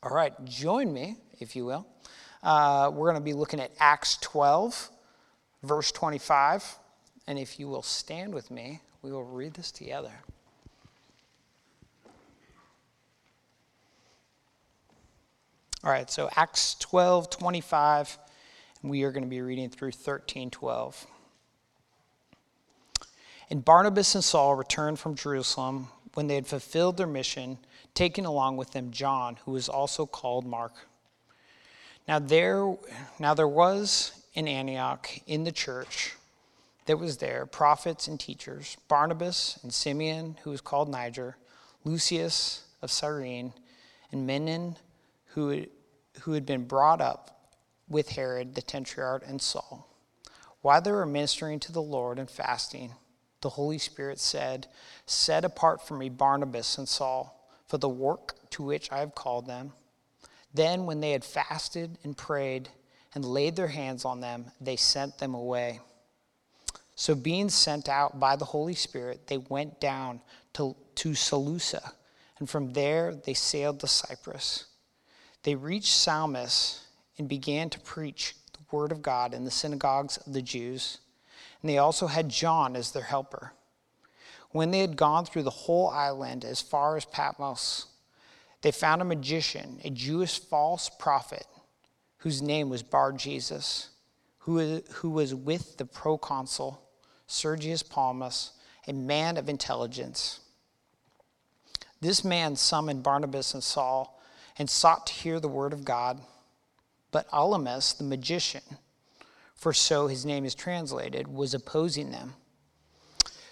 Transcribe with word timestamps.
All 0.00 0.14
right, 0.14 0.32
join 0.44 0.92
me, 0.92 1.16
if 1.40 1.56
you 1.56 1.64
will. 1.64 1.84
Uh, 2.40 2.88
we're 2.94 3.10
going 3.10 3.20
to 3.20 3.24
be 3.24 3.32
looking 3.32 3.58
at 3.58 3.72
Acts 3.80 4.16
12, 4.18 4.90
verse 5.64 5.90
25. 5.90 6.78
And 7.26 7.36
if 7.36 7.58
you 7.58 7.66
will 7.66 7.82
stand 7.82 8.32
with 8.32 8.48
me, 8.50 8.80
we 9.02 9.10
will 9.10 9.24
read 9.24 9.54
this 9.54 9.72
together. 9.72 10.12
All 15.82 15.90
right, 15.90 16.08
so 16.08 16.28
Acts 16.36 16.76
12, 16.76 17.30
25, 17.30 18.18
and 18.82 18.90
we 18.90 19.02
are 19.02 19.10
going 19.10 19.24
to 19.24 19.28
be 19.28 19.40
reading 19.40 19.68
through 19.68 19.92
13, 19.92 20.50
12. 20.50 21.06
And 23.50 23.64
Barnabas 23.64 24.14
and 24.14 24.22
Saul 24.22 24.54
returned 24.54 25.00
from 25.00 25.16
Jerusalem 25.16 25.88
when 26.18 26.26
they 26.26 26.34
had 26.34 26.48
fulfilled 26.48 26.96
their 26.96 27.06
mission, 27.06 27.56
taking 27.94 28.26
along 28.26 28.56
with 28.56 28.72
them 28.72 28.90
John, 28.90 29.38
who 29.44 29.52
was 29.52 29.68
also 29.68 30.04
called 30.04 30.44
Mark. 30.44 30.72
Now 32.08 32.18
there, 32.18 32.74
now 33.20 33.34
there 33.34 33.46
was 33.46 34.10
in 34.34 34.48
Antioch 34.48 35.08
in 35.28 35.44
the 35.44 35.52
church 35.52 36.16
that 36.86 36.98
was 36.98 37.18
there 37.18 37.46
prophets 37.46 38.08
and 38.08 38.18
teachers 38.18 38.76
Barnabas 38.88 39.60
and 39.62 39.72
Simeon, 39.72 40.36
who 40.42 40.50
was 40.50 40.60
called 40.60 40.88
Niger, 40.88 41.36
Lucius 41.84 42.64
of 42.82 42.90
Cyrene, 42.90 43.52
and 44.10 44.28
Manaen, 44.28 44.74
who, 45.34 45.66
who 46.22 46.32
had 46.32 46.44
been 46.44 46.64
brought 46.64 47.00
up 47.00 47.52
with 47.88 48.08
Herod 48.08 48.56
the 48.56 48.62
Tetrarch 48.62 49.22
and 49.24 49.40
Saul. 49.40 49.86
While 50.62 50.82
they 50.82 50.90
were 50.90 51.06
ministering 51.06 51.60
to 51.60 51.70
the 51.70 51.80
Lord 51.80 52.18
and 52.18 52.28
fasting, 52.28 52.94
the 53.40 53.50
Holy 53.50 53.78
Spirit 53.78 54.18
said, 54.18 54.66
Set 55.06 55.44
apart 55.44 55.86
for 55.86 55.96
me 55.96 56.08
Barnabas 56.08 56.78
and 56.78 56.88
Saul 56.88 57.34
for 57.66 57.78
the 57.78 57.88
work 57.88 58.34
to 58.50 58.62
which 58.62 58.90
I 58.90 58.98
have 58.98 59.14
called 59.14 59.46
them. 59.46 59.72
Then, 60.52 60.86
when 60.86 61.00
they 61.00 61.12
had 61.12 61.24
fasted 61.24 61.98
and 62.02 62.16
prayed 62.16 62.70
and 63.14 63.24
laid 63.24 63.56
their 63.56 63.68
hands 63.68 64.04
on 64.04 64.20
them, 64.20 64.46
they 64.60 64.76
sent 64.76 65.18
them 65.18 65.34
away. 65.34 65.80
So, 66.94 67.14
being 67.14 67.48
sent 67.50 67.88
out 67.88 68.18
by 68.18 68.36
the 68.36 68.46
Holy 68.46 68.74
Spirit, 68.74 69.26
they 69.26 69.38
went 69.38 69.80
down 69.80 70.20
to, 70.54 70.74
to 70.96 71.14
Seleucia, 71.14 71.92
and 72.38 72.48
from 72.48 72.72
there 72.72 73.14
they 73.14 73.34
sailed 73.34 73.80
to 73.80 73.86
Cyprus. 73.86 74.66
They 75.42 75.54
reached 75.54 75.92
Salamis 75.92 76.84
and 77.18 77.28
began 77.28 77.70
to 77.70 77.80
preach 77.80 78.34
the 78.52 78.76
word 78.76 78.90
of 78.90 79.02
God 79.02 79.34
in 79.34 79.44
the 79.44 79.50
synagogues 79.50 80.16
of 80.16 80.32
the 80.32 80.42
Jews 80.42 80.98
and 81.62 81.70
they 81.70 81.78
also 81.78 82.06
had 82.06 82.28
John 82.28 82.76
as 82.76 82.92
their 82.92 83.02
helper. 83.02 83.52
When 84.50 84.70
they 84.70 84.80
had 84.80 84.96
gone 84.96 85.26
through 85.26 85.42
the 85.42 85.50
whole 85.50 85.88
island 85.88 86.44
as 86.44 86.60
far 86.60 86.96
as 86.96 87.04
Paphos, 87.04 87.86
they 88.62 88.72
found 88.72 89.02
a 89.02 89.04
magician, 89.04 89.80
a 89.84 89.90
Jewish 89.90 90.38
false 90.38 90.88
prophet, 90.88 91.46
whose 92.18 92.42
name 92.42 92.68
was 92.68 92.82
Bar 92.82 93.12
Jesus, 93.12 93.90
who, 94.40 94.82
who 94.94 95.10
was 95.10 95.34
with 95.34 95.76
the 95.76 95.84
proconsul 95.84 96.82
Sergius 97.26 97.82
Paulus, 97.82 98.52
a 98.88 98.92
man 98.92 99.36
of 99.36 99.48
intelligence. 99.48 100.40
This 102.00 102.24
man 102.24 102.56
summoned 102.56 103.02
Barnabas 103.02 103.52
and 103.52 103.62
Saul 103.62 104.20
and 104.58 104.68
sought 104.68 105.06
to 105.08 105.12
hear 105.12 105.38
the 105.38 105.46
word 105.46 105.72
of 105.72 105.84
God. 105.84 106.20
But 107.10 107.28
Elymas, 107.30 107.96
the 107.96 108.04
magician, 108.04 108.62
for 109.58 109.72
so 109.72 110.06
his 110.06 110.24
name 110.24 110.44
is 110.44 110.54
translated, 110.54 111.26
was 111.26 111.52
opposing 111.52 112.12
them, 112.12 112.34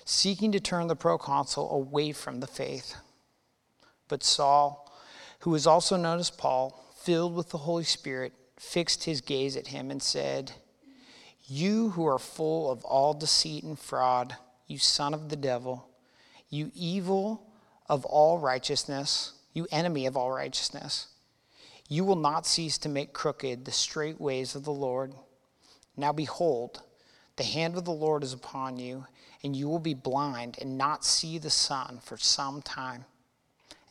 seeking 0.04 0.52
to 0.52 0.60
turn 0.60 0.86
the 0.86 0.94
proconsul 0.94 1.70
away 1.70 2.12
from 2.12 2.38
the 2.38 2.46
faith. 2.46 2.94
But 4.08 4.22
Saul, 4.22 4.90
who 5.40 5.50
was 5.50 5.66
also 5.66 5.96
known 5.96 6.20
as 6.20 6.30
Paul, 6.30 6.94
filled 7.02 7.34
with 7.34 7.50
the 7.50 7.58
Holy 7.58 7.82
Spirit, 7.82 8.32
fixed 8.56 9.02
his 9.02 9.20
gaze 9.20 9.56
at 9.56 9.66
him 9.66 9.90
and 9.90 10.00
said, 10.00 10.52
You 11.44 11.90
who 11.90 12.06
are 12.06 12.20
full 12.20 12.70
of 12.70 12.84
all 12.84 13.12
deceit 13.12 13.64
and 13.64 13.78
fraud, 13.78 14.36
you 14.68 14.78
son 14.78 15.12
of 15.12 15.28
the 15.28 15.36
devil, 15.36 15.88
you 16.48 16.70
evil 16.72 17.52
of 17.88 18.04
all 18.04 18.38
righteousness, 18.38 19.32
you 19.52 19.66
enemy 19.72 20.06
of 20.06 20.16
all 20.16 20.30
righteousness, 20.30 21.08
you 21.88 22.04
will 22.04 22.16
not 22.16 22.46
cease 22.46 22.78
to 22.78 22.88
make 22.88 23.12
crooked 23.12 23.64
the 23.64 23.72
straight 23.72 24.20
ways 24.20 24.54
of 24.54 24.64
the 24.64 24.72
Lord. 24.72 25.12
Now 25.96 26.12
behold, 26.12 26.82
the 27.36 27.44
hand 27.44 27.76
of 27.76 27.84
the 27.84 27.92
Lord 27.92 28.22
is 28.22 28.32
upon 28.32 28.78
you, 28.78 29.06
and 29.42 29.54
you 29.54 29.68
will 29.68 29.78
be 29.78 29.94
blind 29.94 30.56
and 30.60 30.78
not 30.78 31.04
see 31.04 31.38
the 31.38 31.50
sun 31.50 32.00
for 32.02 32.16
some 32.16 32.62
time. 32.62 33.04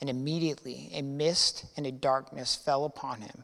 And 0.02 0.10
immediately 0.10 0.90
a 0.94 1.02
mist 1.02 1.66
and 1.78 1.88
a 1.88 1.92
darkness 1.92 2.56
fell 2.56 2.86
upon 2.86 3.22
him, 3.22 3.44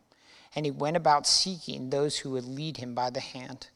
and 0.56 0.66
he 0.66 0.72
went 0.72 0.98
about 0.98 1.26
seeking 1.26 1.90
those 1.90 2.20
who 2.20 2.32
would 2.32 2.46
lead 2.46 2.78
him 2.78 2.94
by 2.94 3.10
the 3.10 3.20
hand. 3.20 3.68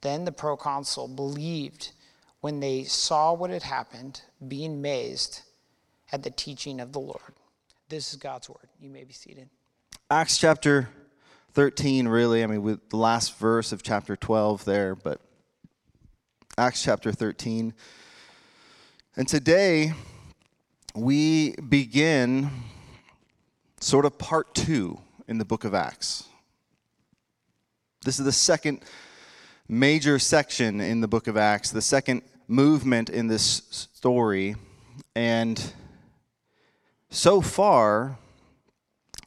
Then 0.00 0.24
the 0.24 0.32
proconsul 0.32 1.08
believed 1.08 1.92
when 2.40 2.60
they 2.60 2.84
saw 2.84 3.34
what 3.34 3.50
had 3.50 3.64
happened, 3.64 4.22
being 4.48 4.74
amazed 4.74 5.42
at 6.10 6.22
the 6.22 6.30
teaching 6.30 6.80
of 6.80 6.92
the 6.92 7.00
Lord. 7.00 7.34
This 7.88 8.12
is 8.12 8.16
God's 8.18 8.48
word. 8.48 8.68
You 8.80 8.88
may 8.88 9.04
be 9.04 9.12
seated. 9.12 9.50
Acts 10.10 10.38
chapter 10.38 10.88
13, 11.60 12.08
really. 12.08 12.42
I 12.42 12.46
mean, 12.46 12.62
with 12.62 12.88
the 12.88 12.96
last 12.96 13.36
verse 13.36 13.70
of 13.70 13.82
chapter 13.82 14.16
12 14.16 14.64
there, 14.64 14.94
but 14.94 15.20
Acts 16.56 16.82
chapter 16.82 17.12
13. 17.12 17.74
And 19.14 19.28
today 19.28 19.92
we 20.94 21.54
begin 21.56 22.48
sort 23.78 24.06
of 24.06 24.16
part 24.16 24.54
two 24.54 25.00
in 25.28 25.36
the 25.36 25.44
book 25.44 25.64
of 25.64 25.74
Acts. 25.74 26.24
This 28.06 28.18
is 28.18 28.24
the 28.24 28.32
second 28.32 28.80
major 29.68 30.18
section 30.18 30.80
in 30.80 31.02
the 31.02 31.08
book 31.08 31.26
of 31.26 31.36
Acts, 31.36 31.70
the 31.70 31.82
second 31.82 32.22
movement 32.48 33.10
in 33.10 33.26
this 33.26 33.62
story. 33.70 34.56
And 35.14 35.62
so 37.10 37.42
far, 37.42 38.16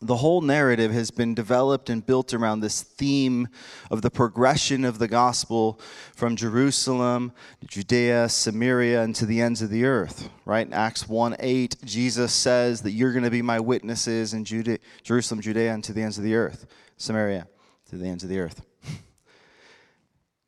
the 0.04 0.18
whole 0.18 0.42
narrative 0.42 0.92
has 0.92 1.12
been 1.12 1.34
developed 1.34 1.90
and 1.90 2.06
built 2.06 2.34
around 2.34 2.60
this 2.60 2.82
theme 2.82 3.48
of 3.90 4.02
the 4.02 4.12
progression 4.12 4.84
of 4.84 5.00
the 5.00 5.08
gospel 5.08 5.80
from 6.16 6.36
Jerusalem, 6.36 7.32
Judea, 7.66 8.30
Samaria, 8.30 9.02
and 9.02 9.16
to 9.16 9.26
the 9.26 9.42
ends 9.42 9.62
of 9.62 9.70
the 9.70 9.86
earth, 9.86 10.30
right? 10.46 10.68
In 10.68 10.74
Acts 10.74 11.08
1 11.08 11.38
8, 11.40 11.78
Jesus 11.86 12.34
says 12.34 12.82
that 12.82 12.92
you're 12.92 13.14
going 13.14 13.24
to 13.24 13.32
be 13.32 13.42
my 13.42 13.60
witnesses 13.60 14.34
in 14.34 14.46
Judea, 14.46 14.80
Jerusalem, 15.04 15.42
Judea, 15.42 15.74
and 15.74 15.84
to 15.84 15.94
the 15.94 16.02
ends 16.02 16.18
of 16.18 16.24
the 16.24 16.36
earth, 16.36 16.66
Samaria, 16.98 17.48
to 17.90 17.96
the 17.96 18.08
ends 18.08 18.24
of 18.24 18.30
the 18.30 18.40
earth. 18.40 18.62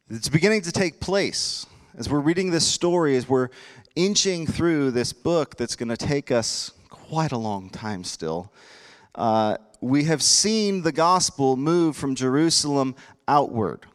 It's 0.09 0.29
beginning 0.29 0.61
to 0.63 0.71
take 0.71 0.99
place. 0.99 1.65
As 1.97 2.09
we're 2.09 2.19
reading 2.19 2.51
this 2.51 2.67
story, 2.67 3.15
as 3.15 3.27
we're 3.27 3.49
inching 3.95 4.45
through 4.45 4.91
this 4.91 5.13
book 5.13 5.55
that's 5.55 5.75
going 5.75 5.89
to 5.89 5.97
take 5.97 6.29
us 6.29 6.71
quite 6.89 7.31
a 7.31 7.37
long 7.37 7.69
time 7.69 8.03
still 8.03 8.51
uh, 9.15 9.57
we 9.81 10.05
have 10.05 10.21
seen 10.21 10.81
the 10.81 10.91
gospel 10.91 11.57
move 11.57 11.95
from 11.95 12.15
Jerusalem 12.15 12.95
outward, 13.27 13.85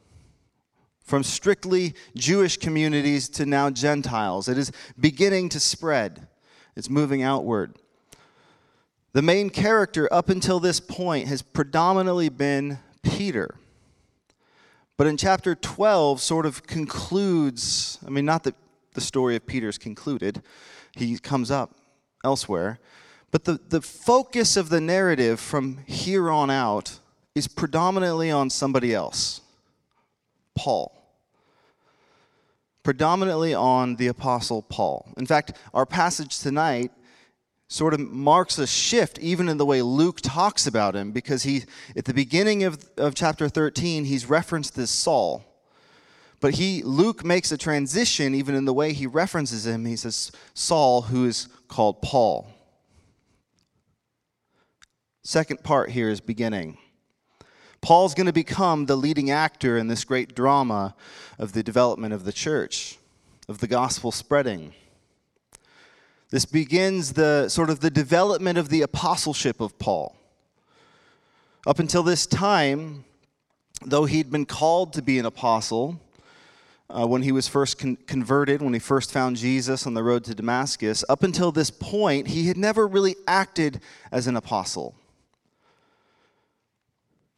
from 1.02 1.22
strictly 1.22 1.94
Jewish 2.14 2.56
communities 2.56 3.28
to 3.30 3.46
now 3.46 3.70
Gentiles. 3.70 4.48
It 4.48 4.58
is 4.58 4.72
beginning 4.98 5.48
to 5.50 5.60
spread, 5.60 6.26
it's 6.76 6.90
moving 6.90 7.22
outward. 7.22 7.76
The 9.12 9.22
main 9.22 9.50
character 9.50 10.08
up 10.12 10.28
until 10.28 10.60
this 10.60 10.78
point 10.78 11.26
has 11.26 11.42
predominantly 11.42 12.28
been 12.28 12.78
Peter. 13.02 13.56
But 14.96 15.08
in 15.08 15.16
chapter 15.16 15.54
12, 15.54 16.20
sort 16.20 16.46
of 16.46 16.66
concludes, 16.66 17.98
I 18.06 18.10
mean, 18.10 18.24
not 18.24 18.44
that 18.44 18.54
the 18.94 19.00
story 19.00 19.34
of 19.34 19.46
Peter's 19.46 19.78
concluded, 19.78 20.42
he 20.94 21.18
comes 21.18 21.50
up 21.50 21.74
elsewhere. 22.24 22.78
But 23.30 23.44
the, 23.44 23.60
the 23.68 23.80
focus 23.80 24.56
of 24.56 24.68
the 24.68 24.80
narrative 24.80 25.38
from 25.38 25.78
here 25.86 26.30
on 26.30 26.50
out 26.50 26.98
is 27.34 27.46
predominantly 27.46 28.30
on 28.30 28.50
somebody 28.50 28.94
else 28.94 29.40
Paul. 30.56 30.96
Predominantly 32.82 33.54
on 33.54 33.96
the 33.96 34.08
Apostle 34.08 34.62
Paul. 34.62 35.12
In 35.16 35.26
fact, 35.26 35.52
our 35.72 35.86
passage 35.86 36.40
tonight 36.40 36.90
sort 37.68 37.94
of 37.94 38.00
marks 38.00 38.58
a 38.58 38.66
shift 38.66 39.18
even 39.20 39.48
in 39.48 39.56
the 39.56 39.64
way 39.64 39.80
Luke 39.80 40.20
talks 40.20 40.66
about 40.66 40.96
him 40.96 41.12
because 41.12 41.44
he 41.44 41.62
at 41.96 42.04
the 42.04 42.12
beginning 42.12 42.64
of, 42.64 42.90
of 42.96 43.14
chapter 43.14 43.48
13 43.48 44.06
he's 44.06 44.26
referenced 44.26 44.76
as 44.76 44.90
Saul. 44.90 45.44
But 46.40 46.54
he 46.54 46.82
Luke 46.82 47.24
makes 47.24 47.52
a 47.52 47.56
transition 47.56 48.34
even 48.34 48.56
in 48.56 48.64
the 48.64 48.74
way 48.74 48.92
he 48.92 49.06
references 49.06 49.66
him. 49.66 49.84
He 49.84 49.94
says 49.94 50.32
Saul 50.52 51.02
who 51.02 51.26
is 51.26 51.46
called 51.68 52.02
Paul. 52.02 52.48
Second 55.22 55.62
part 55.62 55.90
here 55.90 56.08
is 56.08 56.20
beginning. 56.20 56.78
Paul's 57.82 58.14
going 58.14 58.26
to 58.26 58.32
become 58.32 58.86
the 58.86 58.96
leading 58.96 59.30
actor 59.30 59.76
in 59.76 59.86
this 59.86 60.04
great 60.04 60.34
drama 60.34 60.94
of 61.38 61.52
the 61.52 61.62
development 61.62 62.14
of 62.14 62.24
the 62.24 62.32
church, 62.32 62.98
of 63.48 63.58
the 63.58 63.66
gospel 63.66 64.12
spreading. 64.12 64.72
This 66.30 66.46
begins 66.46 67.14
the 67.14 67.48
sort 67.48 67.68
of 67.68 67.80
the 67.80 67.90
development 67.90 68.56
of 68.56 68.68
the 68.70 68.82
apostleship 68.82 69.60
of 69.60 69.78
Paul, 69.78 70.16
Up 71.66 71.78
until 71.78 72.02
this 72.02 72.26
time, 72.26 73.04
though 73.84 74.06
he'd 74.06 74.30
been 74.30 74.46
called 74.46 74.94
to 74.94 75.02
be 75.02 75.18
an 75.18 75.26
apostle, 75.26 76.00
uh, 76.88 77.06
when 77.06 77.22
he 77.22 77.32
was 77.32 77.46
first 77.46 77.78
con- 77.78 77.98
converted, 78.06 78.62
when 78.62 78.72
he 78.72 78.78
first 78.78 79.12
found 79.12 79.36
Jesus 79.36 79.86
on 79.86 79.92
the 79.94 80.02
road 80.02 80.24
to 80.24 80.34
Damascus, 80.34 81.04
up 81.08 81.22
until 81.22 81.52
this 81.52 81.70
point, 81.70 82.28
he 82.28 82.48
had 82.48 82.56
never 82.56 82.86
really 82.86 83.16
acted 83.26 83.80
as 84.10 84.26
an 84.26 84.36
apostle. 84.36 84.94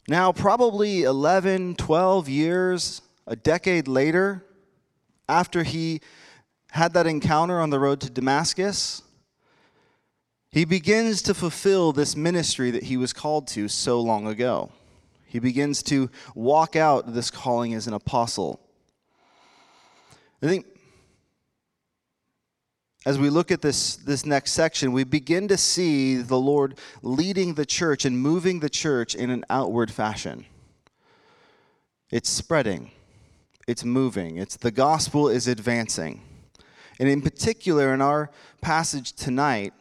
Now, 0.08 0.32
probably 0.32 1.02
11, 1.02 1.76
12 1.76 2.28
years, 2.28 3.02
a 3.26 3.36
decade 3.36 3.86
later, 3.86 4.44
after 5.28 5.62
he 5.62 6.00
had 6.72 6.92
that 6.94 7.06
encounter 7.06 7.60
on 7.60 7.70
the 7.70 7.78
road 7.78 8.00
to 8.00 8.10
Damascus, 8.10 9.02
he 10.50 10.64
begins 10.64 11.22
to 11.22 11.34
fulfill 11.34 11.92
this 11.92 12.16
ministry 12.16 12.70
that 12.72 12.84
he 12.84 12.96
was 12.96 13.12
called 13.12 13.46
to 13.48 13.68
so 13.68 14.00
long 14.00 14.26
ago. 14.26 14.70
He 15.24 15.38
begins 15.38 15.82
to 15.84 16.10
walk 16.34 16.76
out 16.76 17.14
this 17.14 17.30
calling 17.30 17.72
as 17.72 17.86
an 17.86 17.94
apostle. 17.94 18.60
I 20.42 20.46
think 20.46 20.66
as 23.04 23.18
we 23.18 23.30
look 23.30 23.50
at 23.50 23.62
this, 23.62 23.96
this 23.96 24.24
next 24.24 24.52
section, 24.52 24.92
we 24.92 25.04
begin 25.04 25.48
to 25.48 25.56
see 25.56 26.16
the 26.16 26.38
Lord 26.38 26.78
leading 27.02 27.54
the 27.54 27.66
church 27.66 28.04
and 28.04 28.18
moving 28.18 28.60
the 28.60 28.70
church 28.70 29.14
in 29.14 29.30
an 29.30 29.44
outward 29.50 29.90
fashion. 29.90 30.46
It's 32.10 32.28
spreading, 32.28 32.92
it's 33.66 33.84
moving, 33.84 34.36
it's 34.36 34.56
the 34.56 34.70
gospel 34.70 35.28
is 35.28 35.48
advancing. 35.48 36.22
And 37.00 37.08
in 37.08 37.22
particular, 37.22 37.92
in 37.92 38.00
our 38.00 38.30
passage 38.60 39.14
tonight, 39.14 39.72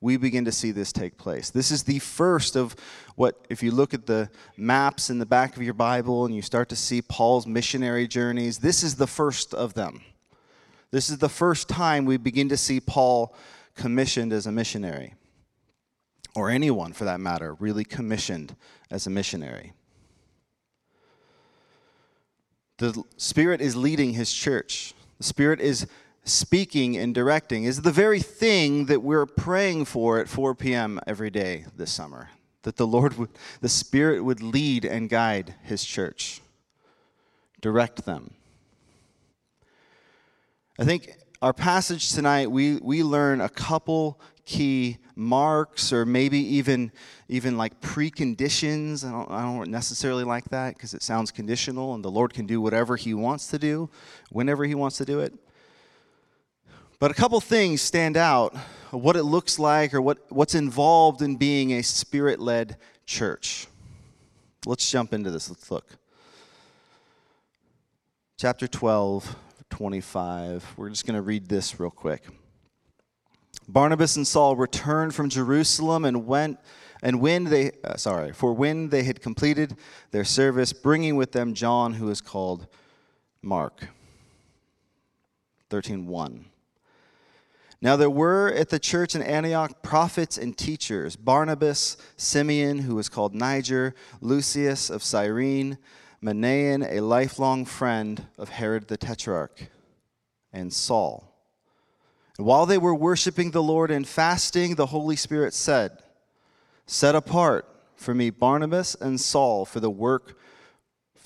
we 0.00 0.16
begin 0.16 0.44
to 0.44 0.52
see 0.52 0.70
this 0.70 0.92
take 0.92 1.18
place. 1.18 1.50
This 1.50 1.70
is 1.70 1.82
the 1.82 1.98
first 1.98 2.56
of 2.56 2.76
what, 3.16 3.46
if 3.50 3.62
you 3.62 3.70
look 3.72 3.92
at 3.92 4.06
the 4.06 4.30
maps 4.56 5.10
in 5.10 5.18
the 5.18 5.26
back 5.26 5.56
of 5.56 5.62
your 5.62 5.74
Bible 5.74 6.24
and 6.24 6.34
you 6.34 6.42
start 6.42 6.68
to 6.70 6.76
see 6.76 7.02
Paul's 7.02 7.46
missionary 7.46 8.06
journeys, 8.06 8.58
this 8.58 8.82
is 8.82 8.96
the 8.96 9.06
first 9.06 9.52
of 9.52 9.74
them. 9.74 10.02
This 10.94 11.10
is 11.10 11.18
the 11.18 11.28
first 11.28 11.68
time 11.68 12.04
we 12.04 12.18
begin 12.18 12.48
to 12.50 12.56
see 12.56 12.78
Paul 12.78 13.34
commissioned 13.74 14.32
as 14.32 14.46
a 14.46 14.52
missionary, 14.52 15.14
or 16.36 16.50
anyone 16.50 16.92
for 16.92 17.02
that 17.02 17.18
matter, 17.18 17.54
really 17.54 17.82
commissioned 17.82 18.54
as 18.92 19.04
a 19.04 19.10
missionary. 19.10 19.72
The 22.78 23.02
Spirit 23.16 23.60
is 23.60 23.74
leading 23.74 24.12
his 24.12 24.32
church. 24.32 24.94
The 25.18 25.24
Spirit 25.24 25.60
is 25.60 25.88
speaking 26.22 26.96
and 26.96 27.12
directing 27.12 27.64
is 27.64 27.82
the 27.82 27.90
very 27.90 28.20
thing 28.20 28.86
that 28.86 29.02
we're 29.02 29.26
praying 29.26 29.86
for 29.86 30.20
at 30.20 30.28
4 30.28 30.54
p.m. 30.54 31.00
every 31.08 31.28
day 31.28 31.66
this 31.76 31.90
summer. 31.90 32.28
That 32.62 32.76
the 32.76 32.86
Lord, 32.86 33.18
would, 33.18 33.30
the 33.60 33.68
Spirit 33.68 34.22
would 34.22 34.40
lead 34.40 34.84
and 34.84 35.10
guide 35.10 35.56
His 35.64 35.84
church, 35.84 36.40
direct 37.60 38.04
them. 38.04 38.34
I 40.76 40.84
think 40.84 41.16
our 41.40 41.52
passage 41.52 42.12
tonight, 42.12 42.50
we, 42.50 42.78
we 42.78 43.04
learn 43.04 43.40
a 43.40 43.48
couple 43.48 44.20
key 44.44 44.98
marks 45.14 45.92
or 45.92 46.04
maybe 46.04 46.38
even 46.56 46.90
even 47.28 47.56
like 47.56 47.80
preconditions. 47.80 49.06
I 49.06 49.12
don't, 49.12 49.30
I 49.30 49.42
don't 49.42 49.70
necessarily 49.70 50.24
like 50.24 50.44
that 50.50 50.74
because 50.74 50.92
it 50.92 51.02
sounds 51.02 51.30
conditional 51.30 51.94
and 51.94 52.04
the 52.04 52.10
Lord 52.10 52.34
can 52.34 52.46
do 52.46 52.60
whatever 52.60 52.96
He 52.96 53.14
wants 53.14 53.46
to 53.48 53.58
do, 53.58 53.88
whenever 54.30 54.64
He 54.64 54.74
wants 54.74 54.96
to 54.98 55.04
do 55.04 55.20
it. 55.20 55.32
But 56.98 57.12
a 57.12 57.14
couple 57.14 57.40
things 57.40 57.80
stand 57.80 58.16
out 58.16 58.56
what 58.90 59.14
it 59.14 59.22
looks 59.22 59.60
like 59.60 59.94
or 59.94 60.02
what, 60.02 60.18
what's 60.30 60.56
involved 60.56 61.22
in 61.22 61.36
being 61.36 61.72
a 61.72 61.82
spirit 61.82 62.40
led 62.40 62.76
church. 63.06 63.68
Let's 64.66 64.90
jump 64.90 65.12
into 65.12 65.30
this. 65.30 65.48
Let's 65.48 65.70
look. 65.70 65.86
Chapter 68.36 68.66
12, 68.66 69.36
25. 69.74 70.74
We're 70.76 70.88
just 70.88 71.04
going 71.04 71.16
to 71.16 71.20
read 71.20 71.48
this 71.48 71.80
real 71.80 71.90
quick. 71.90 72.22
Barnabas 73.66 74.14
and 74.14 74.24
Saul 74.24 74.54
returned 74.54 75.16
from 75.16 75.28
Jerusalem 75.28 76.04
and 76.04 76.28
went 76.28 76.60
and 77.02 77.20
when 77.20 77.42
they 77.42 77.72
uh, 77.82 77.96
sorry 77.96 78.32
for 78.32 78.52
when 78.52 78.90
they 78.90 79.02
had 79.02 79.20
completed 79.20 79.76
their 80.12 80.24
service 80.24 80.72
bringing 80.72 81.16
with 81.16 81.32
them 81.32 81.54
John 81.54 81.94
who 81.94 82.08
is 82.08 82.20
called 82.20 82.68
Mark 83.42 83.88
13:1 85.70 86.44
now 87.82 87.96
there 87.96 88.08
were 88.08 88.52
at 88.52 88.68
the 88.68 88.78
church 88.78 89.16
in 89.16 89.22
Antioch 89.22 89.82
prophets 89.82 90.38
and 90.38 90.56
teachers 90.56 91.16
Barnabas, 91.16 91.96
Simeon, 92.16 92.78
who 92.78 92.94
was 92.94 93.08
called 93.08 93.34
Niger, 93.34 93.96
Lucius 94.20 94.88
of 94.88 95.02
Cyrene, 95.02 95.78
Manaen, 96.24 96.90
a 96.90 97.00
lifelong 97.00 97.66
friend 97.66 98.26
of 98.38 98.48
Herod 98.48 98.88
the 98.88 98.96
Tetrarch, 98.96 99.68
and 100.54 100.72
Saul. 100.72 101.30
And 102.38 102.46
while 102.46 102.64
they 102.64 102.78
were 102.78 102.94
worshiping 102.94 103.50
the 103.50 103.62
Lord 103.62 103.90
and 103.90 104.08
fasting, 104.08 104.76
the 104.76 104.86
Holy 104.86 105.16
Spirit 105.16 105.52
said, 105.52 105.98
Set 106.86 107.14
apart 107.14 107.68
for 107.94 108.14
me 108.14 108.30
Barnabas 108.30 108.94
and 108.94 109.20
Saul 109.20 109.66
for 109.66 109.80
the 109.80 109.90
work 109.90 110.38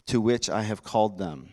to 0.06 0.20
which 0.20 0.50
I 0.50 0.62
have 0.62 0.82
called 0.82 1.16
them. 1.16 1.50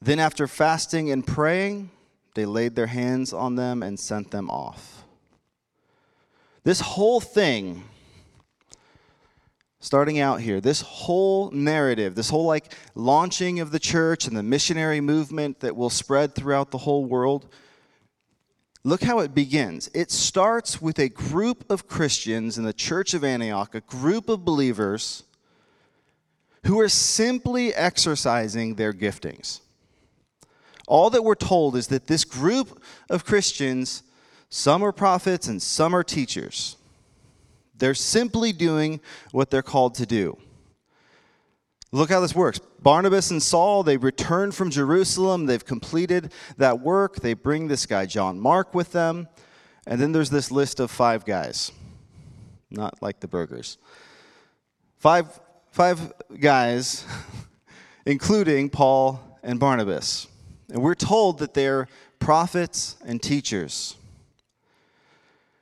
Then, 0.00 0.18
after 0.18 0.46
fasting 0.46 1.10
and 1.10 1.26
praying, 1.26 1.90
they 2.34 2.44
laid 2.44 2.76
their 2.76 2.86
hands 2.86 3.32
on 3.32 3.56
them 3.56 3.82
and 3.82 3.98
sent 3.98 4.30
them 4.30 4.50
off. 4.50 5.04
This 6.64 6.80
whole 6.80 7.20
thing, 7.20 7.84
starting 9.80 10.18
out 10.18 10.40
here, 10.40 10.60
this 10.60 10.80
whole 10.80 11.50
narrative, 11.50 12.14
this 12.14 12.30
whole 12.30 12.46
like 12.46 12.74
launching 12.94 13.60
of 13.60 13.70
the 13.70 13.78
church 13.78 14.26
and 14.26 14.36
the 14.36 14.42
missionary 14.42 15.00
movement 15.00 15.60
that 15.60 15.76
will 15.76 15.90
spread 15.90 16.34
throughout 16.34 16.70
the 16.70 16.78
whole 16.78 17.04
world, 17.04 17.48
look 18.82 19.02
how 19.02 19.20
it 19.20 19.34
begins. 19.34 19.88
It 19.94 20.10
starts 20.10 20.82
with 20.82 20.98
a 20.98 21.08
group 21.08 21.70
of 21.70 21.86
Christians 21.86 22.58
in 22.58 22.64
the 22.64 22.72
church 22.72 23.14
of 23.14 23.22
Antioch, 23.22 23.74
a 23.74 23.80
group 23.80 24.28
of 24.28 24.44
believers 24.44 25.22
who 26.64 26.80
are 26.80 26.88
simply 26.88 27.72
exercising 27.72 28.74
their 28.74 28.92
giftings. 28.92 29.60
All 30.88 31.10
that 31.10 31.22
we're 31.22 31.34
told 31.34 31.76
is 31.76 31.88
that 31.88 32.06
this 32.06 32.24
group 32.24 32.82
of 33.10 33.24
Christians, 33.24 34.02
some 34.48 34.82
are 34.82 34.90
prophets 34.90 35.46
and 35.46 35.62
some 35.62 35.94
are 35.94 36.02
teachers, 36.02 36.77
they're 37.78 37.94
simply 37.94 38.52
doing 38.52 39.00
what 39.32 39.50
they're 39.50 39.62
called 39.62 39.94
to 39.96 40.06
do. 40.06 40.38
Look 41.90 42.10
how 42.10 42.20
this 42.20 42.34
works. 42.34 42.60
Barnabas 42.80 43.30
and 43.30 43.42
Saul, 43.42 43.82
they 43.82 43.96
return 43.96 44.52
from 44.52 44.70
Jerusalem. 44.70 45.46
They've 45.46 45.64
completed 45.64 46.32
that 46.58 46.80
work. 46.80 47.16
They 47.16 47.32
bring 47.32 47.68
this 47.68 47.86
guy, 47.86 48.04
John 48.06 48.38
Mark, 48.38 48.74
with 48.74 48.92
them. 48.92 49.28
And 49.86 50.00
then 50.00 50.12
there's 50.12 50.28
this 50.30 50.50
list 50.50 50.80
of 50.80 50.90
five 50.90 51.24
guys, 51.24 51.72
not 52.70 53.00
like 53.00 53.20
the 53.20 53.28
burgers. 53.28 53.78
Five, 54.98 55.40
five 55.70 56.12
guys, 56.38 57.06
including 58.06 58.68
Paul 58.68 59.38
and 59.42 59.58
Barnabas. 59.58 60.26
And 60.70 60.82
we're 60.82 60.94
told 60.94 61.38
that 61.38 61.54
they're 61.54 61.88
prophets 62.18 62.96
and 63.06 63.22
teachers. 63.22 63.96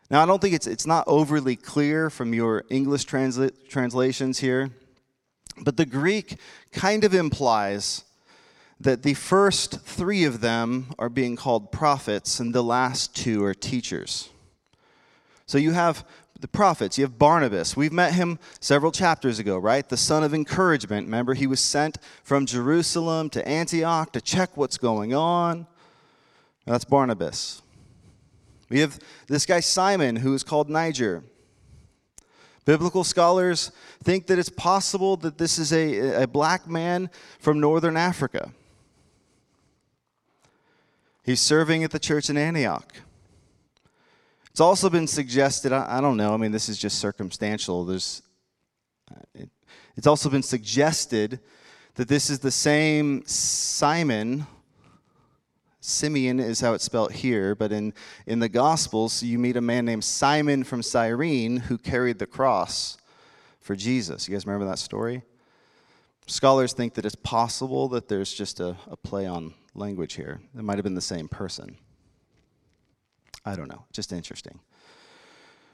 Now, 0.09 0.23
I 0.23 0.27
don't 0.27 0.41
think 0.41 0.55
it's, 0.55 0.67
it's 0.67 0.87
not 0.87 1.05
overly 1.07 1.57
clear 1.57 2.11
from 2.11 2.33
your 2.33 2.65
English 2.71 3.07
transla- 3.07 3.53
translations 3.69 4.39
here, 4.39 4.71
but 5.59 5.77
the 5.77 5.87
Greek 5.87 6.37
kind 6.73 7.03
of 7.03 7.13
implies 7.15 8.05
that 8.79 9.03
the 9.03 9.15
first 9.15 9.81
three 9.81 10.25
of 10.25 10.41
them 10.41 10.95
are 10.99 11.09
being 11.09 11.35
called 11.35 11.73
prophets 11.73 12.39
and 12.39 12.55
the 12.55 12.63
last 12.63 13.17
two 13.17 13.43
are 13.45 13.55
teachers. 13.55 14.29
So 15.47 15.59
you 15.59 15.73
have 15.73 16.05
the 16.41 16.49
prophets. 16.49 16.99
You 16.99 17.05
have 17.05 17.19
Barnabas. 17.19 17.77
We've 17.77 17.93
met 17.93 18.13
him 18.13 18.39
several 18.61 18.93
chapters 18.93 19.39
ago, 19.39 19.57
right? 19.57 19.89
The 19.89 19.97
son 19.97 20.23
of 20.23 20.35
encouragement. 20.35 21.07
Remember, 21.07 21.35
he 21.35 21.47
was 21.47 21.61
sent 21.61 21.99
from 22.23 22.47
Jerusalem 22.47 23.31
to 23.31 23.47
Antioch 23.49 24.13
to 24.13 24.21
check 24.21 24.57
what's 24.57 24.77
going 24.77 25.15
on. 25.15 25.67
That's 26.67 26.85
Barnabas. 26.85 27.63
We 28.69 28.81
have 28.81 28.99
this 29.29 29.47
guy 29.47 29.61
Simon, 29.61 30.17
who 30.17 30.35
is 30.35 30.43
called 30.43 30.69
Niger. 30.69 31.23
Biblical 32.65 33.05
scholars 33.05 33.71
think 34.03 34.27
that 34.27 34.39
it's 34.41 34.49
possible 34.49 35.17
that 35.19 35.39
this 35.39 35.57
is 35.59 35.73
a, 35.73 36.23
a 36.23 36.27
black 36.27 36.69
man 36.69 37.11
from 37.39 37.61
northern 37.61 37.97
Africa. 37.97 38.51
He's 41.25 41.41
serving 41.41 41.85
at 41.85 41.93
the 41.93 41.99
church 42.01 42.29
in 42.29 42.37
Antioch. 42.37 42.93
It's 44.51 44.61
also 44.61 44.91
been 44.91 45.07
suggested, 45.07 45.73
I, 45.73 45.99
I 45.99 46.01
don't 46.01 46.17
know, 46.17 46.35
I 46.35 46.37
mean, 46.37 46.51
this 46.51 46.69
is 46.69 46.79
just 46.79 46.99
circumstantial. 46.99 47.85
There's, 47.85 48.23
it, 49.35 49.51
it's 49.97 50.07
also 50.07 50.29
been 50.29 50.43
suggested 50.43 51.41
that 51.95 52.09
this 52.09 52.31
is 52.31 52.41
the 52.41 52.51
same 52.51 53.23
Simon. 53.27 54.47
Simeon 55.89 56.41
is 56.41 56.61
how 56.61 56.75
it's 56.75 56.83
spelled 56.83 57.13
here, 57.13 57.55
but 57.55 57.71
in, 57.71 57.95
in 58.27 58.41
the 58.41 58.49
Gospels, 58.49 59.23
you 59.23 59.39
meet 59.39 59.57
a 59.57 59.61
man 59.61 59.85
named 59.85 60.03
Simon 60.03 60.65
from 60.65 60.83
Cyrene 60.83 61.59
who 61.59 61.79
carried 61.79 62.19
the 62.19 62.27
cross 62.27 62.99
for 63.61 63.77
Jesus. 63.77 64.27
You 64.27 64.35
guys 64.35 64.45
remember 64.45 64.67
that 64.67 64.81
story? 64.81 65.23
Scholars 66.27 66.73
think 66.73 66.95
that 66.95 67.07
it's 67.07 67.15
possible 67.15 67.87
that 67.91 68.09
there's 68.09 68.35
just 68.35 68.59
a, 68.59 68.77
a 68.91 68.97
play 68.97 69.27
on 69.27 69.55
language 69.77 70.15
here. 70.15 70.41
It 70.59 70.65
might 70.65 70.77
have 70.77 70.83
been 70.83 70.97
the 70.97 71.01
same 71.01 71.29
person. 71.29 71.77
I 73.45 73.55
don't 73.55 73.69
know. 73.69 73.85
Just 73.93 74.13
interesting. 74.13 74.59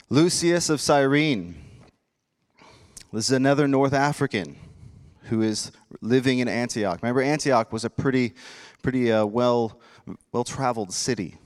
Lucius 0.09 0.69
of 0.69 0.79
Cyrene. 0.79 1.55
This 3.11 3.29
is 3.29 3.31
another 3.31 3.67
North 3.67 3.93
African 3.93 4.57
who 5.23 5.41
is 5.41 5.71
living 6.01 6.39
in 6.39 6.47
Antioch. 6.47 7.01
Remember, 7.01 7.21
Antioch 7.21 7.71
was 7.73 7.83
a 7.83 7.89
pretty, 7.89 8.33
pretty 8.83 9.11
uh, 9.11 9.25
well, 9.25 9.79
well-traveled 10.31 10.93
city. 10.93 11.37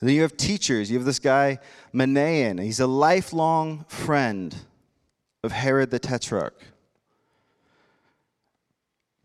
And 0.00 0.08
then 0.08 0.16
you 0.16 0.22
have 0.22 0.36
teachers. 0.36 0.90
You 0.90 0.98
have 0.98 1.06
this 1.06 1.18
guy 1.18 1.58
Manaen. 1.94 2.62
He's 2.62 2.80
a 2.80 2.86
lifelong 2.86 3.84
friend 3.88 4.54
of 5.42 5.52
Herod 5.52 5.90
the 5.90 5.98
Tetrarch. 5.98 6.62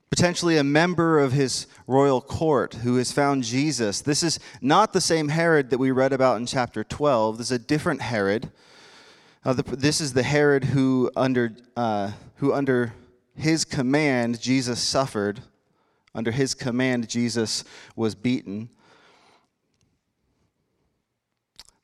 Potentially 0.10 0.57
a 0.57 0.63
member 0.63 1.19
of 1.19 1.33
his 1.33 1.67
royal 1.88 2.21
court 2.21 2.75
who 2.75 2.98
has 2.98 3.12
found 3.12 3.43
Jesus. 3.43 4.01
This 4.01 4.24
is 4.24 4.39
not 4.62 4.93
the 4.93 5.01
same 5.01 5.29
Herod 5.29 5.69
that 5.69 5.77
we 5.77 5.91
read 5.91 6.13
about 6.13 6.38
in 6.38 6.45
chapter 6.45 6.83
12. 6.83 7.38
This 7.38 7.48
is 7.48 7.51
a 7.51 7.60
different 7.60 8.01
Herod. 8.01 8.51
Uh, 9.43 9.53
the, 9.53 9.63
this 9.63 10.00
is 10.00 10.13
the 10.13 10.24
Herod 10.24 10.65
who 10.65 11.12
under, 11.15 11.55
uh, 11.75 12.12
who, 12.36 12.53
under 12.53 12.93
his 13.36 13.65
command, 13.65 14.39
Jesus 14.39 14.79
suffered. 14.81 15.41
Under 16.13 16.32
his 16.32 16.53
command, 16.53 17.08
Jesus 17.08 17.63
was 17.96 18.15
beaten. 18.15 18.70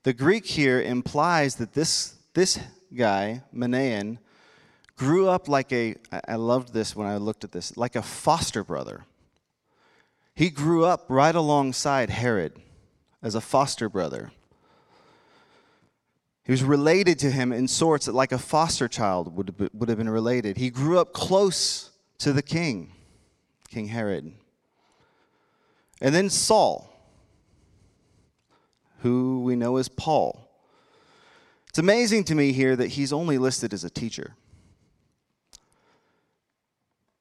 The 0.03 0.13
Greek 0.13 0.45
here 0.45 0.81
implies 0.81 1.55
that 1.55 1.73
this, 1.73 2.15
this 2.33 2.59
guy, 2.95 3.43
Manaen, 3.53 4.17
grew 4.95 5.29
up 5.29 5.47
like 5.47 5.71
a, 5.71 5.95
I 6.27 6.35
loved 6.35 6.73
this 6.73 6.95
when 6.95 7.07
I 7.07 7.17
looked 7.17 7.43
at 7.43 7.51
this, 7.51 7.77
like 7.77 7.95
a 7.95 8.01
foster 8.01 8.63
brother. 8.63 9.05
He 10.35 10.49
grew 10.49 10.85
up 10.85 11.05
right 11.07 11.35
alongside 11.35 12.09
Herod 12.09 12.53
as 13.21 13.35
a 13.35 13.41
foster 13.41 13.89
brother. 13.89 14.31
He 16.43 16.51
was 16.51 16.63
related 16.63 17.19
to 17.19 17.31
him 17.31 17.51
in 17.51 17.67
sorts 17.67 18.07
like 18.07 18.31
a 18.31 18.37
foster 18.37 18.87
child 18.87 19.35
would 19.35 19.69
would 19.73 19.89
have 19.89 19.97
been 19.97 20.09
related. 20.09 20.55
He 20.55 20.69
grew 20.69 20.97
up 20.97 21.11
close 21.11 21.91
to 22.19 22.31
the 22.31 22.41
king, 22.41 22.93
King 23.69 23.87
Herod. 23.87 24.33
And 26.01 26.13
then 26.13 26.29
Saul, 26.29 26.93
who 28.99 29.41
we 29.41 29.55
know 29.55 29.77
as 29.77 29.87
Paul. 29.87 30.49
It's 31.69 31.79
amazing 31.79 32.23
to 32.25 32.35
me 32.35 32.51
here 32.53 32.75
that 32.75 32.89
he's 32.89 33.13
only 33.13 33.37
listed 33.37 33.73
as 33.73 33.83
a 33.83 33.89
teacher. 33.89 34.35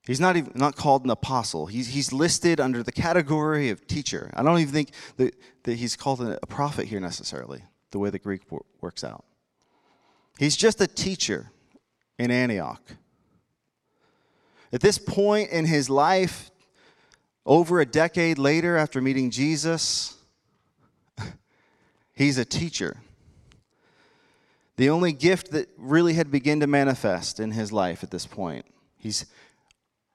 He's 0.06 0.20
not 0.20 0.36
even 0.36 0.52
not 0.54 0.76
called 0.76 1.04
an 1.04 1.10
apostle. 1.10 1.66
He's, 1.66 1.88
he's 1.88 2.12
listed 2.12 2.60
under 2.60 2.82
the 2.82 2.92
category 2.92 3.70
of 3.70 3.86
teacher. 3.88 4.30
I 4.34 4.42
don't 4.44 4.60
even 4.60 4.72
think 4.72 4.90
that, 5.16 5.34
that 5.64 5.74
he's 5.74 5.96
called 5.96 6.20
a 6.22 6.46
prophet 6.46 6.86
here 6.86 7.00
necessarily, 7.00 7.64
the 7.90 7.98
way 7.98 8.10
the 8.10 8.20
Greek 8.20 8.42
works 8.80 9.02
out. 9.02 9.24
He's 10.38 10.56
just 10.56 10.80
a 10.80 10.86
teacher 10.86 11.50
in 12.18 12.30
Antioch. 12.30 12.82
At 14.73 14.80
this 14.80 14.99
point 14.99 15.50
in 15.50 15.64
his 15.64 15.88
life, 15.88 16.50
over 17.44 17.80
a 17.80 17.87
decade 17.87 18.38
later 18.38 18.76
after 18.76 19.00
meeting 19.00 19.30
Jesus, 19.30 20.16
he's 22.14 22.38
a 22.38 22.44
teacher. 22.44 22.96
The 24.76 24.90
only 24.90 25.12
gift 25.12 25.52
that 25.52 25.68
really 25.78 26.14
had 26.14 26.30
begun 26.30 26.61
to 26.61 26.66
manifest 26.66 27.40
in 27.40 27.52
his 27.52 27.73
life 27.73 28.02
at 28.02 28.11
this 28.11 28.26
point. 28.26 28.66
He's 28.99 29.26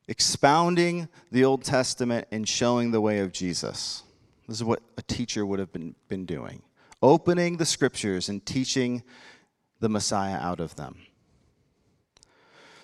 expounding 0.07 1.07
the 1.31 1.45
Old 1.45 1.63
Testament 1.63 2.27
and 2.31 2.47
showing 2.47 2.91
the 2.91 3.01
way 3.01 3.19
of 3.19 3.31
Jesus. 3.31 4.03
This 4.47 4.57
is 4.57 4.63
what 4.63 4.81
a 4.97 5.01
teacher 5.01 5.45
would 5.45 5.59
have 5.59 5.71
been, 5.71 5.95
been 6.09 6.25
doing 6.25 6.61
opening 7.01 7.57
the 7.57 7.65
scriptures 7.65 8.29
and 8.29 8.45
teaching 8.45 9.03
the 9.79 9.89
Messiah 9.89 10.37
out 10.37 10.59
of 10.59 10.75
them. 10.75 10.97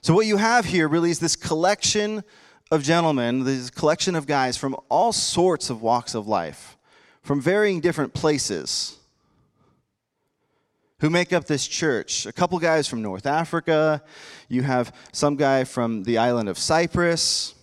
So, 0.08 0.14
what 0.14 0.26
you 0.26 0.38
have 0.38 0.64
here 0.64 0.88
really 0.88 1.12
is 1.12 1.20
this 1.20 1.36
collection 1.36 2.24
of 2.72 2.82
gentlemen, 2.82 3.44
this 3.44 3.70
collection 3.70 4.16
of 4.16 4.26
guys 4.26 4.56
from 4.56 4.74
all 4.88 5.12
sorts 5.12 5.70
of 5.70 5.82
walks 5.82 6.16
of 6.16 6.30
life, 6.30 6.78
from 7.24 7.42
varying 7.42 7.82
different 7.82 8.14
places 8.14 8.96
who 11.02 11.10
make 11.10 11.34
up 11.34 11.44
this 11.44 11.68
church. 11.68 12.26
A 12.26 12.32
couple 12.32 12.58
guys 12.58 12.88
from 12.88 13.02
North 13.02 13.26
Africa. 13.26 14.02
You 14.48 14.62
have 14.62 14.96
some 15.12 15.36
guy 15.36 15.66
from 15.66 16.04
the 16.04 16.20
island 16.20 16.48
of 16.48 16.58
Cyprus. 16.58 17.54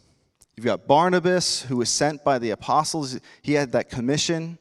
You've 0.54 0.66
got 0.66 0.86
Barnabas, 0.86 1.62
who 1.62 1.78
was 1.78 1.88
sent 1.88 2.24
by 2.24 2.38
the 2.38 2.50
apostles. 2.50 3.18
He 3.40 3.54
had 3.54 3.72
that 3.72 3.88
commission. 3.88 4.58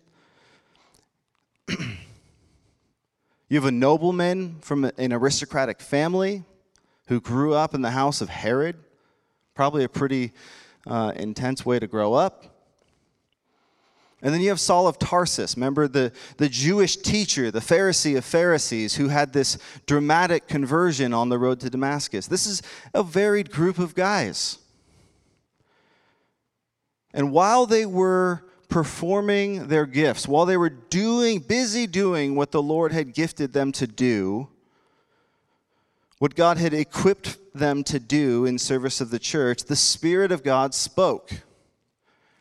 you 1.67 1.75
have 3.51 3.65
a 3.65 3.71
nobleman 3.71 4.59
from 4.61 4.85
an 4.85 5.11
aristocratic 5.11 5.81
family 5.81 6.45
who 7.07 7.19
grew 7.19 7.53
up 7.53 7.73
in 7.73 7.81
the 7.81 7.91
house 7.91 8.21
of 8.21 8.29
Herod. 8.29 8.75
Probably 9.55 9.83
a 9.83 9.89
pretty 9.89 10.31
uh, 10.87 11.13
intense 11.15 11.65
way 11.65 11.79
to 11.79 11.87
grow 11.87 12.13
up. 12.13 12.53
And 14.21 14.33
then 14.33 14.39
you 14.39 14.49
have 14.49 14.59
Saul 14.59 14.87
of 14.87 14.97
Tarsus, 14.97 15.57
remember 15.57 15.85
the, 15.89 16.13
the 16.37 16.47
Jewish 16.47 16.95
teacher, 16.95 17.51
the 17.51 17.59
Pharisee 17.59 18.17
of 18.17 18.23
Pharisees, 18.23 18.95
who 18.95 19.09
had 19.09 19.33
this 19.33 19.57
dramatic 19.85 20.47
conversion 20.47 21.13
on 21.13 21.27
the 21.27 21.37
road 21.37 21.59
to 21.59 21.69
Damascus. 21.69 22.27
This 22.27 22.47
is 22.47 22.61
a 22.93 23.03
varied 23.03 23.51
group 23.51 23.79
of 23.79 23.95
guys. 23.95 24.59
And 27.13 27.33
while 27.33 27.65
they 27.65 27.85
were 27.85 28.45
performing 28.69 29.67
their 29.67 29.85
gifts, 29.85 30.25
while 30.25 30.45
they 30.45 30.57
were 30.57 30.69
doing, 30.69 31.39
busy 31.39 31.85
doing 31.85 32.35
what 32.35 32.51
the 32.51 32.63
Lord 32.63 32.93
had 32.93 33.13
gifted 33.13 33.51
them 33.51 33.73
to 33.73 33.85
do, 33.85 34.47
what 36.23 36.35
God 36.35 36.57
had 36.57 36.73
equipped 36.73 37.37
them 37.53 37.83
to 37.83 37.99
do 37.99 38.45
in 38.45 38.57
service 38.57 39.01
of 39.01 39.09
the 39.09 39.19
church, 39.19 39.65
the 39.65 39.75
Spirit 39.75 40.31
of 40.31 40.41
God 40.41 40.73
spoke. 40.73 41.33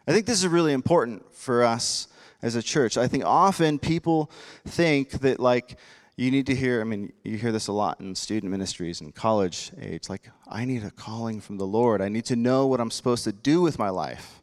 I 0.06 0.12
think 0.12 0.24
this 0.24 0.38
is 0.38 0.46
really 0.46 0.72
important 0.72 1.34
for 1.34 1.64
us 1.64 2.06
as 2.42 2.54
a 2.54 2.62
church. 2.62 2.96
I 2.96 3.08
think 3.08 3.24
often 3.24 3.80
people 3.80 4.30
think 4.64 5.10
that, 5.22 5.40
like, 5.40 5.80
you 6.16 6.30
need 6.30 6.46
to 6.46 6.54
hear, 6.54 6.80
I 6.80 6.84
mean, 6.84 7.12
you 7.24 7.36
hear 7.36 7.50
this 7.50 7.66
a 7.66 7.72
lot 7.72 7.98
in 7.98 8.14
student 8.14 8.52
ministries 8.52 9.00
and 9.00 9.12
college 9.12 9.72
age, 9.80 10.08
like, 10.08 10.30
I 10.48 10.64
need 10.64 10.84
a 10.84 10.92
calling 10.92 11.40
from 11.40 11.58
the 11.58 11.66
Lord. 11.66 12.00
I 12.00 12.08
need 12.08 12.26
to 12.26 12.36
know 12.36 12.68
what 12.68 12.78
I'm 12.78 12.92
supposed 12.92 13.24
to 13.24 13.32
do 13.32 13.62
with 13.62 13.80
my 13.80 13.88
life. 13.88 14.42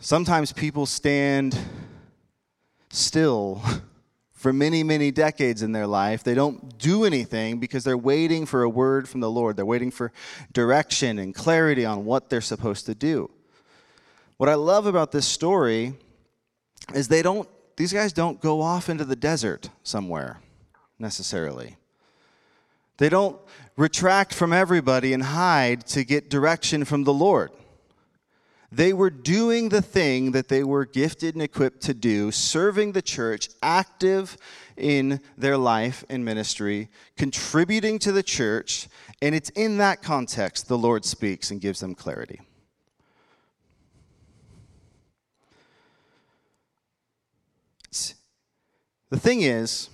Sometimes 0.00 0.52
people 0.52 0.84
stand 0.84 1.58
still 2.90 3.62
for 4.38 4.52
many, 4.52 4.84
many 4.84 5.10
decades 5.10 5.62
in 5.62 5.72
their 5.72 5.86
life. 5.86 6.22
They 6.22 6.34
don't 6.34 6.78
do 6.78 7.04
anything 7.04 7.58
because 7.58 7.82
they're 7.82 7.98
waiting 7.98 8.46
for 8.46 8.62
a 8.62 8.68
word 8.68 9.08
from 9.08 9.20
the 9.20 9.28
Lord. 9.28 9.56
They're 9.56 9.66
waiting 9.66 9.90
for 9.90 10.12
direction 10.52 11.18
and 11.18 11.34
clarity 11.34 11.84
on 11.84 12.04
what 12.04 12.30
they're 12.30 12.40
supposed 12.40 12.86
to 12.86 12.94
do. 12.94 13.30
What 14.36 14.48
I 14.48 14.54
love 14.54 14.86
about 14.86 15.10
this 15.10 15.26
story 15.26 15.94
is 16.94 17.08
they 17.08 17.20
don't, 17.20 17.48
these 17.76 17.92
guys 17.92 18.12
don't 18.12 18.40
go 18.40 18.60
off 18.60 18.88
into 18.88 19.04
the 19.04 19.16
desert 19.16 19.70
somewhere 19.82 20.38
necessarily. 21.00 21.76
They 22.98 23.08
don't 23.08 23.40
retract 23.76 24.32
from 24.32 24.52
everybody 24.52 25.12
and 25.12 25.24
hide 25.24 25.84
to 25.88 26.04
get 26.04 26.30
direction 26.30 26.84
from 26.84 27.02
the 27.02 27.12
Lord. 27.12 27.50
They 28.70 28.92
were 28.92 29.10
doing 29.10 29.70
the 29.70 29.80
thing 29.80 30.32
that 30.32 30.48
they 30.48 30.62
were 30.62 30.84
gifted 30.84 31.34
and 31.34 31.42
equipped 31.42 31.80
to 31.82 31.94
do, 31.94 32.30
serving 32.30 32.92
the 32.92 33.00
church, 33.00 33.48
active 33.62 34.36
in 34.76 35.20
their 35.38 35.56
life 35.56 36.04
and 36.10 36.24
ministry, 36.24 36.88
contributing 37.16 37.98
to 38.00 38.12
the 38.12 38.22
church, 38.22 38.88
and 39.22 39.34
it's 39.34 39.48
in 39.50 39.78
that 39.78 40.02
context 40.02 40.68
the 40.68 40.76
Lord 40.76 41.04
speaks 41.04 41.50
and 41.50 41.60
gives 41.60 41.80
them 41.80 41.94
clarity. 41.94 42.40
The 49.10 49.18
thing 49.18 49.40
is, 49.40 49.88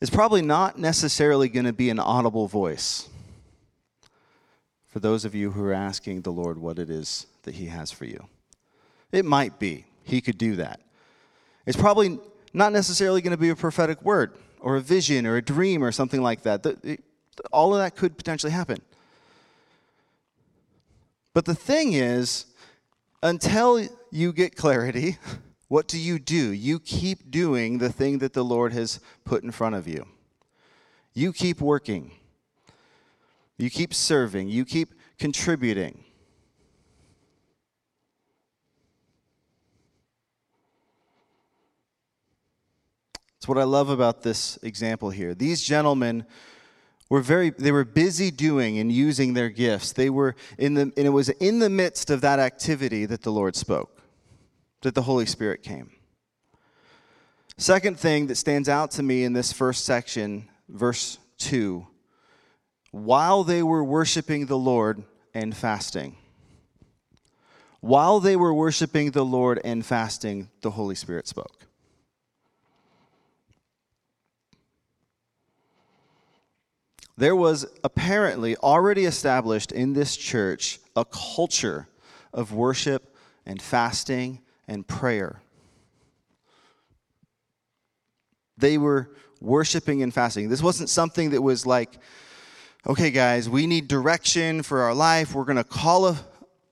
it's 0.00 0.10
probably 0.10 0.42
not 0.42 0.76
necessarily 0.76 1.48
going 1.48 1.66
to 1.66 1.72
be 1.72 1.88
an 1.88 2.00
audible 2.00 2.48
voice 2.48 3.09
for 4.90 5.00
those 5.00 5.24
of 5.24 5.34
you 5.34 5.52
who 5.52 5.64
are 5.64 5.72
asking 5.72 6.22
the 6.22 6.30
Lord 6.30 6.58
what 6.58 6.78
it 6.78 6.90
is 6.90 7.26
that 7.42 7.54
He 7.54 7.66
has 7.66 7.90
for 7.90 8.04
you. 8.04 8.26
It 9.12 9.24
might 9.24 9.58
be. 9.58 9.86
He 10.02 10.20
could 10.20 10.38
do 10.38 10.56
that. 10.56 10.80
It's 11.66 11.76
probably 11.76 12.18
not 12.52 12.72
necessarily 12.72 13.22
going 13.22 13.32
to 13.32 13.40
be 13.40 13.48
a 13.48 13.56
prophetic 13.56 14.02
word 14.02 14.34
or 14.60 14.76
a 14.76 14.80
vision 14.80 15.26
or 15.26 15.36
a 15.36 15.42
dream 15.42 15.82
or 15.82 15.92
something 15.92 16.20
like 16.20 16.42
that. 16.42 16.66
All 17.52 17.74
of 17.74 17.80
that 17.80 17.96
could 17.96 18.16
potentially 18.16 18.52
happen. 18.52 18.82
But 21.32 21.44
the 21.44 21.54
thing 21.54 21.92
is, 21.92 22.46
until 23.22 23.86
you 24.10 24.32
get 24.32 24.56
clarity, 24.56 25.18
What 25.70 25.86
do 25.86 26.00
you 26.00 26.18
do? 26.18 26.50
You 26.50 26.80
keep 26.80 27.30
doing 27.30 27.78
the 27.78 27.92
thing 27.92 28.18
that 28.18 28.32
the 28.32 28.42
Lord 28.42 28.72
has 28.72 28.98
put 29.24 29.44
in 29.44 29.52
front 29.52 29.76
of 29.76 29.86
you. 29.86 30.04
You 31.14 31.32
keep 31.32 31.60
working. 31.60 32.10
You 33.60 33.68
keep 33.68 33.92
serving. 33.92 34.48
You 34.48 34.64
keep 34.64 34.94
contributing. 35.18 36.02
It's 43.36 43.46
what 43.46 43.58
I 43.58 43.64
love 43.64 43.90
about 43.90 44.22
this 44.22 44.58
example 44.62 45.10
here. 45.10 45.34
These 45.34 45.62
gentlemen 45.62 46.24
were 47.10 47.20
very 47.20 47.50
they 47.50 47.70
were 47.70 47.84
busy 47.84 48.30
doing 48.30 48.78
and 48.78 48.90
using 48.90 49.34
their 49.34 49.50
gifts. 49.50 49.92
They 49.92 50.08
were 50.08 50.36
in 50.56 50.72
the 50.72 50.82
and 50.82 51.06
it 51.06 51.10
was 51.10 51.28
in 51.28 51.58
the 51.58 51.70
midst 51.70 52.08
of 52.08 52.22
that 52.22 52.38
activity 52.38 53.04
that 53.04 53.22
the 53.22 53.32
Lord 53.32 53.56
spoke, 53.56 54.00
that 54.80 54.94
the 54.94 55.02
Holy 55.02 55.26
Spirit 55.26 55.62
came. 55.62 55.90
Second 57.58 57.98
thing 57.98 58.28
that 58.28 58.36
stands 58.36 58.70
out 58.70 58.90
to 58.92 59.02
me 59.02 59.22
in 59.24 59.34
this 59.34 59.52
first 59.52 59.84
section, 59.84 60.48
verse 60.66 61.18
2, 61.38 61.86
while 62.90 63.44
they 63.44 63.62
were 63.62 63.84
worshiping 63.84 64.46
the 64.46 64.58
Lord 64.58 65.04
and 65.34 65.56
fasting. 65.56 66.16
While 67.80 68.20
they 68.20 68.36
were 68.36 68.52
worshiping 68.52 69.12
the 69.12 69.24
Lord 69.24 69.60
and 69.64 69.84
fasting, 69.84 70.50
the 70.60 70.70
Holy 70.70 70.94
Spirit 70.94 71.26
spoke. 71.26 71.60
there 77.20 77.36
was 77.36 77.66
apparently 77.84 78.56
already 78.56 79.04
established 79.04 79.72
in 79.72 79.92
this 79.92 80.16
church 80.16 80.80
a 80.96 81.04
culture 81.04 81.86
of 82.32 82.54
worship 82.54 83.14
and 83.44 83.60
fasting 83.60 84.40
and 84.66 84.88
prayer. 84.88 85.42
They 88.56 88.78
were 88.78 89.10
worshiping 89.38 90.02
and 90.02 90.14
fasting. 90.14 90.48
This 90.48 90.62
wasn't 90.62 90.88
something 90.88 91.28
that 91.30 91.42
was 91.42 91.66
like, 91.66 91.98
okay, 92.86 93.10
guys, 93.10 93.48
we 93.48 93.66
need 93.66 93.88
direction 93.88 94.62
for 94.62 94.80
our 94.80 94.94
life. 94.94 95.34
We're 95.34 95.44
going 95.44 95.56
to 95.56 95.64
call 95.64 96.06
a, 96.06 96.18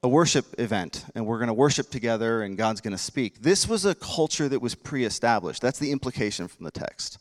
a 0.03 0.09
worship 0.09 0.59
event 0.59 1.05
and 1.15 1.27
we're 1.27 1.38
going 1.38 1.49
to 1.49 1.55
worship 1.55 1.91
together 1.91 2.43
and 2.43 2.57
God's 2.57 2.81
going 2.81 2.97
to 2.97 3.03
speak. 3.03 3.43
This 3.43 3.69
was 3.69 3.85
a 3.85 3.95
culture 3.95 4.49
that 4.49 4.61
was 4.61 4.75
pre 4.75 5.05
established. 5.05 5.61
That's 5.61 5.79
the 5.79 5.93
implication 5.93 6.49
from 6.49 6.65
the 6.65 6.71
text. 6.71 7.19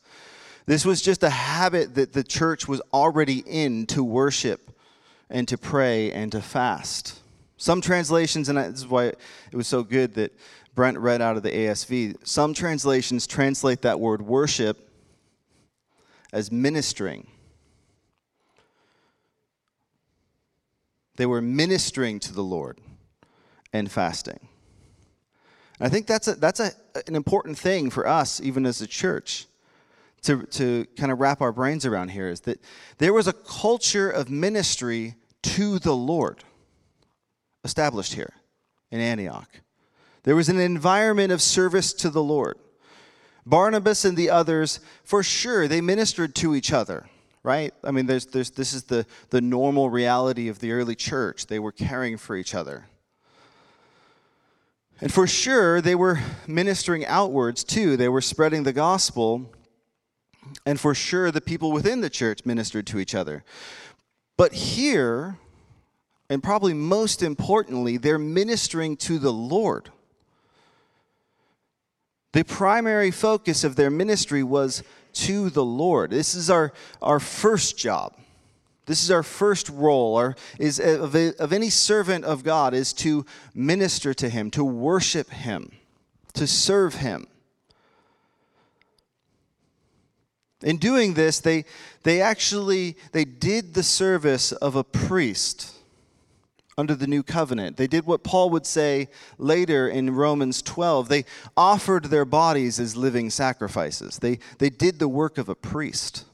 This 0.66 0.86
was 0.86 1.02
just 1.02 1.24
a 1.24 1.30
habit 1.30 1.96
that 1.96 2.14
the 2.14 2.24
church 2.24 2.68
was 2.68 2.82
already 2.94 3.44
in 3.46 3.86
to 3.88 4.04
worship 4.04 4.72
and 5.30 5.48
to 5.48 5.58
pray 5.58 6.12
and 6.12 6.32
to 6.32 6.42
fast. 6.42 7.20
Some 7.58 7.82
translations, 7.82 8.50
and 8.50 8.58
this 8.58 8.80
is 8.80 8.88
why 8.88 9.06
it 9.06 9.18
was 9.54 9.68
so 9.68 9.84
good 9.84 10.14
that 10.16 10.38
Brent 10.76 10.98
read 10.98 11.22
out 11.22 11.38
of 11.38 11.44
the 11.44 11.52
ASV, 11.52 12.16
some 12.24 12.54
translations 12.54 13.26
translate 13.28 13.82
that 13.82 14.00
word 14.00 14.22
worship 14.22 14.90
as 16.32 16.52
ministering. 16.52 17.28
They 21.18 21.26
were 21.26 21.42
ministering 21.42 22.20
to 22.22 22.34
the 22.34 22.44
Lord 22.44 22.80
and 23.74 23.92
fasting. 23.92 24.40
And 25.80 25.88
I 25.88 25.90
think 25.90 26.08
that's, 26.08 26.28
a, 26.28 26.36
that's 26.36 26.60
a, 26.60 26.72
an 27.06 27.16
important 27.16 27.58
thing 27.58 27.90
for 27.90 28.08
us, 28.08 28.40
even 28.42 28.66
as 28.66 28.82
a 28.82 28.88
church 28.88 29.48
to, 30.24 30.44
to 30.44 30.86
kind 30.98 31.12
of 31.12 31.20
wrap 31.20 31.42
our 31.42 31.52
brains 31.52 31.86
around 31.86 32.10
here 32.10 32.30
is 32.30 32.42
that 32.42 32.62
there 32.98 33.14
was 33.14 33.28
a 33.28 33.34
culture 33.34 34.10
of 34.10 34.30
ministry 34.30 35.16
to 35.44 35.80
the 35.80 35.96
Lord 35.96 36.44
established 37.64 38.14
here 38.14 38.34
in 38.92 39.00
Antioch. 39.00 39.62
There 40.24 40.36
was 40.36 40.50
an 40.50 40.60
environment 40.60 41.32
of 41.32 41.42
service 41.42 41.94
to 41.94 42.10
the 42.10 42.24
Lord. 42.24 42.58
Barnabas 43.46 44.04
and 44.04 44.18
the 44.18 44.30
others, 44.30 44.80
for 45.04 45.24
sure, 45.24 45.68
they 45.68 45.80
ministered 45.80 46.36
to 46.36 46.54
each 46.54 46.74
other, 46.74 47.08
right? 47.48 47.74
I 47.84 47.92
mean, 47.92 48.06
there's, 48.06 48.26
there's, 48.28 48.52
this 48.52 48.74
is 48.74 48.84
the, 48.84 49.06
the 49.30 49.42
normal 49.42 49.90
reality 49.90 50.50
of 50.50 50.60
the 50.60 50.74
early 50.74 50.96
church. 50.96 51.48
They 51.48 51.60
were 51.60 51.72
caring 51.72 52.18
for 52.18 52.36
each 52.36 52.54
other. 52.54 52.86
And 55.02 55.12
for 55.12 55.26
sure, 55.28 55.80
they 55.82 55.96
were 55.96 56.20
ministering 56.46 57.06
outwards 57.06 57.64
too. 57.64 57.98
They 57.98 58.10
were 58.10 58.22
spreading 58.22 58.64
the 58.64 58.74
gospel 58.74 59.50
and 60.66 60.80
for 60.80 60.94
sure, 60.94 61.32
the 61.32 61.42
people 61.42 61.72
within 61.72 62.02
the 62.02 62.10
church 62.10 62.46
ministered 62.46 62.88
to 62.88 63.00
each 63.00 63.16
other. 63.16 63.44
But 64.38 64.54
here, 64.54 65.38
and 66.30 66.44
probably 66.44 66.74
most 66.74 67.24
importantly, 67.24 67.98
they're 67.98 68.20
ministering 68.20 68.98
to 68.98 69.20
the 69.20 69.34
Lord. 69.34 69.90
The 72.34 72.44
primary 72.44 73.12
focus 73.12 73.64
of 73.64 73.76
their 73.76 73.90
ministry 73.90 74.44
was 74.44 74.84
to 75.26 75.50
the 75.50 75.66
Lord. 75.66 76.12
This 76.12 76.36
is 76.36 76.50
our, 76.50 76.74
our 77.02 77.20
first 77.20 77.78
job. 77.78 78.14
This 78.86 79.04
is 79.04 79.12
our 79.12 79.24
first 79.24 79.70
role, 79.70 80.16
or 80.16 80.36
is 80.60 80.80
of, 80.80 81.14
of 81.14 81.52
any 81.52 81.70
servant 81.70 82.24
of 82.24 82.44
God 82.44 82.74
is 82.74 82.94
to 82.94 83.26
minister 83.54 84.14
to 84.14 84.30
him, 84.30 84.50
to 84.52 84.64
worship 84.64 85.30
him, 85.30 85.72
to 86.34 86.48
serve 86.48 86.96
him. 86.96 87.28
In 90.64 90.78
doing 90.78 91.16
this, 91.16 91.40
they, 91.40 91.66
they 92.04 92.22
actually 92.22 92.98
they 93.12 93.26
did 93.26 93.74
the 93.74 93.84
service 93.84 94.54
of 94.54 94.76
a 94.76 94.84
priest 94.84 95.77
under 96.78 96.94
the 96.94 97.08
new 97.08 97.24
covenant. 97.24 97.76
They 97.76 97.88
did 97.88 98.06
what 98.06 98.24
Paul 98.24 98.52
would 98.52 98.66
say 98.66 99.08
later 99.40 99.90
in 99.90 100.12
Romans 100.12 100.62
12. 100.62 101.10
They 101.10 101.26
offered 101.56 102.06
their 102.06 102.26
bodies 102.26 102.80
as 102.80 102.96
living 102.96 103.32
sacrifices. 103.32 104.20
They, 104.20 104.38
they 104.60 104.70
did 104.70 105.00
the 105.00 105.08
work 105.08 105.40
of 105.40 105.50
a 105.50 105.56
priest. 105.56 106.26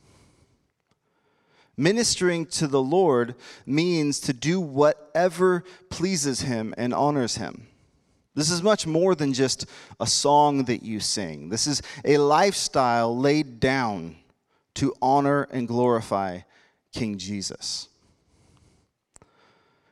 Ministering 1.77 2.45
to 2.47 2.67
the 2.67 2.81
Lord 2.81 3.35
means 3.65 4.19
to 4.19 4.33
do 4.33 4.59
whatever 4.59 5.63
pleases 5.89 6.41
him 6.41 6.73
and 6.77 6.93
honors 6.93 7.37
him. 7.37 7.67
This 8.35 8.51
is 8.51 8.61
much 8.61 8.85
more 8.85 9.15
than 9.15 9.33
just 9.33 9.65
a 9.99 10.07
song 10.07 10.65
that 10.65 10.83
you 10.83 10.99
sing. 10.99 11.49
This 11.49 11.67
is 11.67 11.81
a 12.03 12.17
lifestyle 12.17 13.17
laid 13.17 13.59
down 13.59 14.17
to 14.75 14.93
honor 15.01 15.43
and 15.51 15.67
glorify 15.67 16.39
King 16.91 17.17
Jesus. 17.17 17.87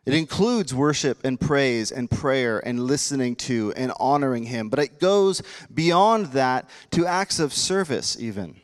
It 0.05 0.13
includes 0.15 0.73
worship 0.73 1.23
and 1.23 1.39
praise 1.39 1.91
and 1.91 2.09
prayer 2.09 2.59
and 2.65 2.79
listening 2.79 3.35
to 3.37 3.71
and 3.75 3.91
honoring 3.99 4.45
Him, 4.45 4.69
but 4.69 4.79
it 4.79 4.99
goes 4.99 5.43
beyond 5.73 6.27
that 6.27 6.67
to 6.91 7.05
acts 7.05 7.39
of 7.39 7.53
service, 7.53 8.17
even. 8.19 8.55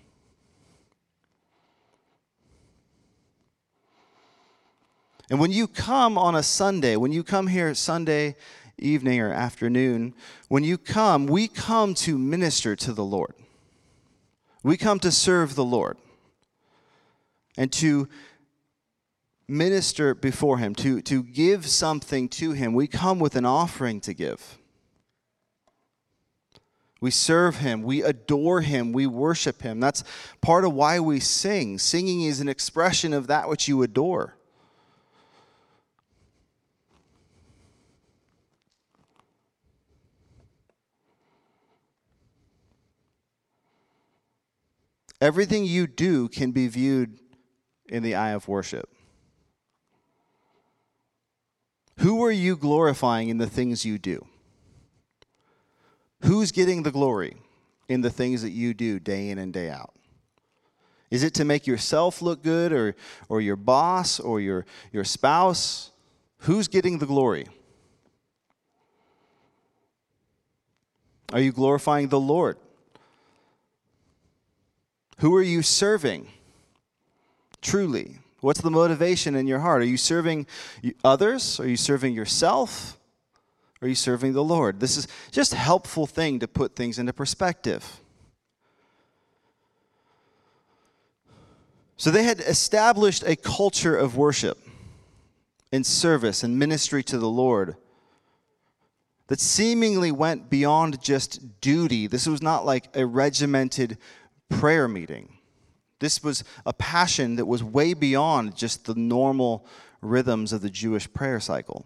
And 5.29 5.39
when 5.39 5.51
you 5.51 5.67
come 5.67 6.17
on 6.17 6.35
a 6.35 6.43
Sunday, 6.43 6.95
when 6.95 7.11
you 7.11 7.23
come 7.23 7.47
here 7.47 7.73
Sunday 7.75 8.35
evening 8.79 9.19
or 9.19 9.31
afternoon, 9.31 10.13
when 10.47 10.63
you 10.63 10.77
come, 10.77 11.27
we 11.27 11.47
come 11.47 11.93
to 11.95 12.17
minister 12.17 12.75
to 12.77 12.93
the 12.93 13.03
Lord. 13.03 13.33
We 14.63 14.77
come 14.77 14.99
to 15.01 15.11
serve 15.11 15.55
the 15.55 15.65
Lord 15.65 15.97
and 17.57 17.71
to 17.73 18.07
minister 19.47 20.13
before 20.13 20.57
Him, 20.57 20.75
to, 20.75 21.01
to 21.03 21.23
give 21.23 21.67
something 21.67 22.27
to 22.29 22.51
Him. 22.51 22.73
We 22.73 22.87
come 22.87 23.19
with 23.19 23.35
an 23.35 23.45
offering 23.45 24.01
to 24.01 24.13
give. 24.13 24.57
We 26.99 27.11
serve 27.11 27.57
Him, 27.57 27.83
we 27.83 28.01
adore 28.01 28.61
Him, 28.61 28.91
we 28.91 29.05
worship 29.05 29.61
Him. 29.61 29.79
That's 29.79 30.03
part 30.41 30.65
of 30.65 30.73
why 30.73 30.99
we 30.99 31.19
sing. 31.19 31.77
Singing 31.77 32.23
is 32.23 32.41
an 32.41 32.49
expression 32.49 33.13
of 33.13 33.27
that 33.27 33.47
which 33.47 33.67
you 33.67 33.83
adore. 33.83 34.33
Everything 45.19 45.65
you 45.65 45.87
do 45.87 46.29
can 46.29 46.51
be 46.51 46.67
viewed 46.67 47.19
in 47.87 48.03
the 48.03 48.13
eye 48.13 48.31
of 48.31 48.47
worship. 48.47 48.96
Who 51.99 52.23
are 52.23 52.31
you 52.31 52.55
glorifying 52.55 53.29
in 53.29 53.37
the 53.37 53.49
things 53.49 53.85
you 53.85 53.97
do? 53.97 54.25
Who's 56.23 56.51
getting 56.51 56.83
the 56.83 56.91
glory 56.91 57.37
in 57.87 58.01
the 58.01 58.09
things 58.09 58.41
that 58.41 58.51
you 58.51 58.73
do 58.73 58.99
day 58.99 59.29
in 59.29 59.37
and 59.37 59.51
day 59.53 59.69
out? 59.69 59.93
Is 61.09 61.23
it 61.23 61.33
to 61.35 61.45
make 61.45 61.65
yourself 61.65 62.21
look 62.21 62.43
good 62.43 62.71
or, 62.71 62.95
or 63.29 63.39
your 63.39 63.55
boss 63.55 64.19
or 64.19 64.41
your, 64.41 64.65
your 64.91 65.03
spouse? 65.03 65.91
Who's 66.39 66.67
getting 66.67 66.99
the 66.99 67.05
glory? 67.05 67.47
Are 71.33 71.39
you 71.39 71.51
glorifying 71.51 72.09
the 72.09 72.19
Lord? 72.19 72.57
Who 75.19 75.35
are 75.35 75.41
you 75.41 75.61
serving? 75.61 76.27
Truly. 77.61 78.19
What's 78.47 78.61
the 78.61 78.71
motivation 78.71 79.35
in 79.35 79.45
your 79.45 79.59
heart? 79.59 79.81
Are 79.81 79.85
you 79.85 79.97
serving 79.97 80.47
others? 81.03 81.59
Are 81.59 81.67
you 81.67 81.75
serving 81.75 82.13
yourself? 82.13 82.97
Are 83.81 83.89
you 83.89 83.93
serving 83.93 84.31
the 84.31 84.43
Lord? 84.43 84.79
This 84.79 84.95
is 84.95 85.05
just 85.31 85.51
a 85.51 85.57
helpful 85.57 86.07
thing 86.07 86.39
to 86.39 86.47
put 86.47 86.73
things 86.73 86.97
into 86.97 87.11
perspective. 87.11 87.99
So 91.97 92.09
they 92.09 92.23
had 92.23 92.39
established 92.39 93.21
a 93.27 93.35
culture 93.35 93.97
of 93.97 94.15
worship 94.15 94.57
and 95.73 95.85
service 95.85 96.41
and 96.41 96.57
ministry 96.57 97.03
to 97.03 97.17
the 97.17 97.27
Lord 97.27 97.75
that 99.27 99.41
seemingly 99.41 100.13
went 100.13 100.49
beyond 100.49 101.01
just 101.01 101.59
duty. 101.59 102.07
This 102.07 102.25
was 102.25 102.41
not 102.41 102.65
like 102.65 102.95
a 102.95 103.05
regimented 103.05 103.97
prayer 104.47 104.87
meeting. 104.87 105.36
This 105.99 106.23
was 106.23 106.43
a 106.65 106.73
passion 106.73 107.35
that 107.37 107.45
was 107.45 107.63
way 107.63 107.93
beyond 107.93 108.55
just 108.55 108.85
the 108.85 108.95
normal 108.95 109.65
rhythms 110.01 110.53
of 110.53 110.61
the 110.61 110.69
Jewish 110.69 111.11
prayer 111.11 111.39
cycle. 111.39 111.85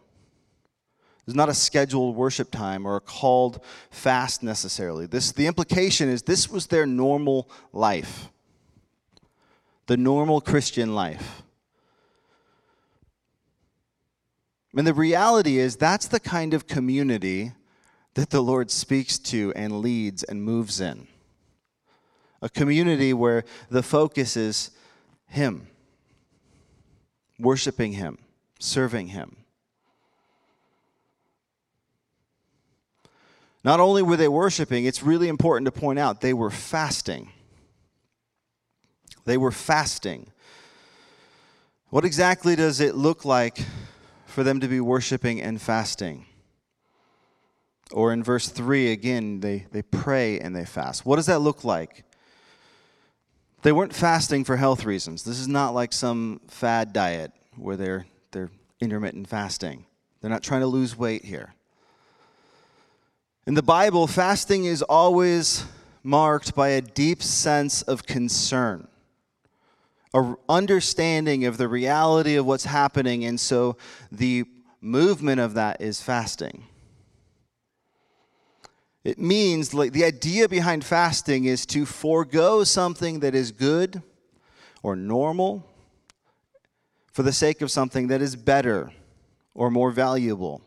Was 1.26 1.36
not 1.36 1.50
a 1.50 1.54
scheduled 1.54 2.16
worship 2.16 2.52
time 2.52 2.86
or 2.86 2.98
a 2.98 3.02
called 3.02 3.64
fast 3.90 4.44
necessarily. 4.44 5.06
This, 5.06 5.32
the 5.32 5.48
implication 5.48 6.10
is 6.10 6.24
this 6.24 6.50
was 6.50 6.68
their 6.68 6.86
normal 6.86 7.50
life, 7.72 8.30
the 9.86 9.98
normal 9.98 10.42
Christian 10.42 10.94
life. 10.96 11.44
And 14.76 14.88
the 14.88 14.94
reality 14.94 15.58
is, 15.58 15.76
that's 15.76 16.08
the 16.08 16.20
kind 16.20 16.54
of 16.54 16.66
community 16.66 17.52
that 18.14 18.30
the 18.30 18.42
Lord 18.42 18.72
speaks 18.72 19.20
to 19.20 19.54
and 19.56 19.82
leads 19.82 20.24
and 20.24 20.44
moves 20.44 20.82
in. 20.82 21.08
A 22.42 22.50
community 22.50 23.14
where 23.14 23.44
the 23.70 23.84
focus 23.84 24.36
is 24.36 24.72
Him, 25.28 25.68
worshiping 27.40 27.94
Him, 27.94 28.18
serving 28.60 29.08
Him. 29.08 29.38
Not 33.64 33.80
only 33.80 34.02
were 34.02 34.18
they 34.18 34.28
worshiping, 34.28 34.86
it's 34.86 35.04
really 35.04 35.28
important 35.28 35.66
to 35.66 35.72
point 35.72 36.00
out 36.00 36.22
they 36.22 36.34
were 36.34 36.50
fasting. 36.50 37.32
They 39.26 39.38
were 39.38 39.52
fasting. 39.52 40.32
What 41.90 42.06
exactly 42.06 42.56
does 42.56 42.80
it 42.80 42.96
look 42.96 43.24
like 43.24 43.60
for 44.32 44.44
them 44.44 44.62
to 44.62 44.68
be 44.68 44.80
worshiping 44.80 45.42
and 45.42 45.62
fasting. 45.62 46.26
Or 47.92 48.14
in 48.14 48.24
verse 48.24 48.48
3, 48.48 48.92
again, 48.92 49.42
they, 49.42 49.68
they 49.72 49.82
pray 49.82 50.40
and 50.40 50.56
they 50.56 50.66
fast. 50.66 51.06
What 51.06 51.18
does 51.18 51.26
that 51.26 51.40
look 51.40 51.64
like? 51.66 52.06
They 53.62 53.72
weren't 53.72 53.94
fasting 53.94 54.44
for 54.44 54.58
health 54.58 54.86
reasons. 54.86 55.24
This 55.24 55.40
is 55.40 55.48
not 55.48 55.74
like 55.74 55.94
some 55.94 56.42
fad 56.48 56.94
diet 56.94 57.32
where 57.56 57.78
they're, 57.78 58.06
they're 58.32 58.50
intermittent 58.80 59.28
fasting. 59.28 59.86
They're 60.20 60.32
not 60.32 60.44
trying 60.44 60.62
to 60.62 60.68
lose 60.68 60.98
weight 60.98 61.26
here. 61.26 61.54
In 63.46 63.54
the 63.54 63.64
Bible, 63.64 64.08
fasting 64.08 64.66
is 64.66 64.82
always 64.82 65.66
marked 66.04 66.56
by 66.56 66.70
a 66.70 66.82
deep 66.82 67.22
sense 67.22 67.82
of 67.84 68.06
concern 68.06 68.88
a 70.14 70.36
understanding 70.50 71.46
of 71.46 71.58
the 71.58 71.68
reality 71.68 72.36
of 72.36 72.46
what's 72.46 72.66
happening, 72.66 73.24
and 73.26 73.40
so 73.40 73.78
the 74.12 74.46
movement 74.82 75.40
of 75.40 75.54
that 75.54 75.80
is 75.82 76.02
fasting. 76.02 76.66
It 79.04 79.18
means 79.18 79.74
like 79.74 79.94
the 79.94 80.06
idea 80.06 80.48
behind 80.48 80.86
fasting 80.86 81.46
is 81.46 81.66
to 81.68 81.86
forego 81.86 82.64
something 82.64 83.22
that 83.22 83.34
is 83.34 83.52
good 83.52 84.04
or 84.84 84.96
normal 84.96 85.66
for 87.12 87.24
the 87.24 87.34
sake 87.34 87.62
of 87.62 87.72
something 87.72 88.08
that 88.08 88.22
is 88.22 88.36
better 88.36 88.92
or 89.54 89.72
more 89.72 89.92
valuable. 89.92 90.62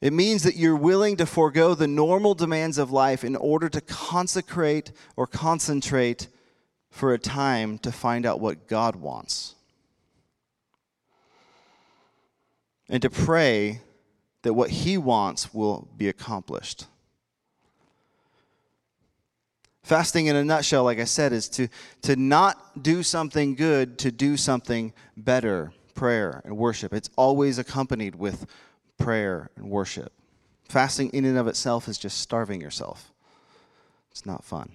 It 0.00 0.12
means 0.12 0.44
that 0.44 0.56
you're 0.56 0.76
willing 0.76 1.16
to 1.16 1.26
forego 1.26 1.74
the 1.74 1.86
normal 1.86 2.34
demands 2.34 2.78
of 2.78 2.90
life 2.90 3.22
in 3.22 3.36
order 3.36 3.68
to 3.68 3.80
consecrate 3.82 4.92
or 5.14 5.26
concentrate 5.26 6.28
for 6.90 7.12
a 7.12 7.18
time 7.18 7.78
to 7.78 7.92
find 7.92 8.24
out 8.24 8.40
what 8.40 8.66
God 8.66 8.96
wants. 8.96 9.56
And 12.88 13.02
to 13.02 13.10
pray 13.10 13.82
that 14.42 14.54
what 14.54 14.70
He 14.70 14.98
wants 14.98 15.52
will 15.54 15.88
be 15.96 16.08
accomplished. 16.08 16.86
Fasting, 19.82 20.26
in 20.26 20.36
a 20.36 20.44
nutshell, 20.44 20.84
like 20.84 20.98
I 20.98 21.04
said, 21.04 21.32
is 21.32 21.48
to, 21.50 21.68
to 22.02 22.14
not 22.14 22.82
do 22.82 23.02
something 23.02 23.54
good, 23.54 23.98
to 23.98 24.12
do 24.12 24.36
something 24.36 24.92
better 25.16 25.72
prayer 25.94 26.42
and 26.44 26.56
worship. 26.56 26.92
It's 26.92 27.10
always 27.16 27.58
accompanied 27.58 28.14
with 28.14 28.46
prayer 28.98 29.50
and 29.56 29.68
worship. 29.68 30.12
Fasting, 30.68 31.10
in 31.10 31.24
and 31.24 31.36
of 31.36 31.48
itself, 31.48 31.88
is 31.88 31.98
just 31.98 32.18
starving 32.18 32.60
yourself. 32.60 33.12
It's 34.10 34.24
not 34.24 34.44
fun. 34.44 34.70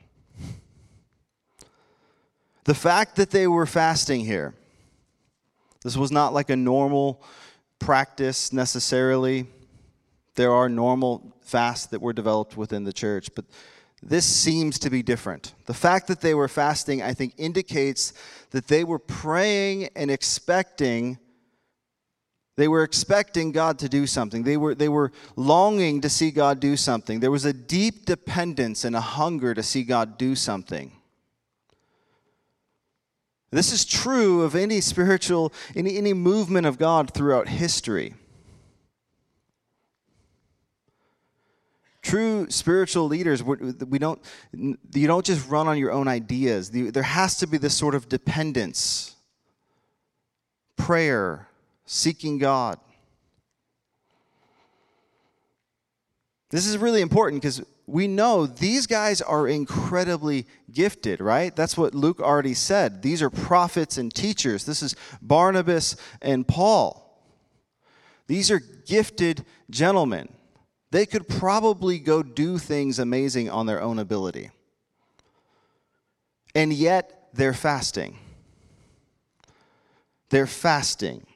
The 2.65 2.75
fact 2.75 3.15
that 3.15 3.29
they 3.29 3.47
were 3.47 3.65
fasting 3.65 4.25
here, 4.25 4.53
this 5.83 5.95
was 5.95 6.11
not 6.11 6.33
like 6.33 6.49
a 6.49 6.55
normal 6.55 7.23
practice 7.79 8.51
necessarily. 8.51 9.45
There 10.35 10.51
are 10.51 10.69
normal 10.69 11.33
fasts 11.41 11.87
that 11.87 12.01
were 12.01 12.13
developed 12.13 12.57
within 12.57 12.83
the 12.83 12.93
church, 12.93 13.29
but 13.35 13.45
this 14.03 14.25
seems 14.25 14.77
to 14.79 14.89
be 14.89 15.01
different. 15.01 15.53
The 15.65 15.73
fact 15.73 16.07
that 16.07 16.21
they 16.21 16.33
were 16.33 16.47
fasting, 16.47 17.01
I 17.01 17.13
think, 17.13 17.33
indicates 17.37 18.13
that 18.51 18.67
they 18.67 18.83
were 18.83 18.99
praying 18.99 19.89
and 19.95 20.11
expecting. 20.11 21.17
They 22.55 22.67
were 22.67 22.83
expecting 22.83 23.51
God 23.51 23.79
to 23.79 23.89
do 23.89 24.05
something. 24.05 24.43
They 24.43 24.57
were, 24.57 24.75
they 24.75 24.89
were 24.89 25.11
longing 25.35 26.01
to 26.01 26.09
see 26.09 26.31
God 26.31 26.59
do 26.59 26.77
something. 26.77 27.19
There 27.19 27.31
was 27.31 27.45
a 27.45 27.53
deep 27.53 28.05
dependence 28.05 28.85
and 28.85 28.95
a 28.95 29.01
hunger 29.01 29.53
to 29.53 29.63
see 29.63 29.83
God 29.83 30.17
do 30.17 30.35
something. 30.35 30.91
This 33.51 33.71
is 33.71 33.85
true 33.85 34.41
of 34.41 34.53
any 34.53 34.81
spiritual, 34.81 35.53
any, 35.75 35.97
any 35.97 36.13
movement 36.13 36.67
of 36.67 36.77
God 36.77 37.11
throughout 37.11 37.47
history. 37.47 38.13
True 42.05 42.45
spiritual 42.51 43.07
leaders, 43.07 43.41
we 43.41 43.97
don't, 43.97 44.21
you 44.53 45.07
don't 45.07 45.25
just 45.25 45.49
run 45.49 45.67
on 45.67 45.79
your 45.79 45.91
own 45.91 46.07
ideas. 46.07 46.69
There 46.69 47.01
has 47.01 47.39
to 47.39 47.47
be 47.47 47.57
this 47.57 47.73
sort 47.73 47.95
of 47.95 48.07
dependence, 48.07 49.15
prayer, 50.77 51.47
seeking 51.87 52.37
God. 52.37 52.79
This 56.51 56.67
is 56.67 56.77
really 56.77 57.01
important 57.01 57.41
because 57.41 57.63
we 57.87 58.07
know 58.07 58.45
these 58.45 58.85
guys 58.85 59.19
are 59.19 59.47
incredibly 59.47 60.45
gifted, 60.71 61.21
right? 61.21 61.55
That's 61.55 61.75
what 61.75 61.95
Luke 61.95 62.19
already 62.19 62.53
said. 62.53 63.01
These 63.01 63.23
are 63.23 63.31
prophets 63.31 63.97
and 63.97 64.13
teachers. 64.13 64.63
This 64.63 64.83
is 64.83 64.95
Barnabas 65.23 65.95
and 66.21 66.47
Paul. 66.47 67.19
These 68.27 68.51
are 68.51 68.61
gifted 68.85 69.43
gentlemen. 69.71 70.29
They 70.95 71.05
could 71.05 71.27
probably 71.27 71.99
go 71.99 72.23
do 72.23 72.57
things 72.57 72.99
amazing 72.99 73.49
on 73.49 73.65
their 73.65 73.81
own 73.81 73.99
ability. 73.99 74.51
And 76.55 76.71
yet, 76.71 77.27
they're 77.33 77.51
fasting. 77.51 78.17
They're 80.29 80.47
fasting. 80.47 81.27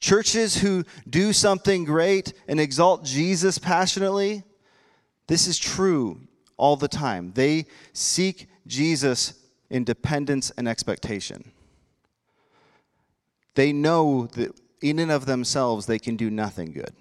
Churches 0.00 0.56
who 0.56 0.82
do 1.08 1.32
something 1.32 1.84
great 1.84 2.32
and 2.48 2.58
exalt 2.58 3.04
Jesus 3.04 3.56
passionately 3.56 4.42
this 5.28 5.46
is 5.46 5.56
true 5.56 6.18
all 6.56 6.74
the 6.74 6.88
time. 6.88 7.30
They 7.36 7.66
seek 7.92 8.48
Jesus 8.66 9.34
in 9.70 9.84
dependence 9.84 10.50
and 10.58 10.66
expectation. 10.66 11.52
They 13.54 13.72
know 13.72 14.26
that 14.32 14.58
in 14.82 14.98
and 14.98 15.12
of 15.12 15.26
themselves 15.26 15.86
they 15.86 16.00
can 16.00 16.16
do 16.16 16.30
nothing 16.30 16.72
good. 16.72 16.92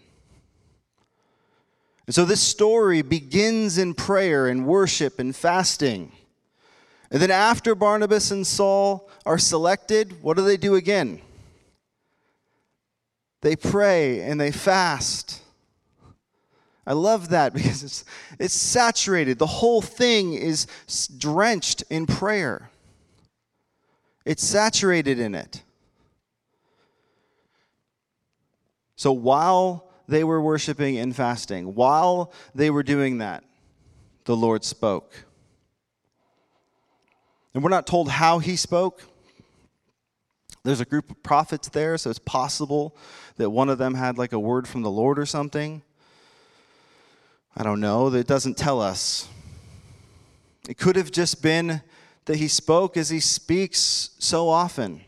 And 2.07 2.15
so 2.15 2.23
this 2.23 2.41
story 2.41 3.01
begins 3.01 3.77
in 3.77 3.93
prayer 3.93 4.47
and 4.47 4.65
worship 4.65 5.19
and 5.19 5.35
fasting. 5.35 6.13
And 7.11 7.21
then 7.21 7.31
after 7.31 7.75
Barnabas 7.75 8.31
and 8.31 8.47
Saul 8.47 9.09
are 9.25 9.37
selected, 9.37 10.23
what 10.23 10.37
do 10.37 10.43
they 10.43 10.57
do 10.57 10.75
again? 10.75 11.21
They 13.41 13.55
pray 13.55 14.21
and 14.21 14.39
they 14.39 14.51
fast. 14.51 15.41
I 16.85 16.93
love 16.93 17.29
that 17.29 17.53
because 17.53 17.83
it's, 17.83 18.05
it's 18.39 18.53
saturated. 18.53 19.37
The 19.37 19.45
whole 19.45 19.81
thing 19.81 20.33
is 20.33 20.65
drenched 21.17 21.83
in 21.89 22.07
prayer, 22.07 22.69
it's 24.25 24.43
saturated 24.45 25.19
in 25.19 25.35
it. 25.35 25.61
So 28.95 29.11
while 29.11 29.86
they 30.07 30.23
were 30.23 30.41
worshiping 30.41 30.97
and 30.97 31.15
fasting, 31.15 31.75
while 31.75 32.31
they 32.55 32.69
were 32.69 32.83
doing 32.83 33.17
that, 33.17 33.43
the 34.25 34.35
Lord 34.35 34.63
spoke. 34.63 35.25
And 37.53 37.63
we're 37.63 37.69
not 37.69 37.87
told 37.87 38.09
how 38.09 38.39
he 38.39 38.55
spoke. 38.55 39.03
There's 40.63 40.81
a 40.81 40.85
group 40.85 41.09
of 41.09 41.23
prophets 41.23 41.69
there, 41.69 41.97
so 41.97 42.09
it's 42.09 42.19
possible 42.19 42.95
that 43.37 43.49
one 43.49 43.69
of 43.69 43.77
them 43.77 43.95
had 43.95 44.17
like 44.17 44.33
a 44.33 44.39
word 44.39 44.67
from 44.67 44.81
the 44.81 44.91
Lord 44.91 45.17
or 45.17 45.25
something. 45.25 45.81
I 47.55 47.63
don't 47.63 47.79
know. 47.79 48.09
That 48.09 48.27
doesn't 48.27 48.57
tell 48.57 48.81
us. 48.81 49.27
It 50.69 50.77
could 50.77 50.95
have 50.95 51.11
just 51.11 51.41
been 51.41 51.81
that 52.25 52.35
he 52.35 52.47
spoke 52.47 52.97
as 52.97 53.09
he 53.09 53.19
speaks 53.19 54.11
so 54.19 54.49
often 54.49 55.01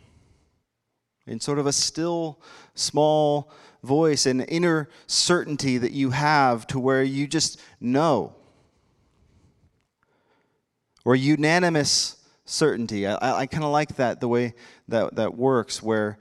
in 1.28 1.40
sort 1.40 1.60
of 1.60 1.68
a 1.68 1.74
still, 1.74 2.42
small 2.74 3.52
voice, 3.84 4.26
an 4.26 4.42
inner 4.42 4.90
certainty 5.08 5.78
that 5.78 5.92
you 5.92 6.12
have 6.12 6.68
to 6.68 6.80
where 6.80 7.04
you 7.04 7.28
just 7.28 7.60
know. 7.80 8.34
Or 11.06 11.16
unanimous 11.16 12.18
certainty. 12.46 13.08
I, 13.08 13.40
I 13.42 13.46
kind 13.46 13.64
of 13.64 13.72
like 13.72 13.96
that, 13.96 14.20
the 14.20 14.28
way 14.28 14.54
that, 14.88 15.16
that 15.16 15.36
works, 15.36 15.82
where, 15.82 16.18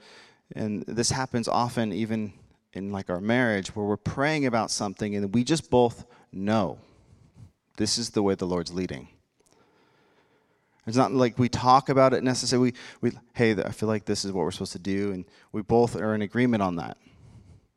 and 0.55 0.83
this 0.83 1.11
happens 1.11 1.47
often 1.47 1.91
even 1.91 2.33
in 2.73 2.91
like 2.91 3.09
our 3.09 3.19
marriage, 3.19 3.75
where 3.75 3.85
we're 3.85 3.97
praying 3.97 4.45
about 4.45 4.71
something 4.71 5.15
and 5.15 5.33
we 5.33 5.43
just 5.43 5.69
both 5.69 6.05
know 6.31 6.77
this 7.77 7.97
is 7.97 8.11
the 8.11 8.21
way 8.21 8.35
the 8.35 8.45
Lord's 8.45 8.73
leading. 8.73 9.07
It's 10.85 10.97
not 10.97 11.11
like 11.11 11.37
we 11.37 11.49
talk 11.49 11.89
about 11.89 12.13
it 12.13 12.23
necessarily. 12.23 12.73
We, 13.01 13.11
we, 13.11 13.17
hey, 13.33 13.51
I 13.63 13.71
feel 13.71 13.87
like 13.87 14.05
this 14.05 14.25
is 14.25 14.31
what 14.31 14.43
we're 14.43 14.51
supposed 14.51 14.71
to 14.71 14.79
do, 14.79 15.11
and 15.11 15.25
we 15.51 15.61
both 15.61 15.95
are 15.95 16.15
in 16.15 16.21
agreement 16.21 16.63
on 16.63 16.77
that. 16.77 16.97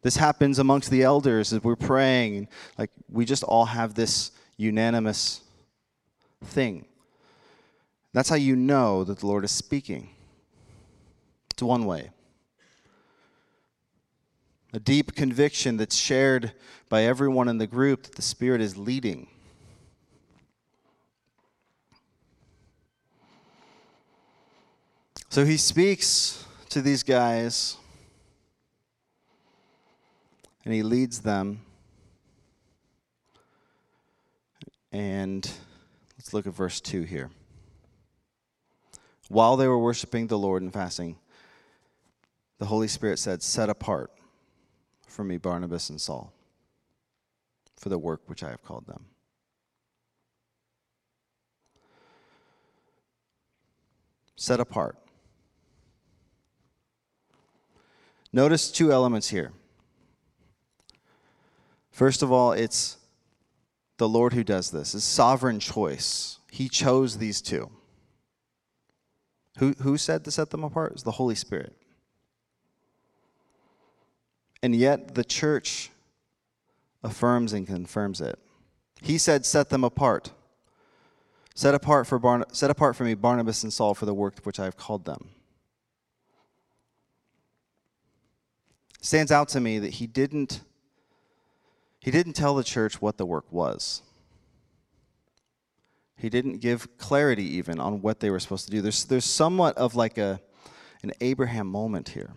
This 0.03 0.17
happens 0.17 0.59
amongst 0.59 0.91
the 0.91 1.03
elders 1.03 1.53
as 1.53 1.63
we're 1.63 1.77
praying, 1.77 2.49
like 2.77 2.91
we 3.09 3.25
just 3.25 3.45
all 3.45 3.67
have 3.67 3.95
this 3.95 4.33
unanimous 4.57 5.41
thing. 6.45 6.85
That's 8.13 8.29
how 8.29 8.37
you 8.37 8.57
know 8.57 9.05
that 9.05 9.21
the 9.21 9.27
Lord 9.27 9.45
is 9.45 9.53
speaking. 9.53 10.11
It's 11.53 11.63
one 11.63 11.87
way. 11.87 12.11
A 14.75 14.81
deep 14.81 15.15
conviction 15.15 15.77
that's 15.77 15.97
shared 15.97 16.53
by 16.89 17.05
everyone 17.05 17.49
in 17.49 17.59
the 17.59 17.67
group 17.67 18.03
that 18.05 18.17
the 18.17 18.23
Spirit 18.23 18.61
is 18.61 18.77
leading. 18.77 19.29
So 25.29 25.45
he 25.45 25.57
speaks 25.57 26.45
to 26.71 26.83
these 26.83 27.03
guys 27.03 27.77
and 30.65 30.73
he 30.73 30.83
leads 30.83 31.21
them. 31.21 31.61
And 34.91 35.51
let's 36.19 36.35
look 36.35 36.47
at 36.47 36.55
verse 36.55 36.81
2 36.81 37.03
here. 37.03 37.31
While 39.29 39.57
they 39.57 39.67
were 39.67 39.79
worshiping 39.79 40.27
the 40.27 40.39
Lord 40.39 40.63
and 40.63 40.73
fasting, 40.73 41.17
the 42.59 42.67
Holy 42.67 42.89
Spirit 42.89 43.19
said, 43.19 43.43
Set 43.43 43.71
apart 43.71 44.13
for 45.09 45.25
me 45.25 45.39
Barnabas 45.39 45.91
and 45.91 46.01
Saul 46.01 46.33
for 47.77 47.89
the 47.89 47.99
work 47.99 48.21
which 48.27 48.43
I 48.45 48.51
have 48.51 48.63
called 48.63 48.87
them. 48.87 49.07
Set 54.37 54.61
apart. 54.61 54.97
Notice 58.33 58.71
two 58.71 58.93
elements 58.93 59.29
here. 59.29 59.53
First 61.93 62.23
of 62.23 62.33
all, 62.33 62.53
it's 62.53 62.97
the 63.99 64.09
Lord 64.09 64.33
who 64.33 64.43
does 64.43 64.71
this. 64.71 64.95
It's 64.95 65.05
sovereign 65.05 65.61
choice. 65.61 66.39
He 66.51 66.69
chose 66.69 67.19
these 67.19 67.41
two. 67.41 67.71
Who, 69.59 69.75
who 69.83 69.97
said 69.97 70.25
to 70.25 70.31
set 70.31 70.51
them 70.51 70.65
apart? 70.65 70.93
It's 70.93 71.03
the 71.03 71.13
Holy 71.13 71.35
Spirit. 71.35 71.77
And 74.63 74.75
yet 74.75 75.15
the 75.15 75.25
church 75.25 75.91
affirms 77.05 77.53
and 77.53 77.67
confirms 77.67 78.21
it. 78.21 78.39
He 79.01 79.19
said, 79.19 79.45
Set 79.45 79.69
them 79.69 79.85
apart. 79.85 80.33
Set 81.55 81.75
apart, 81.75 82.07
for 82.07 82.19
Barn- 82.19 82.45
set 82.53 82.71
apart 82.71 82.97
for 82.97 83.05
me 83.05 83.15
Barnabas 83.15 83.63
and 83.63 83.73
Saul 83.73 83.95
for 83.95 84.07
the 84.07 84.15
work 84.15 84.39
which 84.45 84.59
I 84.59 84.65
have 84.65 84.77
called 84.77 85.05
them. 85.05 85.29
stands 89.03 89.33
out 89.33 89.49
to 89.49 89.61
me 89.61 89.79
that 89.81 89.95
he 89.95 90.07
didn't 90.07 90.61
he 92.03 92.11
didn't 92.11 92.33
tell 92.33 92.57
the 92.57 92.65
church 92.65 93.01
what 93.01 93.17
the 93.17 93.25
work 93.25 93.45
was. 93.53 94.03
He 96.17 96.29
didn't 96.29 96.59
give 96.59 96.99
clarity 96.99 97.45
even 97.57 97.79
on 97.79 98.03
what 98.03 98.19
they 98.21 98.29
were 98.29 98.41
supposed 98.41 98.67
to 98.67 98.73
do. 98.73 98.83
There's, 98.83 99.05
there's 99.05 99.25
somewhat 99.25 99.77
of 99.79 99.95
like 99.95 100.19
a, 100.19 100.41
an 101.05 101.13
Abraham 101.21 101.69
moment 101.69 102.11
here. 102.11 102.35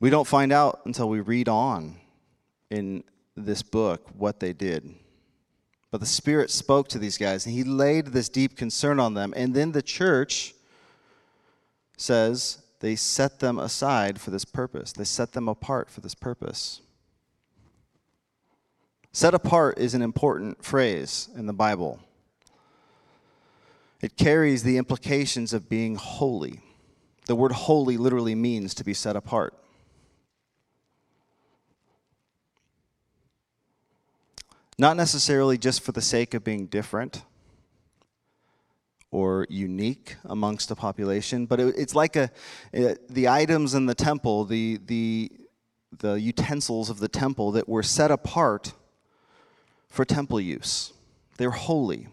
We 0.00 0.10
don't 0.10 0.26
find 0.26 0.52
out 0.52 0.80
until 0.84 1.08
we 1.08 1.20
read 1.20 1.48
on 1.48 1.96
in 2.70 3.02
this 3.36 3.62
book 3.62 4.08
what 4.16 4.38
they 4.38 4.52
did. 4.52 4.94
But 5.90 5.98
the 5.98 6.06
Spirit 6.06 6.50
spoke 6.50 6.88
to 6.88 6.98
these 6.98 7.18
guys, 7.18 7.46
and 7.46 7.54
He 7.54 7.64
laid 7.64 8.08
this 8.08 8.28
deep 8.28 8.56
concern 8.56 9.00
on 9.00 9.14
them. 9.14 9.32
And 9.36 9.54
then 9.54 9.72
the 9.72 9.82
church 9.82 10.54
says 11.96 12.58
they 12.80 12.96
set 12.96 13.40
them 13.40 13.58
aside 13.58 14.20
for 14.20 14.30
this 14.30 14.44
purpose, 14.44 14.92
they 14.92 15.04
set 15.04 15.32
them 15.32 15.48
apart 15.48 15.90
for 15.90 16.00
this 16.00 16.14
purpose. 16.14 16.80
Set 19.12 19.32
apart 19.32 19.78
is 19.78 19.94
an 19.94 20.02
important 20.02 20.62
phrase 20.62 21.28
in 21.34 21.46
the 21.46 21.52
Bible. 21.54 22.00
It 24.02 24.16
carries 24.16 24.62
the 24.62 24.76
implications 24.76 25.54
of 25.54 25.70
being 25.70 25.96
holy. 25.96 26.60
The 27.24 27.34
word 27.34 27.52
holy 27.52 27.96
literally 27.96 28.34
means 28.34 28.74
to 28.74 28.84
be 28.84 28.92
set 28.92 29.16
apart. 29.16 29.54
Not 34.78 34.96
necessarily 34.96 35.56
just 35.56 35.80
for 35.80 35.92
the 35.92 36.02
sake 36.02 36.34
of 36.34 36.44
being 36.44 36.66
different 36.66 37.22
or 39.16 39.46
unique 39.48 40.16
amongst 40.26 40.70
a 40.70 40.74
population, 40.74 41.46
but 41.46 41.58
it, 41.58 41.74
it's 41.78 41.94
like 41.94 42.16
a, 42.16 42.30
it, 42.70 43.08
the 43.08 43.26
items 43.26 43.72
in 43.72 43.86
the 43.86 43.94
temple, 43.94 44.44
the, 44.44 44.78
the, 44.84 45.32
the 46.00 46.20
utensils 46.20 46.90
of 46.90 46.98
the 46.98 47.08
temple 47.08 47.50
that 47.50 47.66
were 47.66 47.82
set 47.82 48.10
apart 48.10 48.74
for 49.88 50.04
temple 50.04 50.38
use. 50.38 50.92
They 51.38 51.46
were 51.46 51.54
holy. 51.54 52.08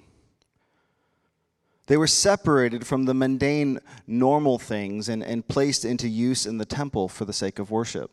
They 1.88 1.98
were 1.98 2.08
separated 2.08 2.88
from 2.88 3.04
the 3.04 3.13
mundane, 3.13 3.80
normal 4.08 4.58
things 4.58 5.10
and, 5.10 5.22
and 5.22 5.46
placed 5.46 5.84
into 5.84 6.08
use 6.08 6.46
in 6.46 6.58
the 6.58 6.66
temple 6.66 7.10
for 7.10 7.26
the 7.26 7.34
sake 7.34 7.60
of 7.60 7.70
worship. 7.70 8.12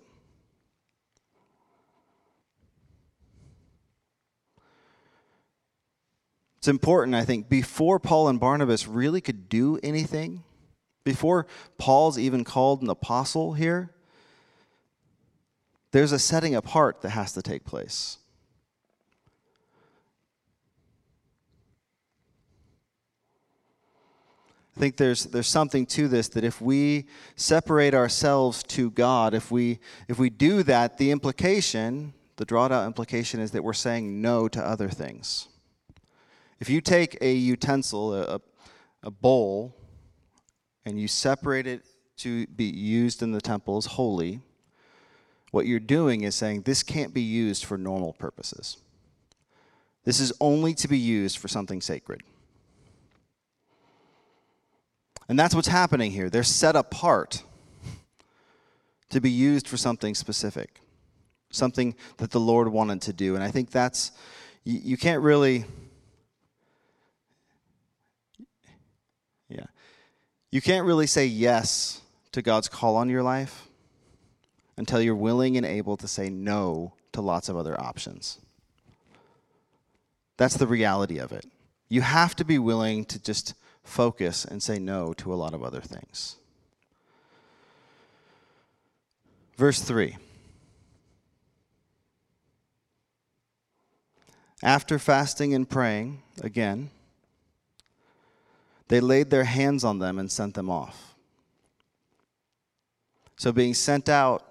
It's 6.61 6.69
important, 6.69 7.15
I 7.15 7.25
think, 7.25 7.49
before 7.49 7.99
Paul 7.99 8.29
and 8.29 8.39
Barnabas 8.39 8.87
really 8.87 9.23
could 9.23 9.49
do 9.49 9.81
anything, 9.83 10.45
before 11.05 11.47
Paul's 11.79 12.19
even 12.19 12.45
called 12.45 12.83
an 12.83 12.91
apostle 12.91 13.55
here, 13.55 13.95
there's 15.93 16.13
a 16.13 16.19
setting 16.19 16.55
apart 16.55 17.01
that 17.01 17.11
has 17.11 17.33
to 17.33 17.41
take 17.41 17.65
place. 17.65 18.19
I 24.77 24.81
think 24.81 24.99
there's, 24.99 25.25
there's 25.25 25.49
something 25.49 25.87
to 25.87 26.09
this 26.09 26.29
that 26.29 26.45
if 26.45 26.61
we 26.61 27.07
separate 27.37 27.95
ourselves 27.95 28.63
to 28.65 28.91
God, 28.91 29.33
if 29.33 29.51
we, 29.51 29.79
if 30.09 30.19
we 30.19 30.29
do 30.29 30.63
that, 30.65 30.99
the 30.99 31.11
implication, 31.11 32.13
the 32.37 32.45
drawed 32.45 32.71
out 32.71 32.87
implication, 32.87 33.41
is 33.41 33.53
that 33.53 33.65
we're 33.65 33.73
saying 33.73 34.21
no 34.21 34.47
to 34.49 34.63
other 34.63 34.91
things. 34.91 35.50
If 36.61 36.69
you 36.69 36.81
take 36.81 37.17
a 37.21 37.33
utensil, 37.33 38.15
a, 38.15 38.41
a 39.03 39.11
bowl, 39.11 39.75
and 40.85 41.01
you 41.01 41.09
separate 41.09 41.67
it 41.67 41.83
to 42.19 42.47
be 42.49 42.65
used 42.65 43.23
in 43.23 43.33
the 43.33 43.41
temple 43.41 43.79
as 43.79 43.87
holy, 43.87 44.41
what 45.51 45.67
you're 45.67 45.81
doing 45.81 46.23
is 46.23 46.35
saying 46.35 46.63
this 46.63 46.83
can't 46.83 47.13
be 47.15 47.23
used 47.23 47.65
for 47.65 47.77
normal 47.77 48.13
purposes. 48.13 48.77
This 50.05 50.21
is 50.21 50.33
only 50.41 50.75
to 50.75 50.89
be 50.89 50.99
used 50.99 51.39
for 51.39 51.49
something 51.49 51.81
sacred. 51.81 52.23
And 55.29 55.39
that's 55.39 55.55
what's 55.55 55.69
happening 55.69 56.11
here. 56.11 56.29
They're 56.29 56.43
set 56.43 56.77
apart 56.77 57.43
to 59.11 59.21
be 59.21 59.31
used 59.31 59.69
for 59.69 59.77
something 59.77 60.15
specific, 60.15 60.81
something 61.51 61.95
that 62.19 62.31
the 62.31 62.41
Lord 62.41 62.69
wanted 62.69 63.03
to 63.03 63.13
do. 63.13 63.35
And 63.35 63.45
I 63.45 63.51
think 63.51 63.71
that's, 63.71 64.13
you, 64.65 64.81
you 64.83 64.97
can't 64.97 65.23
really, 65.23 65.65
you 70.51 70.61
can't 70.61 70.87
really 70.87 71.07
say 71.07 71.27
yes 71.27 72.01
to 72.33 72.43
God's 72.43 72.69
call 72.69 72.97
on 72.97 73.09
your 73.09 73.23
life 73.23 73.69
until 74.77 75.01
you're 75.01 75.15
willing 75.15 75.57
and 75.57 75.67
able 75.67 75.97
to 75.97 76.09
say 76.09 76.29
no 76.29 76.95
to 77.13 77.21
lots 77.21 77.49
of 77.49 77.57
other 77.57 77.81
options. 77.81 78.39
That's 80.37 80.57
the 80.57 80.67
reality 80.67 81.19
of 81.19 81.33
it. 81.33 81.45
You 81.89 82.01
have 82.01 82.35
to 82.37 82.45
be 82.45 82.59
willing 82.59 83.05
to 83.07 83.23
just 83.23 83.55
focus 83.83 84.45
and 84.45 84.63
say 84.63 84.79
no 84.79 85.13
to 85.15 85.33
a 85.33 85.37
lot 85.37 85.55
of 85.55 85.63
other 85.63 85.81
things. 85.81 86.37
Verse 89.57 89.83
3. 89.83 90.17
After 94.63 94.99
fasting 94.99 95.53
and 95.55 95.69
praying, 95.69 96.23
again, 96.43 96.91
they 98.91 98.99
laid 98.99 99.31
their 99.31 99.45
hands 99.45 99.85
on 99.85 100.01
them 100.01 100.19
and 100.19 100.31
sent 100.31 100.55
them 100.55 100.69
off. 100.69 101.15
So, 103.37 103.53
being 103.53 103.73
sent 103.73 104.09
out 104.09 104.45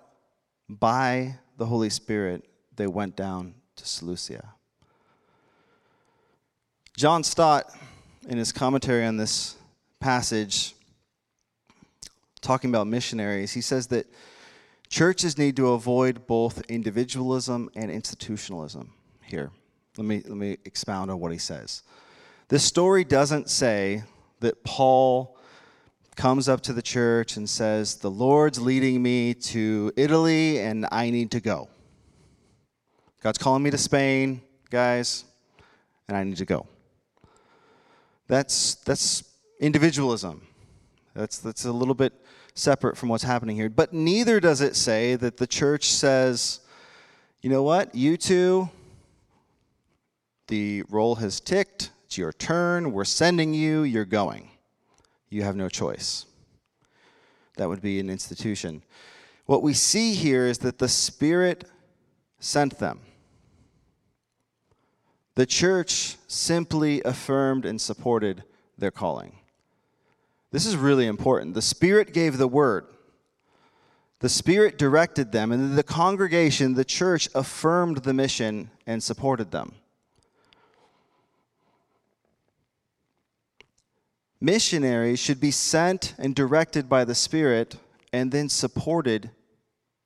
by 0.70 1.36
the 1.58 1.66
Holy 1.66 1.90
Spirit, 1.90 2.46
they 2.78 2.88
went 2.88 3.18
down 3.18 3.54
to 3.76 3.86
Seleucia. 3.86 4.54
John 6.96 7.24
Stott, 7.26 7.76
in 8.30 8.38
his 8.38 8.54
commentary 8.54 9.06
on 9.06 9.18
this 9.18 9.58
passage, 10.00 10.74
talking 12.40 12.70
about 12.70 12.88
missionaries, 12.88 13.52
he 13.52 13.62
says 13.62 13.88
that 13.88 14.08
churches 14.88 15.38
need 15.38 15.58
to 15.58 15.72
avoid 15.72 16.28
both 16.28 16.62
individualism 16.70 17.70
and 17.76 17.92
institutionalism 17.92 18.94
here. 19.22 19.52
Let 19.98 20.06
me, 20.06 20.24
let 20.26 20.38
me 20.38 20.58
expound 20.64 21.12
on 21.12 21.20
what 21.20 21.34
he 21.34 21.38
says. 21.38 21.84
This 22.48 22.64
story 22.64 23.04
doesn't 23.04 23.50
say 23.50 24.04
that 24.40 24.64
Paul 24.64 25.38
comes 26.16 26.50
up 26.50 26.62
to 26.62 26.74
the 26.74 26.82
church 26.82 27.38
and 27.38 27.50
says, 27.50 27.96
The 27.96 28.12
Lord's 28.12 28.60
leading 28.60 29.02
me 29.02 29.34
to 29.34 29.92
Italy 29.96 30.60
and 30.60 30.86
I 30.92 31.10
need 31.10 31.32
to 31.32 31.40
go. 31.40 31.70
God's 33.22 33.38
calling 33.38 33.64
me 33.64 33.72
to 33.72 33.78
Spain, 33.78 34.42
guys, 34.70 35.26
and 36.08 36.18
I 36.18 36.24
need 36.24 36.38
to 36.38 36.46
go. 36.46 36.68
That's, 38.28 38.76
that's 38.76 39.24
individualism. 39.60 40.46
That's, 41.14 41.40
that's 41.40 41.66
a 41.66 41.72
little 41.72 41.96
bit 41.96 42.14
separate 42.54 42.98
from 42.98 43.10
what's 43.10 43.24
happening 43.24 43.56
here. 43.56 43.70
But 43.70 43.94
neither 43.94 44.40
does 44.40 44.62
it 44.62 44.76
say 44.76 45.16
that 45.16 45.38
the 45.38 45.48
church 45.48 45.92
says, 45.92 46.60
you 47.42 47.50
know 47.50 47.64
what, 47.64 47.96
you 47.96 48.18
two, 48.18 48.70
the 50.48 50.84
roll 50.90 51.16
has 51.16 51.40
ticked, 51.40 51.92
it's 52.10 52.18
your 52.18 52.34
turn, 52.34 52.92
we're 52.92 53.06
sending 53.06 53.54
you, 53.54 53.84
you're 53.84 54.04
going. 54.04 54.50
You 55.30 55.44
have 55.44 55.56
no 55.56 55.70
choice. 55.70 56.26
That 57.58 57.70
would 57.70 57.84
be 57.84 58.00
an 58.00 58.10
institution. 58.10 58.82
What 59.46 59.62
we 59.62 59.76
see 59.76 60.16
here 60.16 60.48
is 60.48 60.58
that 60.60 60.80
the 60.80 60.88
Spirit 60.88 61.66
sent 62.40 62.80
them. 62.80 63.02
The 65.36 65.46
church 65.46 66.16
simply 66.26 67.04
affirmed 67.04 67.64
and 67.64 67.80
supported 67.80 68.44
their 68.76 68.90
calling. 68.90 69.36
This 70.50 70.66
is 70.66 70.76
really 70.76 71.06
important. 71.06 71.54
The 71.54 71.62
Spirit 71.62 72.12
gave 72.12 72.40
the 72.40 72.48
word. 72.48 72.88
The 74.18 74.30
Spirit 74.30 74.80
directed 74.80 75.32
them, 75.32 75.52
and 75.52 75.78
the 75.78 75.84
congregation, 75.84 76.74
the 76.74 76.84
church, 76.84 77.30
affirmed 77.36 77.98
the 77.98 78.16
mission 78.16 78.72
and 78.88 79.04
supported 79.04 79.52
them. 79.52 79.76
Missionaries 84.42 85.20
should 85.20 85.40
be 85.40 85.52
sent 85.52 86.14
and 86.18 86.34
directed 86.34 86.88
by 86.88 87.04
the 87.04 87.16
Spirit 87.16 87.76
and 88.14 88.32
then 88.32 88.48
supported 88.48 89.32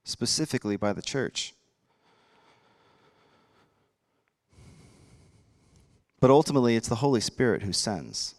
specifically 0.04 0.76
by 0.76 0.91
the 0.91 1.02
church. 1.02 1.54
But 6.19 6.32
ultimately, 6.32 6.76
it's 6.76 6.88
the 6.88 6.96
Holy 6.96 7.22
Spirit 7.22 7.63
who 7.63 7.74
sends. 7.74 8.36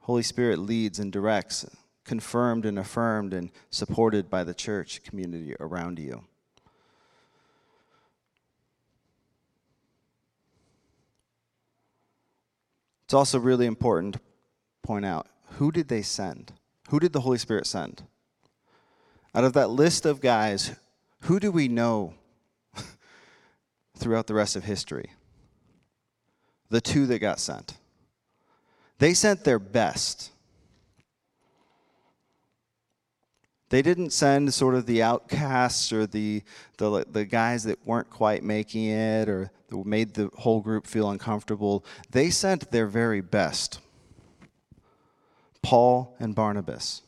Holy 0.00 0.22
Spirit 0.22 0.58
leads 0.58 0.98
and 0.98 1.12
directs, 1.12 1.64
confirmed 2.04 2.66
and 2.66 2.78
affirmed 2.78 3.32
and 3.32 3.50
supported 3.70 4.28
by 4.28 4.42
the 4.44 4.54
church 4.54 5.02
community 5.04 5.54
around 5.60 5.98
you. 5.98 6.24
It's 13.10 13.14
also 13.14 13.40
really 13.40 13.66
important 13.66 14.14
to 14.14 14.20
point 14.84 15.04
out 15.04 15.26
who 15.58 15.72
did 15.72 15.88
they 15.88 16.00
send? 16.00 16.52
Who 16.90 17.00
did 17.00 17.12
the 17.12 17.22
Holy 17.22 17.38
Spirit 17.38 17.66
send? 17.66 18.04
Out 19.34 19.42
of 19.42 19.52
that 19.54 19.68
list 19.68 20.06
of 20.06 20.20
guys, 20.20 20.76
who 21.22 21.40
do 21.40 21.50
we 21.50 21.66
know 21.66 22.14
throughout 23.98 24.28
the 24.28 24.34
rest 24.34 24.54
of 24.54 24.62
history? 24.62 25.10
The 26.68 26.80
two 26.80 27.04
that 27.06 27.18
got 27.18 27.40
sent. 27.40 27.74
They 28.98 29.12
sent 29.12 29.42
their 29.42 29.58
best. 29.58 30.30
They 33.70 33.82
didn't 33.82 34.10
send 34.10 34.52
sort 34.52 34.74
of 34.74 34.86
the 34.86 35.02
outcasts 35.02 35.92
or 35.92 36.04
the, 36.04 36.42
the, 36.76 37.06
the 37.10 37.24
guys 37.24 37.64
that 37.64 37.78
weren't 37.86 38.10
quite 38.10 38.42
making 38.42 38.86
it 38.86 39.28
or 39.28 39.50
made 39.70 40.14
the 40.14 40.28
whole 40.38 40.60
group 40.60 40.88
feel 40.88 41.08
uncomfortable. 41.08 41.84
They 42.10 42.30
sent 42.30 42.72
their 42.72 42.88
very 42.88 43.20
best 43.20 43.80
Paul 45.62 46.16
and 46.18 46.34
Barnabas. 46.34 47.02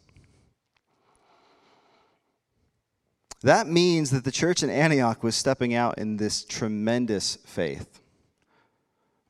That 3.43 3.67
means 3.67 4.11
that 4.11 4.23
the 4.23 4.31
church 4.31 4.63
in 4.63 4.71
Antioch 4.71 5.25
was 5.25 5.35
stepping 5.35 5.75
out 5.75 5.99
in 5.99 6.17
this 6.17 6.45
tremendous 6.45 7.39
faith. 7.45 7.99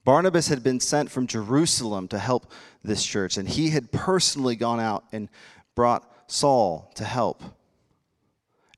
Barnabas 0.05 0.49
had 0.49 0.63
been 0.63 0.81
sent 0.81 1.11
from 1.11 1.27
Jerusalem 1.27 2.09
to 2.09 2.19
help 2.19 2.53
this 2.85 3.03
church, 3.07 3.39
and 3.39 3.49
he 3.49 3.71
had 3.71 3.91
personally 3.91 4.57
gone 4.57 4.81
out 4.81 5.05
and 5.13 5.31
brought 5.75 6.12
Saul 6.33 6.91
to 6.95 7.05
help. 7.05 7.43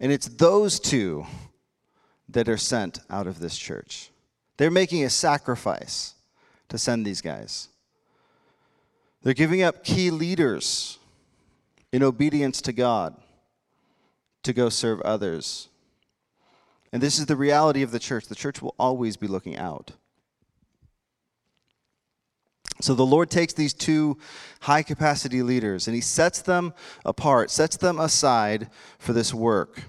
And 0.01 0.11
it's 0.11 0.27
those 0.27 0.81
two 0.81 1.25
that 2.29 2.49
are 2.49 2.57
sent 2.57 2.99
out 3.09 3.29
of 3.29 3.39
this 3.39 3.57
church. 3.57 4.11
They're 4.57 4.73
making 4.73 5.05
a 5.05 5.11
sacrifice 5.11 6.15
to 6.69 6.79
send 6.79 7.07
these 7.07 7.21
guys. 7.21 7.69
They're 9.23 9.35
giving 9.35 9.63
up 9.63 9.85
key 9.85 10.11
leaders 10.11 10.99
in 11.93 12.03
obedience 12.03 12.61
to 12.63 12.73
God 12.73 13.15
to 14.43 14.53
go 14.53 14.69
serve 14.69 15.01
others. 15.03 15.69
And 16.93 17.01
this 17.01 17.21
is 17.21 17.27
the 17.27 17.37
reality 17.37 17.83
of 17.83 17.93
the 17.93 18.01
church. 18.01 18.27
The 18.27 18.35
church 18.35 18.61
will 18.63 18.75
always 18.81 19.17
be 19.17 19.29
looking 19.29 19.57
out. 19.57 19.93
So 22.81 22.95
the 22.95 23.07
Lord 23.07 23.31
takes 23.31 23.53
these 23.53 23.73
two 23.73 24.19
high 24.63 24.83
capacity 24.83 25.43
leaders 25.43 25.87
and 25.87 25.95
he 25.95 26.01
sets 26.01 26.43
them 26.43 26.75
apart, 27.05 27.51
sets 27.51 27.77
them 27.77 28.01
aside 28.01 28.71
for 28.99 29.13
this 29.13 29.33
work. 29.33 29.85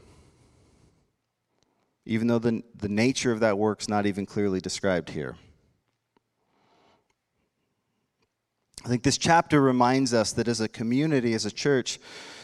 Even 2.06 2.28
though 2.28 2.40
the, 2.40 2.64
the 2.76 2.90
nature 2.90 3.32
of 3.32 3.40
that 3.40 3.58
work 3.58 3.82
is 3.82 3.90
not 3.90 4.06
even 4.06 4.26
clearly 4.26 4.60
described 4.60 5.10
here. 5.10 5.36
I 8.84 8.88
think 8.88 9.02
this 9.02 9.18
chapter 9.18 9.60
reminds 9.60 10.14
us 10.14 10.32
that 10.34 10.48
as 10.48 10.62
a 10.62 10.68
community, 10.68 11.34
as 11.34 11.48
a 11.48 11.52
church, 11.52 11.98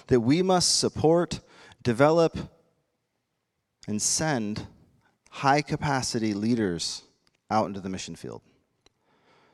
that 0.07 0.21
we 0.21 0.41
must 0.41 0.79
support, 0.79 1.39
develop, 1.83 2.35
and 3.87 4.01
send 4.01 4.65
high 5.29 5.61
capacity 5.61 6.33
leaders 6.33 7.03
out 7.51 7.67
into 7.67 7.79
the 7.79 7.89
mission 7.89 8.15
field. 8.15 8.41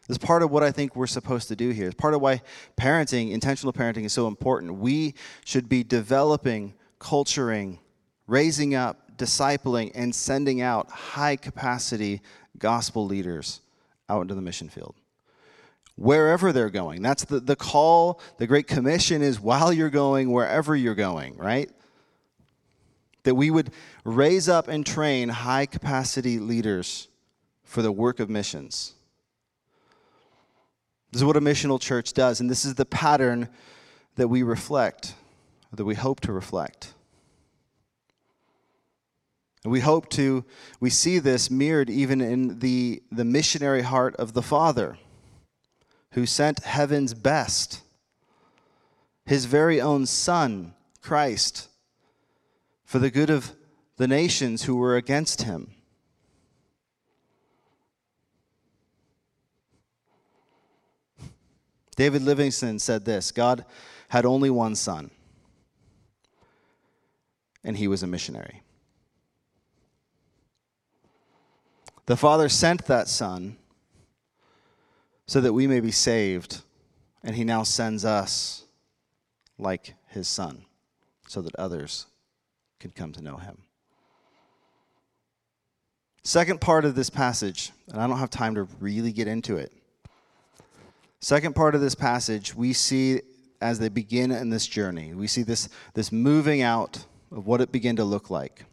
Is 0.08 0.18
part 0.18 0.42
of 0.42 0.52
what 0.52 0.64
I 0.64 0.72
think 0.72 0.96
we're 0.96 1.06
supposed 1.06 1.50
to 1.50 1.56
do 1.56 1.72
here. 1.72 1.88
It's 1.88 1.96
part 1.96 2.14
of 2.14 2.22
why 2.22 2.42
parenting, 2.78 3.32
intentional 3.32 3.74
parenting, 3.74 4.06
is 4.06 4.14
so 4.14 4.28
important. 4.28 4.76
We 4.76 5.16
should 5.44 5.68
be 5.68 5.84
developing, 5.84 6.76
culturing, 6.98 7.80
raising 8.26 8.74
up, 8.74 9.18
discipling, 9.18 9.92
and 9.94 10.16
sending 10.16 10.62
out 10.62 10.90
high 10.92 11.36
capacity 11.36 12.22
gospel 12.58 13.06
leaders 13.06 13.62
out 14.08 14.22
into 14.22 14.36
the 14.36 14.42
mission 14.42 14.70
field. 14.70 14.96
Wherever 15.96 16.54
they're 16.54 16.70
going. 16.70 17.02
That's 17.02 17.26
the, 17.26 17.40
the 17.40 17.56
call, 17.56 18.22
the 18.38 18.48
Great 18.48 18.68
Commission 18.68 19.22
is 19.22 19.40
while 19.40 19.74
you're 19.74 19.90
going, 19.90 20.32
wherever 20.32 20.76
you're 20.76 20.96
going, 20.96 21.36
right? 21.38 21.70
That 23.24 23.36
we 23.36 23.50
would 23.50 23.72
raise 24.06 24.48
up 24.48 24.68
and 24.68 24.86
train 24.86 25.28
high 25.30 25.66
capacity 25.66 26.40
leaders 26.40 27.10
for 27.64 27.82
the 27.82 27.92
work 27.92 28.20
of 28.20 28.30
missions. 28.30 28.94
This 31.12 31.22
is 31.22 31.26
what 31.26 31.38
a 31.38 31.42
missional 31.42 31.80
church 31.80 32.14
does, 32.14 32.40
and 32.40 32.50
this 32.50 32.66
is 32.66 32.76
the 32.76 32.86
pattern 32.86 33.50
that 34.16 34.28
we 34.28 34.44
reflect, 34.44 35.14
that 35.72 35.86
we 35.86 35.96
hope 35.96 36.20
to 36.22 36.32
reflect. 36.32 36.94
And 39.64 39.72
we 39.72 39.80
hope 39.80 40.10
to, 40.12 40.46
we 40.80 40.90
see 40.90 41.20
this 41.20 41.50
mirrored 41.50 41.90
even 41.90 42.22
in 42.22 42.60
the, 42.60 43.02
the 43.12 43.26
missionary 43.26 43.82
heart 43.82 44.16
of 44.18 44.34
the 44.34 44.42
Father, 44.42 44.98
who 46.12 46.26
sent 46.26 46.60
heaven's 46.60 47.14
best, 47.14 47.82
his 49.26 49.46
very 49.46 49.82
own 49.82 50.06
Son, 50.06 50.74
Christ, 51.02 51.70
for 52.86 53.00
the 53.00 53.12
good 53.12 53.30
of 53.30 53.54
the 53.98 54.08
nations 54.08 54.64
who 54.64 54.76
were 54.76 54.96
against 54.96 55.44
him. 55.44 55.72
David 61.98 62.22
Livingstone 62.22 62.80
said 62.80 63.04
this 63.04 63.32
God 63.32 63.66
had 64.08 64.26
only 64.26 64.50
one 64.50 64.76
son, 64.76 65.12
and 67.66 67.76
he 67.76 67.90
was 67.90 68.04
a 68.04 68.08
missionary. 68.08 68.62
The 72.06 72.16
Father 72.16 72.48
sent 72.48 72.86
that 72.86 73.10
Son 73.10 73.58
so 75.26 75.42
that 75.42 75.52
we 75.52 75.68
may 75.68 75.82
be 75.82 75.92
saved, 75.92 76.62
and 77.22 77.36
he 77.36 77.44
now 77.44 77.64
sends 77.64 78.06
us 78.06 78.64
like 79.58 79.96
his 80.08 80.30
Son 80.30 80.64
so 81.28 81.42
that 81.42 81.54
others 81.58 82.06
can 82.80 82.92
come 82.92 83.12
to 83.12 83.22
know 83.22 83.36
him. 83.36 83.58
Second 86.24 86.62
part 86.62 86.86
of 86.86 86.96
this 86.96 87.10
passage, 87.10 87.72
and 87.90 88.00
I 88.00 88.08
don't 88.08 88.20
have 88.20 88.30
time 88.30 88.56
to 88.56 88.64
really 88.80 89.12
get 89.12 89.28
into 89.28 89.58
it. 89.58 89.74
Second 91.20 91.56
part 91.56 91.76
of 91.76 91.82
this 91.82 91.96
passage, 91.96 92.54
we 92.54 92.74
see 92.74 93.22
as 93.60 93.80
they 93.80 93.90
begin 93.90 94.32
in 94.32 94.50
this 94.50 94.68
journey, 94.68 95.14
we 95.14 95.28
see 95.28 95.44
this, 95.44 95.68
this 95.94 96.12
moving 96.12 96.62
out 96.62 97.06
of 97.32 97.48
what 97.48 97.60
it 97.60 97.72
began 97.72 97.96
to 97.96 98.04
look 98.04 98.30
like. 98.30 98.66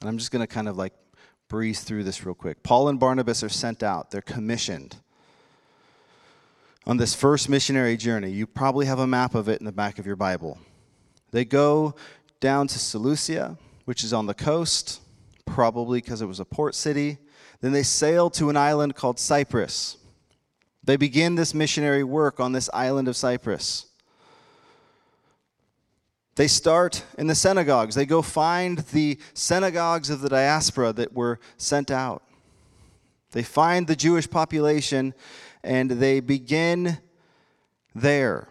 And 0.00 0.08
I'm 0.08 0.18
just 0.18 0.30
going 0.30 0.40
to 0.40 0.46
kind 0.46 0.68
of 0.68 0.76
like 0.76 0.92
breeze 1.48 1.80
through 1.80 2.04
this 2.04 2.24
real 2.26 2.34
quick. 2.34 2.62
Paul 2.62 2.88
and 2.88 3.00
Barnabas 3.00 3.42
are 3.42 3.48
sent 3.48 3.82
out, 3.82 4.10
they're 4.10 4.20
commissioned 4.20 4.96
on 6.86 6.98
this 6.98 7.14
first 7.14 7.48
missionary 7.48 7.96
journey. 7.96 8.30
You 8.30 8.46
probably 8.46 8.86
have 8.86 8.98
a 8.98 9.06
map 9.06 9.34
of 9.34 9.48
it 9.48 9.60
in 9.60 9.66
the 9.66 9.72
back 9.72 9.98
of 9.98 10.06
your 10.06 10.16
Bible. 10.16 10.58
They 11.32 11.44
go 11.44 11.94
down 12.38 12.68
to 12.68 12.78
Seleucia, 12.78 13.56
which 13.86 14.04
is 14.04 14.12
on 14.12 14.26
the 14.26 14.34
coast, 14.34 15.00
probably 15.44 16.00
because 16.00 16.20
it 16.20 16.26
was 16.26 16.38
a 16.38 16.44
port 16.44 16.74
city. 16.74 17.18
Then 17.60 17.72
they 17.72 17.82
sail 17.82 18.30
to 18.30 18.50
an 18.50 18.56
island 18.56 18.94
called 18.94 19.18
Cyprus. 19.18 19.96
They 20.84 20.96
begin 20.96 21.34
this 21.34 21.54
missionary 21.54 22.04
work 22.04 22.38
on 22.38 22.52
this 22.52 22.70
island 22.72 23.08
of 23.08 23.16
Cyprus. 23.16 23.86
They 26.36 26.48
start 26.48 27.02
in 27.16 27.26
the 27.26 27.34
synagogues. 27.34 27.94
They 27.94 28.06
go 28.06 28.20
find 28.20 28.78
the 28.78 29.18
synagogues 29.32 30.10
of 30.10 30.20
the 30.20 30.28
diaspora 30.28 30.92
that 30.92 31.14
were 31.14 31.40
sent 31.56 31.90
out. 31.90 32.22
They 33.32 33.42
find 33.42 33.86
the 33.86 33.96
Jewish 33.96 34.28
population 34.28 35.14
and 35.64 35.90
they 35.90 36.20
begin 36.20 36.98
there. 37.94 38.48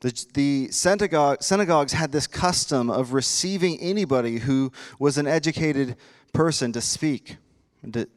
The, 0.00 0.26
the 0.32 0.68
synagogue, 0.70 1.42
synagogues 1.42 1.92
had 1.92 2.12
this 2.12 2.26
custom 2.26 2.88
of 2.90 3.12
receiving 3.12 3.78
anybody 3.80 4.38
who 4.38 4.72
was 4.98 5.18
an 5.18 5.26
educated 5.26 5.96
person 6.32 6.72
to 6.72 6.80
speak, 6.80 7.36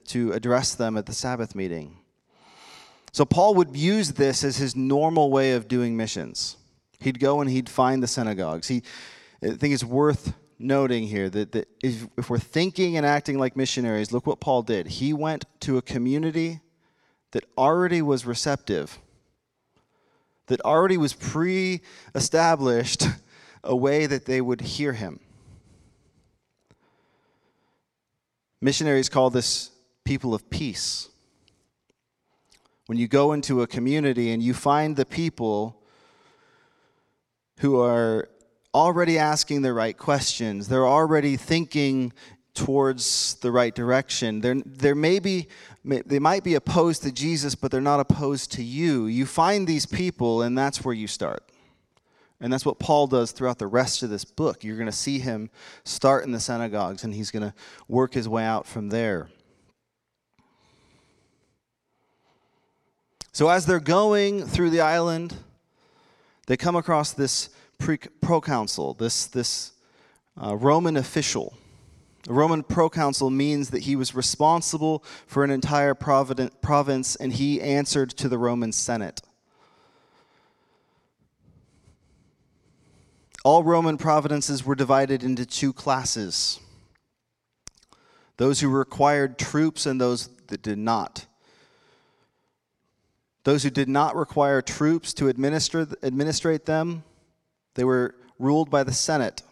to, 0.07 0.31
address 0.31 0.75
them 0.75 0.97
at 0.97 1.05
the 1.05 1.13
Sabbath 1.13 1.55
meeting. 1.55 1.97
So 3.11 3.25
Paul 3.25 3.55
would 3.55 3.75
use 3.75 4.13
this 4.13 4.43
as 4.43 4.57
his 4.57 4.75
normal 4.75 5.29
way 5.31 5.51
of 5.51 5.67
doing 5.67 5.95
missions. 5.95 6.57
He'd 6.99 7.19
go 7.19 7.41
and 7.41 7.49
he'd 7.49 7.69
find 7.69 8.01
the 8.01 8.07
synagogues. 8.07 8.67
He, 8.67 8.81
I 9.43 9.51
think 9.51 9.73
it's 9.73 9.83
worth 9.83 10.33
noting 10.57 11.07
here 11.07 11.29
that, 11.29 11.51
that 11.51 11.67
if, 11.83 12.07
if 12.17 12.29
we're 12.29 12.39
thinking 12.39 12.97
and 12.97 13.05
acting 13.05 13.37
like 13.37 13.55
missionaries, 13.55 14.11
look 14.11 14.25
what 14.25 14.39
Paul 14.39 14.63
did. 14.63 14.87
He 14.87 15.13
went 15.13 15.45
to 15.61 15.77
a 15.77 15.81
community 15.81 16.61
that 17.31 17.45
already 17.57 18.01
was 18.01 18.25
receptive, 18.25 18.99
that 20.47 20.61
already 20.61 20.97
was 20.97 21.13
pre 21.13 21.81
established 22.15 23.05
a 23.63 23.75
way 23.75 24.05
that 24.05 24.25
they 24.25 24.41
would 24.41 24.61
hear 24.61 24.93
him. 24.93 25.19
Missionaries 28.63 29.09
call 29.09 29.29
this 29.29 29.71
people 30.05 30.33
of 30.33 30.49
peace. 30.49 31.09
When 32.85 32.97
you 32.97 33.09
go 33.09 33.33
into 33.33 33.61
a 33.61 33.67
community 33.67 34.31
and 34.31 34.41
you 34.41 34.53
find 34.53 34.95
the 34.95 35.05
people 35.05 35.81
who 37.57 37.77
are 37.81 38.29
already 38.73 39.19
asking 39.19 39.63
the 39.63 39.73
right 39.73 39.97
questions, 39.97 40.69
they're 40.69 40.87
already 40.87 41.35
thinking 41.35 42.13
towards 42.53 43.33
the 43.41 43.51
right 43.51 43.75
direction. 43.75 44.39
They're, 44.39 44.61
they're 44.65 44.95
maybe, 44.95 45.49
they 45.83 46.19
might 46.19 46.45
be 46.45 46.55
opposed 46.55 47.03
to 47.03 47.11
Jesus, 47.11 47.55
but 47.55 47.69
they're 47.69 47.81
not 47.81 47.99
opposed 47.99 48.53
to 48.53 48.63
you. 48.63 49.07
You 49.07 49.25
find 49.25 49.67
these 49.67 49.85
people, 49.85 50.41
and 50.41 50.57
that's 50.57 50.85
where 50.85 50.95
you 50.95 51.07
start. 51.07 51.43
And 52.43 52.51
that's 52.51 52.65
what 52.65 52.77
Paul 52.77 53.07
does 53.07 53.31
throughout 53.31 53.57
the 53.57 53.67
rest 53.67 54.03
of 54.03 54.09
this 54.09 54.25
book. 54.25 54.65
You're 54.65 54.75
going 54.75 54.85
to 54.85 54.91
see 54.91 55.17
him 55.17 55.49
start 55.85 56.25
in 56.25 56.33
the 56.33 56.41
synagogues, 56.41 57.05
and 57.05 57.13
he's 57.13 57.31
going 57.31 57.41
to 57.41 57.53
work 57.87 58.13
his 58.13 58.27
way 58.27 58.43
out 58.43 58.67
from 58.67 58.89
there. 58.89 59.29
So, 63.31 63.47
as 63.47 63.65
they're 63.65 63.79
going 63.79 64.45
through 64.45 64.71
the 64.71 64.81
island, 64.81 65.33
they 66.47 66.57
come 66.57 66.75
across 66.75 67.13
this 67.13 67.49
proconsul, 68.19 68.95
this, 68.95 69.25
this 69.27 69.71
uh, 70.35 70.57
Roman 70.57 70.97
official. 70.97 71.53
A 72.27 72.33
Roman 72.33 72.61
proconsul 72.61 73.29
means 73.29 73.69
that 73.69 73.83
he 73.83 73.95
was 73.95 74.13
responsible 74.13 75.01
for 75.27 75.45
an 75.45 75.49
entire 75.49 75.93
provident, 75.93 76.61
province 76.61 77.15
and 77.15 77.31
he 77.31 77.61
answered 77.61 78.09
to 78.11 78.27
the 78.27 78.37
Roman 78.37 78.73
Senate. 78.73 79.21
All 83.43 83.63
Roman 83.63 83.97
provinces 83.97 84.65
were 84.65 84.75
divided 84.75 85.21
into 85.23 85.45
two 85.45 85.73
classes 85.73 86.59
those 88.37 88.61
who 88.61 88.69
required 88.69 89.37
troops 89.37 89.85
and 89.85 90.01
those 90.01 90.27
that 90.47 90.63
did 90.63 90.79
not. 90.79 91.27
Those 93.43 93.61
who 93.61 93.69
did 93.69 93.87
not 93.87 94.15
require 94.15 94.61
troops 94.61 95.13
to 95.15 95.27
administer, 95.27 95.87
administrate 96.01 96.65
them, 96.65 97.03
they 97.75 97.83
were 97.83 98.15
ruled 98.39 98.71
by 98.71 98.83
the 98.83 98.91
Senate 98.91 99.43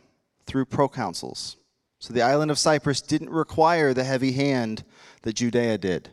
through 0.48 0.66
proconsuls. 0.66 1.58
So 2.00 2.14
the 2.14 2.24
island 2.24 2.50
of 2.50 2.58
Cyprus 2.58 3.02
didn't 3.02 3.30
require 3.30 3.94
the 3.94 4.04
heavy 4.04 4.32
hand 4.32 4.84
that 5.22 5.34
Judea 5.34 5.78
did. 5.78 6.10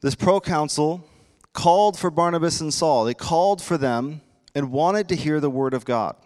This 0.00 0.14
proconsul 0.14 1.04
called 1.52 1.98
for 1.98 2.10
Barnabas 2.10 2.60
and 2.60 2.72
Saul. 2.72 3.04
They 3.04 3.14
called 3.14 3.60
for 3.60 3.76
them 3.76 4.20
and 4.54 4.72
wanted 4.72 5.08
to 5.08 5.16
hear 5.16 5.40
the 5.40 5.50
word 5.50 5.74
of 5.74 5.84
God. 5.84 6.16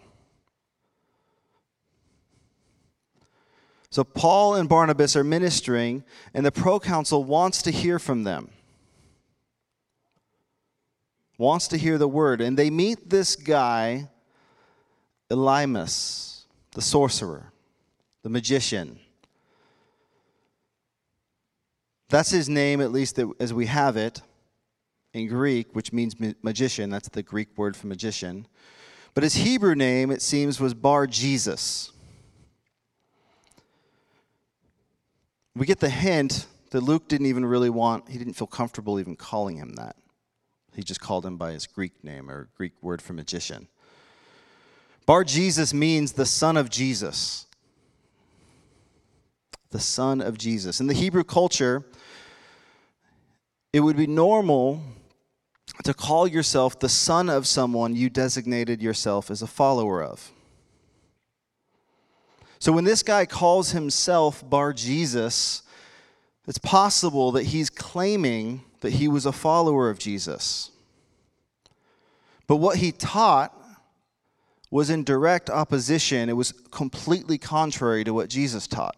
So 3.91 4.03
Paul 4.03 4.57
and 4.57 4.68
Barnabas 4.68 5.14
are 5.14 5.22
ministering, 5.22 6.03
and 6.33 6.45
the 6.45 6.51
proconsul 6.51 7.22
wants 7.25 7.62
to 7.62 7.70
hear 7.70 7.99
from 7.99 8.25
them. 8.25 8.51
Wants 11.39 11.68
to 11.68 11.77
hear 11.77 11.99
the 11.99 12.09
word. 12.09 12.41
And 12.41 12.57
they 12.57 12.70
meet 12.70 13.11
this 13.11 13.37
guy, 13.37 14.09
Elymas, 15.31 16.45
the 16.72 16.83
sorcerer 16.83 17.53
the 18.25 18.31
magician. 18.31 18.99
That's 22.09 22.31
his 22.31 22.49
name, 22.49 22.81
at 22.81 22.91
least 22.91 23.20
as 23.39 23.55
we 23.55 23.66
have 23.66 23.97
it 23.97 24.22
in 25.15 25.27
Greek, 25.29 25.75
which 25.75 25.93
means 25.93 26.17
magician. 26.43 26.91
That's 26.91 27.09
the 27.09 27.23
Greek 27.23 27.57
word 27.57 27.77
for 27.77 27.87
magician. 27.87 28.47
But 29.15 29.23
his 29.23 29.37
Hebrew 29.37 29.75
name, 29.75 30.11
it 30.11 30.21
seems, 30.21 30.61
was 30.61 30.75
Bar 30.75 31.07
Jesus. 31.07 31.93
We 35.57 35.65
get 35.65 35.81
the 35.81 35.89
hint 35.89 36.47
that 36.71 36.83
Luke 36.83 37.09
didn't 37.09 37.27
even 37.27 37.47
really 37.47 37.71
want, 37.71 38.09
he 38.11 38.19
didn't 38.19 38.35
feel 38.35 38.49
comfortable 38.49 39.01
even 39.01 39.17
calling 39.17 39.57
him 39.57 39.75
that. 39.75 39.97
He 40.75 40.83
just 40.83 41.01
called 41.01 41.25
him 41.25 41.39
by 41.39 41.53
his 41.53 41.67
Greek 41.67 42.03
name 42.03 42.29
or 42.29 42.49
Greek 42.57 42.73
word 42.83 43.01
for 43.01 43.12
magician. 43.15 43.69
Bar 45.07 45.25
Jesus 45.25 45.73
means 45.73 46.12
the 46.12 46.27
son 46.27 46.57
of 46.57 46.69
Jesus 46.69 47.47
the 49.75 49.81
son 49.81 50.21
of 50.21 50.39
Jesus. 50.39 50.81
In 50.81 50.87
the 50.87 50.95
Hebrew 50.95 51.25
culture, 51.25 51.85
it 53.73 53.81
would 53.81 53.97
be 53.97 54.07
normal 54.07 54.81
to 55.85 55.95
call 55.95 56.27
yourself 56.27 56.79
the 56.79 56.89
son 56.89 57.29
of 57.29 57.47
someone 57.47 57.97
you 57.97 58.09
designated 58.09 58.83
yourself 58.83 59.31
as 59.31 59.43
a 59.43 59.47
follower 59.47 60.03
of. 60.03 60.31
So 62.59 62.73
when 62.73 62.85
this 62.85 63.03
guy 63.03 63.27
calls 63.27 63.73
himself 63.73 64.49
Bar 64.49 64.73
Jesus, 64.73 65.62
it's 66.47 66.59
possible 66.59 67.33
that 67.33 67.45
he's 67.45 67.71
claiming 67.71 68.62
that 68.81 68.95
he 68.95 69.09
was 69.09 69.27
a 69.27 69.33
follower 69.33 69.91
of 69.91 69.99
Jesus. 69.99 70.71
But 72.47 72.57
what 72.57 72.77
he 72.77 72.93
taught 72.93 73.53
was 74.71 74.91
in 74.91 75.05
direct 75.05 75.51
opposition, 75.51 76.29
it 76.29 76.35
was 76.35 76.53
completely 76.53 77.39
contrary 77.39 78.05
to 78.05 78.12
what 78.12 78.29
Jesus 78.29 78.67
taught. 78.67 78.97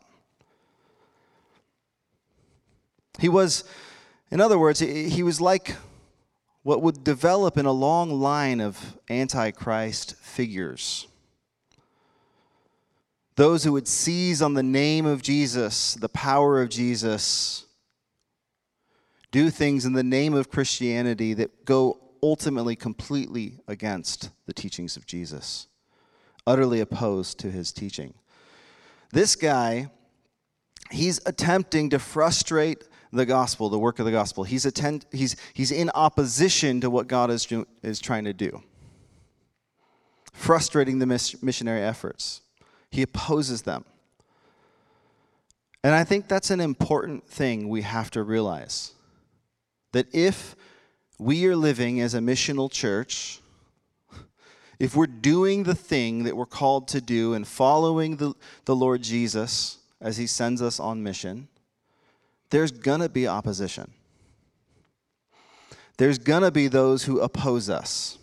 He 3.18 3.28
was, 3.28 3.64
in 4.30 4.40
other 4.40 4.58
words, 4.58 4.80
he 4.80 5.22
was 5.22 5.40
like 5.40 5.76
what 6.66 6.82
would 6.82 7.04
develop 7.04 7.56
in 7.56 7.64
a 7.64 7.70
long 7.70 8.10
line 8.10 8.60
of 8.60 8.98
antichrist 9.08 10.16
figures. 10.16 11.06
Those 13.36 13.62
who 13.62 13.70
would 13.70 13.86
seize 13.86 14.42
on 14.42 14.54
the 14.54 14.64
name 14.64 15.06
of 15.06 15.22
Jesus, 15.22 15.94
the 15.94 16.08
power 16.08 16.60
of 16.60 16.68
Jesus, 16.68 17.66
do 19.30 19.48
things 19.48 19.84
in 19.84 19.92
the 19.92 20.02
name 20.02 20.34
of 20.34 20.50
Christianity 20.50 21.34
that 21.34 21.64
go 21.66 22.00
ultimately 22.20 22.74
completely 22.74 23.60
against 23.68 24.30
the 24.46 24.52
teachings 24.52 24.96
of 24.96 25.06
Jesus, 25.06 25.68
utterly 26.48 26.80
opposed 26.80 27.38
to 27.38 27.52
his 27.52 27.70
teaching. 27.70 28.12
This 29.12 29.36
guy, 29.36 29.92
he's 30.90 31.20
attempting 31.26 31.90
to 31.90 32.00
frustrate 32.00 32.82
the 33.16 33.26
gospel, 33.26 33.68
the 33.68 33.78
work 33.78 33.98
of 33.98 34.06
the 34.06 34.12
gospel. 34.12 34.44
He's, 34.44 34.66
attend, 34.66 35.06
he's, 35.12 35.36
he's 35.54 35.72
in 35.72 35.90
opposition 35.94 36.80
to 36.80 36.90
what 36.90 37.08
God 37.08 37.30
is, 37.30 37.46
is 37.82 38.00
trying 38.00 38.24
to 38.24 38.32
do, 38.32 38.62
frustrating 40.32 40.98
the 40.98 41.06
missionary 41.06 41.82
efforts. 41.82 42.42
He 42.90 43.02
opposes 43.02 43.62
them. 43.62 43.84
And 45.82 45.94
I 45.94 46.04
think 46.04 46.28
that's 46.28 46.50
an 46.50 46.60
important 46.60 47.26
thing 47.28 47.68
we 47.68 47.82
have 47.82 48.10
to 48.12 48.22
realize. 48.22 48.92
That 49.92 50.12
if 50.12 50.56
we 51.18 51.46
are 51.46 51.56
living 51.56 52.00
as 52.00 52.14
a 52.14 52.18
missional 52.18 52.70
church, 52.70 53.40
if 54.78 54.94
we're 54.94 55.06
doing 55.06 55.62
the 55.62 55.74
thing 55.74 56.24
that 56.24 56.36
we're 56.36 56.44
called 56.44 56.88
to 56.88 57.00
do 57.00 57.34
and 57.34 57.46
following 57.46 58.16
the, 58.16 58.34
the 58.64 58.76
Lord 58.76 59.02
Jesus 59.02 59.78
as 60.00 60.16
he 60.16 60.26
sends 60.26 60.60
us 60.60 60.78
on 60.78 61.02
mission, 61.02 61.48
there's 62.50 62.70
going 62.70 63.00
to 63.00 63.08
be 63.08 63.26
opposition. 63.26 63.92
There's 65.98 66.18
going 66.18 66.42
to 66.42 66.50
be 66.50 66.68
those 66.68 67.04
who 67.04 67.20
oppose 67.20 67.70
us. 67.70 68.18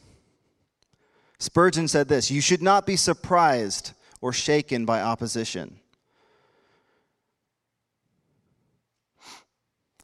Spurgeon 1.39 1.87
said 1.87 2.07
this 2.07 2.31
You 2.31 2.41
should 2.41 2.61
not 2.61 2.85
be 2.85 2.95
surprised 2.95 3.93
or 4.21 4.31
shaken 4.31 4.85
by 4.85 5.01
opposition. 5.01 5.79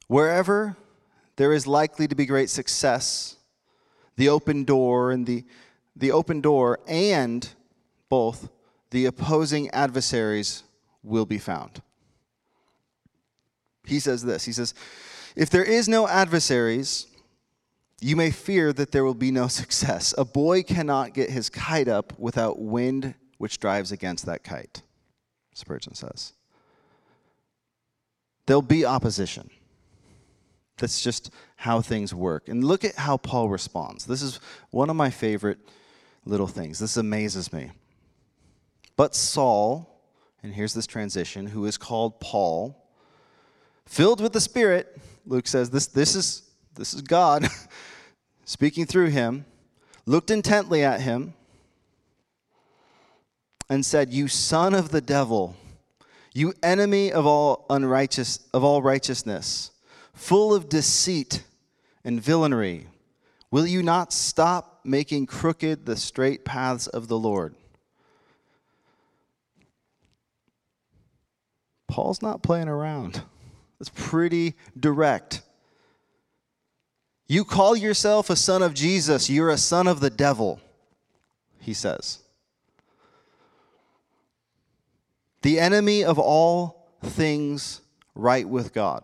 Wherever 0.07 0.75
there 1.35 1.53
is 1.53 1.67
likely 1.67 2.07
to 2.07 2.15
be 2.15 2.25
great 2.25 2.49
success, 2.49 3.37
the 4.17 4.27
open 4.27 4.65
door 4.65 5.11
and 5.11 5.25
the, 5.25 5.45
the 5.95 6.11
open 6.11 6.41
door 6.41 6.79
and 6.87 7.47
both 8.09 8.49
the 8.89 9.05
opposing 9.05 9.69
adversaries 9.69 10.63
will 11.03 11.25
be 11.25 11.37
found. 11.37 11.81
He 13.89 13.99
says 13.99 14.23
this 14.23 14.45
He 14.45 14.53
says, 14.53 14.73
If 15.35 15.49
there 15.49 15.63
is 15.63 15.89
no 15.89 16.07
adversaries, 16.07 17.07
you 17.99 18.15
may 18.15 18.31
fear 18.31 18.71
that 18.73 18.91
there 18.91 19.03
will 19.03 19.13
be 19.13 19.31
no 19.31 19.47
success. 19.61 20.13
A 20.17 20.25
boy 20.25 20.63
cannot 20.63 21.13
get 21.13 21.29
his 21.29 21.49
kite 21.49 21.87
up 21.87 22.17
without 22.17 22.59
wind 22.59 23.15
which 23.37 23.59
drives 23.59 23.91
against 23.91 24.25
that 24.25 24.43
kite, 24.43 24.83
Spurgeon 25.53 25.95
says. 25.95 26.33
There'll 28.45 28.61
be 28.61 28.85
opposition. 28.85 29.49
That's 30.77 31.01
just 31.01 31.31
how 31.55 31.81
things 31.81 32.13
work. 32.13 32.49
And 32.49 32.63
look 32.63 32.83
at 32.83 32.95
how 32.95 33.17
Paul 33.17 33.49
responds. 33.49 34.05
This 34.05 34.21
is 34.21 34.39
one 34.71 34.89
of 34.89 34.95
my 34.95 35.09
favorite 35.09 35.59
little 36.25 36.47
things. 36.47 36.79
This 36.79 36.97
amazes 36.97 37.53
me. 37.53 37.71
But 38.97 39.15
Saul, 39.15 40.03
and 40.43 40.53
here's 40.53 40.73
this 40.73 40.87
transition, 40.87 41.47
who 41.47 41.65
is 41.65 41.77
called 41.77 42.19
Paul, 42.19 42.88
filled 43.89 44.21
with 44.21 44.33
the 44.33 44.39
Spirit, 44.39 44.97
Luke 45.25 45.47
says 45.47 45.71
this, 45.71 45.87
this, 45.87 46.15
is, 46.15 46.43
this 46.75 46.93
is 46.93 47.01
God 47.01 47.47
speaking 48.45 48.85
through 48.85 49.07
him, 49.07 49.45
looked 50.05 50.29
intently 50.29 50.83
at 50.83 51.01
him 51.01 51.33
and 53.69 53.83
said, 53.83 54.13
You 54.13 54.27
son 54.27 54.75
of 54.75 54.89
the 54.91 55.01
devil, 55.01 55.55
you 56.33 56.53
enemy 56.61 57.11
of 57.11 57.25
all 57.25 57.65
unrighteous 57.69 58.39
of 58.53 58.63
all 58.63 58.81
righteousness 58.81 59.71
full 60.13 60.53
of 60.53 60.69
deceit 60.69 61.43
and 62.03 62.21
villainy, 62.21 62.85
will 63.49 63.65
you 63.65 63.81
not 63.81 64.13
stop 64.13 64.81
making 64.83 65.25
crooked 65.25 65.85
the 65.85 65.95
straight 65.95 66.45
paths 66.45 66.87
of 66.87 67.07
the 67.07 67.17
Lord? 67.17 67.55
Paul's 71.87 72.21
not 72.21 72.43
playing 72.43 72.67
around. 72.67 73.23
It's 73.79 73.91
pretty 73.93 74.55
direct. 74.77 75.41
You 77.27 77.45
call 77.45 77.75
yourself 77.75 78.29
a 78.29 78.35
son 78.35 78.63
of 78.63 78.73
Jesus, 78.73 79.29
you're 79.29 79.49
a 79.49 79.57
son 79.57 79.87
of 79.87 79.99
the 79.99 80.09
devil, 80.09 80.59
he 81.59 81.73
says. 81.73 82.19
The 85.41 85.59
enemy 85.59 86.03
of 86.03 86.19
all 86.19 86.89
things 87.01 87.81
right 88.15 88.47
with 88.47 88.73
God 88.73 89.03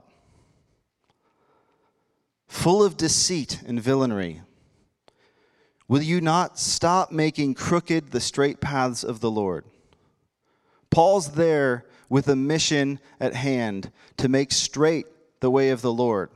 full 2.55 2.83
of 2.83 2.97
deceit 2.97 3.61
and 3.67 3.81
villainy. 3.81 4.41
Will 5.87 6.01
you 6.01 6.21
not 6.21 6.57
stop 6.57 7.11
making 7.11 7.53
crooked 7.53 8.11
the 8.11 8.19
straight 8.19 8.59
paths 8.59 9.03
of 9.03 9.19
the 9.19 9.29
Lord? 9.29 9.65
Paul's 10.89 11.33
there 11.33 11.85
with 12.09 12.27
a 12.27 12.35
mission 12.35 12.99
at 13.19 13.33
hand 13.33 13.91
to 14.17 14.29
make 14.29 14.51
straight 14.51 15.05
the 15.39 15.51
way 15.51 15.69
of 15.69 15.81
the 15.81 15.91
Lord. 15.91 16.29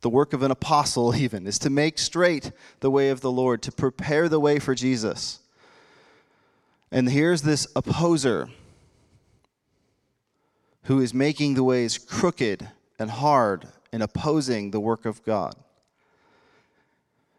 The 0.00 0.10
work 0.10 0.32
of 0.32 0.42
an 0.42 0.50
apostle, 0.50 1.14
even, 1.16 1.46
is 1.46 1.58
to 1.60 1.70
make 1.70 1.98
straight 1.98 2.52
the 2.80 2.90
way 2.90 3.10
of 3.10 3.20
the 3.20 3.32
Lord, 3.32 3.62
to 3.62 3.72
prepare 3.72 4.28
the 4.28 4.40
way 4.40 4.58
for 4.58 4.74
Jesus. 4.74 5.40
And 6.90 7.10
here's 7.10 7.42
this 7.42 7.66
opposer 7.76 8.48
who 10.84 11.00
is 11.00 11.12
making 11.12 11.54
the 11.54 11.64
ways 11.64 11.98
crooked 11.98 12.68
and 12.98 13.10
hard 13.10 13.68
and 13.92 14.02
opposing 14.02 14.70
the 14.70 14.80
work 14.80 15.04
of 15.04 15.22
God. 15.22 15.54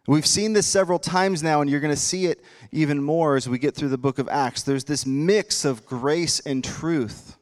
We've 0.06 0.26
seen 0.26 0.54
this 0.54 0.68
several 0.68 1.00
times 1.00 1.44
now, 1.44 1.62
and 1.62 1.70
you're 1.70 1.80
going 1.80 1.94
to 1.94 2.00
see 2.00 2.28
it 2.28 2.44
even 2.72 3.02
more 3.02 3.36
as 3.36 3.50
we 3.50 3.60
get 3.60 3.76
through 3.76 3.90
the 3.90 3.98
book 3.98 4.20
of 4.20 4.30
Acts. 4.30 4.64
There's 4.64 4.84
this 4.84 5.06
mix 5.06 5.66
of 5.66 5.86
grace 5.86 6.40
and 6.40 6.64
truth 6.64 7.38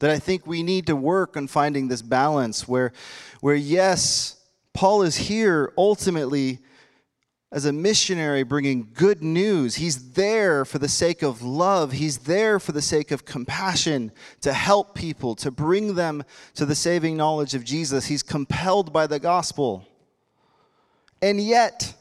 that 0.00 0.10
I 0.10 0.18
think 0.18 0.46
we 0.46 0.62
need 0.62 0.86
to 0.86 0.96
work 0.96 1.36
on 1.36 1.46
finding 1.46 1.88
this 1.88 2.02
balance 2.02 2.66
where, 2.66 2.92
where 3.40 3.54
yes, 3.54 4.40
Paul 4.72 5.02
is 5.02 5.16
here 5.16 5.72
ultimately 5.78 6.58
as 7.52 7.64
a 7.64 7.72
missionary 7.72 8.42
bringing 8.42 8.88
good 8.94 9.22
news. 9.22 9.76
He's 9.76 10.12
there 10.12 10.64
for 10.64 10.78
the 10.78 10.88
sake 10.88 11.22
of 11.22 11.42
love, 11.42 11.92
he's 11.92 12.18
there 12.18 12.58
for 12.58 12.72
the 12.72 12.82
sake 12.82 13.10
of 13.10 13.24
compassion, 13.24 14.12
to 14.40 14.52
help 14.52 14.94
people, 14.94 15.34
to 15.36 15.50
bring 15.50 15.94
them 15.96 16.24
to 16.54 16.64
the 16.64 16.74
saving 16.74 17.16
knowledge 17.16 17.54
of 17.54 17.64
Jesus. 17.64 18.06
He's 18.06 18.22
compelled 18.22 18.92
by 18.92 19.06
the 19.06 19.18
gospel. 19.18 19.86
And 21.20 21.40
yet, 21.40 21.94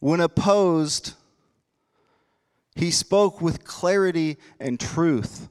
when 0.00 0.20
opposed, 0.20 1.12
he 2.74 2.90
spoke 2.90 3.40
with 3.40 3.64
clarity 3.64 4.38
and 4.58 4.80
truth. 4.80 5.48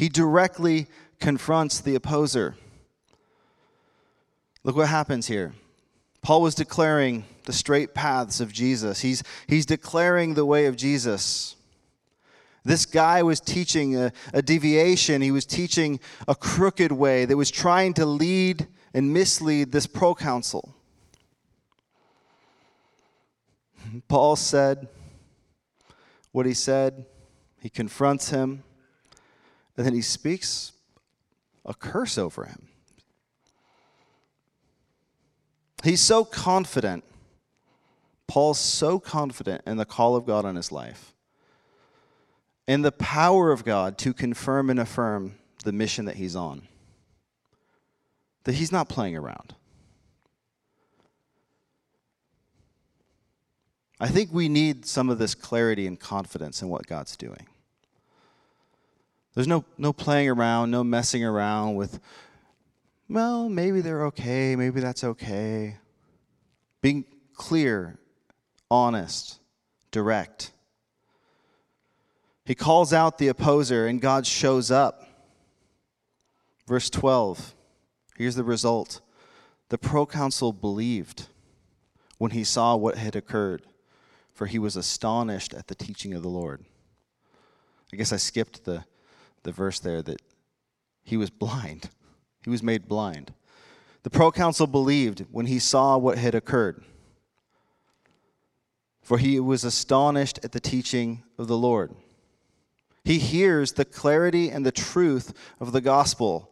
He 0.00 0.08
directly 0.08 0.86
confronts 1.18 1.78
the 1.78 1.94
opposer. 1.94 2.56
Look 4.64 4.74
what 4.74 4.88
happens 4.88 5.26
here. 5.26 5.52
Paul 6.22 6.40
was 6.40 6.54
declaring 6.54 7.26
the 7.44 7.52
straight 7.52 7.92
paths 7.92 8.40
of 8.40 8.50
Jesus. 8.50 9.00
He's, 9.00 9.22
he's 9.46 9.66
declaring 9.66 10.32
the 10.32 10.46
way 10.46 10.64
of 10.64 10.76
Jesus. 10.76 11.54
This 12.64 12.86
guy 12.86 13.22
was 13.22 13.40
teaching 13.40 13.94
a, 13.94 14.10
a 14.32 14.40
deviation. 14.40 15.20
He 15.20 15.30
was 15.30 15.44
teaching 15.44 16.00
a 16.26 16.34
crooked 16.34 16.92
way 16.92 17.26
that 17.26 17.36
was 17.36 17.50
trying 17.50 17.92
to 17.92 18.06
lead 18.06 18.68
and 18.94 19.12
mislead 19.12 19.70
this 19.70 19.86
proconsul. 19.86 20.74
Paul 24.08 24.36
said 24.36 24.88
what 26.32 26.46
he 26.46 26.54
said. 26.54 27.04
He 27.60 27.68
confronts 27.68 28.30
him. 28.30 28.62
And 29.80 29.86
then 29.86 29.94
he 29.94 30.02
speaks 30.02 30.72
a 31.64 31.72
curse 31.72 32.18
over 32.18 32.44
him. 32.44 32.68
He's 35.82 36.02
so 36.02 36.22
confident. 36.22 37.02
Paul's 38.26 38.58
so 38.58 38.98
confident 39.00 39.62
in 39.66 39.78
the 39.78 39.86
call 39.86 40.16
of 40.16 40.26
God 40.26 40.44
on 40.44 40.54
his 40.54 40.70
life, 40.70 41.14
in 42.68 42.82
the 42.82 42.92
power 42.92 43.52
of 43.52 43.64
God 43.64 43.96
to 43.96 44.12
confirm 44.12 44.68
and 44.68 44.78
affirm 44.78 45.36
the 45.64 45.72
mission 45.72 46.04
that 46.04 46.16
he's 46.16 46.36
on, 46.36 46.68
that 48.44 48.56
he's 48.56 48.70
not 48.70 48.86
playing 48.86 49.16
around. 49.16 49.54
I 53.98 54.08
think 54.08 54.30
we 54.30 54.50
need 54.50 54.84
some 54.84 55.08
of 55.08 55.16
this 55.16 55.34
clarity 55.34 55.86
and 55.86 55.98
confidence 55.98 56.60
in 56.60 56.68
what 56.68 56.86
God's 56.86 57.16
doing. 57.16 57.46
There's 59.34 59.48
no, 59.48 59.64
no 59.78 59.92
playing 59.92 60.28
around, 60.28 60.70
no 60.70 60.82
messing 60.82 61.24
around 61.24 61.76
with 61.76 62.00
well, 63.10 63.48
maybe 63.48 63.80
they're 63.80 64.06
okay, 64.06 64.54
maybe 64.54 64.80
that's 64.80 65.02
okay. 65.02 65.78
Being 66.80 67.04
clear, 67.34 67.98
honest, 68.70 69.40
direct. 69.90 70.52
He 72.44 72.54
calls 72.54 72.92
out 72.92 73.18
the 73.18 73.26
opposer, 73.26 73.88
and 73.88 74.00
God 74.00 74.28
shows 74.28 74.70
up. 74.70 75.08
Verse 76.68 76.88
12. 76.88 77.54
Here's 78.16 78.36
the 78.36 78.44
result 78.44 79.00
the 79.70 79.78
proconsul 79.78 80.52
believed 80.52 81.26
when 82.18 82.30
he 82.30 82.44
saw 82.44 82.76
what 82.76 82.96
had 82.96 83.16
occurred, 83.16 83.62
for 84.32 84.46
he 84.46 84.58
was 84.60 84.76
astonished 84.76 85.52
at 85.52 85.66
the 85.66 85.74
teaching 85.74 86.14
of 86.14 86.22
the 86.22 86.28
Lord. 86.28 86.64
I 87.92 87.96
guess 87.96 88.12
I 88.12 88.18
skipped 88.18 88.64
the, 88.64 88.84
the 89.42 89.52
verse 89.52 89.80
there 89.80 90.02
that 90.02 90.20
he 91.02 91.16
was 91.16 91.30
blind. 91.30 91.90
He 92.42 92.50
was 92.50 92.62
made 92.62 92.88
blind. 92.88 93.34
The 94.02 94.10
proconsul 94.10 94.66
believed 94.66 95.26
when 95.30 95.46
he 95.46 95.58
saw 95.58 95.98
what 95.98 96.18
had 96.18 96.34
occurred, 96.34 96.82
for 99.02 99.18
he 99.18 99.38
was 99.40 99.64
astonished 99.64 100.38
at 100.42 100.52
the 100.52 100.60
teaching 100.60 101.22
of 101.38 101.48
the 101.48 101.58
Lord. 101.58 101.94
He 103.04 103.18
hears 103.18 103.72
the 103.72 103.84
clarity 103.84 104.50
and 104.50 104.64
the 104.64 104.72
truth 104.72 105.32
of 105.58 105.72
the 105.72 105.80
gospel. 105.80 106.50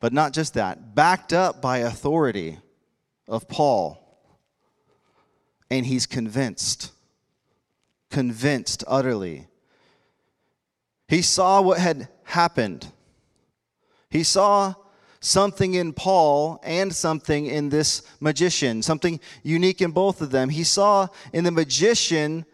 But 0.00 0.12
not 0.12 0.32
just 0.32 0.54
that, 0.54 0.94
backed 0.94 1.32
up 1.32 1.60
by 1.60 1.78
authority 1.78 2.58
of 3.28 3.48
Paul. 3.48 3.98
And 5.70 5.86
he's 5.86 6.06
convinced, 6.06 6.92
convinced 8.10 8.82
utterly. 8.86 9.46
He 11.10 11.22
saw 11.22 11.60
what 11.60 11.80
had 11.80 12.08
happened. 12.22 12.86
He 14.10 14.22
saw 14.22 14.74
something 15.18 15.74
in 15.74 15.92
Paul 15.92 16.60
and 16.62 16.94
something 16.94 17.46
in 17.46 17.68
this 17.68 18.02
magician, 18.20 18.80
something 18.80 19.18
unique 19.42 19.82
in 19.82 19.90
both 19.90 20.22
of 20.22 20.30
them. 20.30 20.50
He 20.50 20.62
saw 20.62 21.08
in 21.32 21.42
the 21.42 21.50
magician 21.50 22.46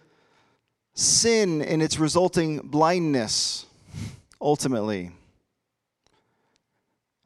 sin 0.95 1.61
and 1.61 1.83
its 1.83 1.99
resulting 1.99 2.61
blindness, 2.61 3.67
ultimately. 4.41 5.11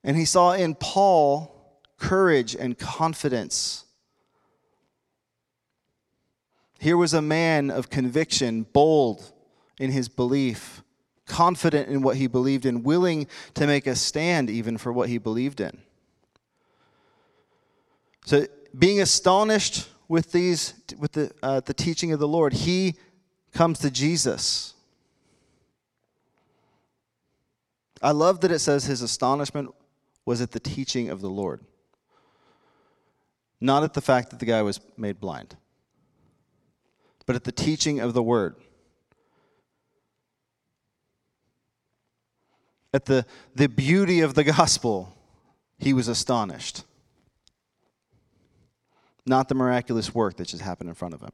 And 0.02 0.16
he 0.16 0.24
saw 0.24 0.54
in 0.54 0.74
Paul 0.74 1.80
courage 1.96 2.56
and 2.56 2.76
confidence. 2.76 3.84
Here 6.80 6.96
was 6.96 7.14
a 7.14 7.22
man 7.22 7.70
of 7.70 7.88
conviction, 7.88 8.66
bold 8.72 9.32
in 9.78 9.92
his 9.92 10.08
belief, 10.08 10.79
confident 11.30 11.88
in 11.88 12.02
what 12.02 12.16
he 12.16 12.26
believed 12.26 12.66
in, 12.66 12.82
willing 12.82 13.28
to 13.54 13.66
make 13.66 13.86
a 13.86 13.94
stand 13.94 14.50
even 14.50 14.76
for 14.76 14.92
what 14.92 15.08
he 15.08 15.16
believed 15.16 15.60
in. 15.60 15.78
So, 18.26 18.46
being 18.76 19.00
astonished 19.00 19.88
with 20.08 20.32
these, 20.32 20.74
with 20.98 21.12
the, 21.12 21.30
uh, 21.42 21.60
the 21.60 21.72
teaching 21.72 22.12
of 22.12 22.18
the 22.18 22.28
Lord, 22.28 22.52
he 22.52 22.96
comes 23.52 23.78
to 23.78 23.90
Jesus. 23.90 24.74
I 28.02 28.10
love 28.10 28.40
that 28.40 28.50
it 28.50 28.58
says 28.58 28.84
his 28.84 29.02
astonishment 29.02 29.74
was 30.24 30.40
at 30.40 30.50
the 30.50 30.60
teaching 30.60 31.10
of 31.10 31.20
the 31.20 31.30
Lord, 31.30 31.60
not 33.60 33.84
at 33.84 33.94
the 33.94 34.00
fact 34.00 34.30
that 34.30 34.40
the 34.40 34.46
guy 34.46 34.62
was 34.62 34.80
made 34.96 35.20
blind, 35.20 35.56
but 37.26 37.36
at 37.36 37.44
the 37.44 37.52
teaching 37.52 38.00
of 38.00 38.14
the 38.14 38.22
word. 38.22 38.56
At 42.92 43.04
the, 43.04 43.24
the 43.54 43.68
beauty 43.68 44.20
of 44.20 44.34
the 44.34 44.44
gospel, 44.44 45.16
he 45.78 45.92
was 45.92 46.08
astonished. 46.08 46.84
Not 49.26 49.48
the 49.48 49.54
miraculous 49.54 50.14
work 50.14 50.36
that 50.36 50.48
just 50.48 50.62
happened 50.62 50.88
in 50.88 50.94
front 50.94 51.14
of 51.14 51.20
him. 51.20 51.30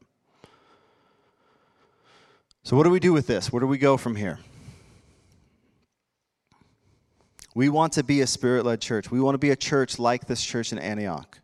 So, 2.63 2.75
what 2.75 2.83
do 2.83 2.89
we 2.89 2.99
do 2.99 3.13
with 3.13 3.27
this? 3.27 3.51
Where 3.51 3.61
do 3.61 3.65
we 3.65 3.77
go 3.77 3.97
from 3.97 4.15
here? 4.15 4.39
We 7.55 7.69
want 7.69 7.93
to 7.93 8.03
be 8.03 8.21
a 8.21 8.27
spirit 8.27 8.65
led 8.65 8.81
church. 8.81 9.09
We 9.09 9.19
want 9.19 9.33
to 9.33 9.39
be 9.39 9.49
a 9.49 9.55
church 9.55 9.97
like 9.97 10.27
this 10.27 10.43
church 10.43 10.71
in 10.71 10.77
Antioch, 10.77 11.39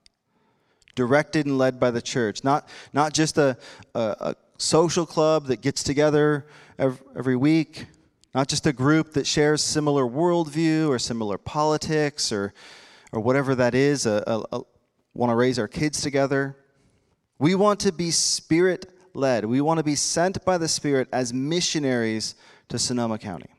directed 0.93 1.47
and 1.47 1.57
led 1.57 1.79
by 1.79 1.89
the 1.91 2.01
church, 2.01 2.43
not, 2.43 2.69
not 2.91 3.13
just 3.13 3.37
a, 3.39 3.57
a, 3.95 4.15
a 4.19 4.35
social 4.57 5.07
club 5.07 5.47
that 5.47 5.61
gets 5.61 5.81
together 5.81 6.45
every, 6.77 7.05
every 7.17 7.35
week, 7.35 7.87
not 8.33 8.47
just 8.47 8.65
a 8.65 8.73
group 8.73 9.13
that 9.13 9.27
shares 9.27 9.61
similar 9.61 10.03
worldview 10.03 10.89
or 10.89 10.97
similar 10.99 11.37
politics 11.37 12.31
or, 12.31 12.53
or 13.11 13.19
whatever 13.19 13.55
that 13.55 13.75
is, 13.75 14.05
want 14.05 15.29
to 15.29 15.35
raise 15.35 15.59
our 15.59 15.67
kids 15.67 16.01
together. 16.01 16.57
We 17.37 17.55
want 17.55 17.79
to 17.81 17.91
be 17.91 18.11
spirit 18.11 18.93
led. 19.13 19.45
We 19.45 19.61
want 19.61 19.77
to 19.77 19.83
be 19.83 19.95
sent 19.95 20.43
by 20.45 20.57
the 20.57 20.67
Spirit 20.67 21.07
as 21.11 21.33
missionaries 21.33 22.35
to 22.69 22.79
Sonoma 22.79 23.17
County 23.17 23.49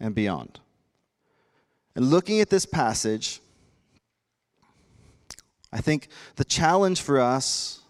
and 0.00 0.14
beyond. 0.14 0.60
And 1.94 2.10
looking 2.10 2.40
at 2.40 2.50
this 2.50 2.66
passage, 2.66 3.40
I 5.72 5.80
think 5.80 6.08
the 6.36 6.44
challenge 6.44 7.00
for 7.00 7.20
us 7.20 7.80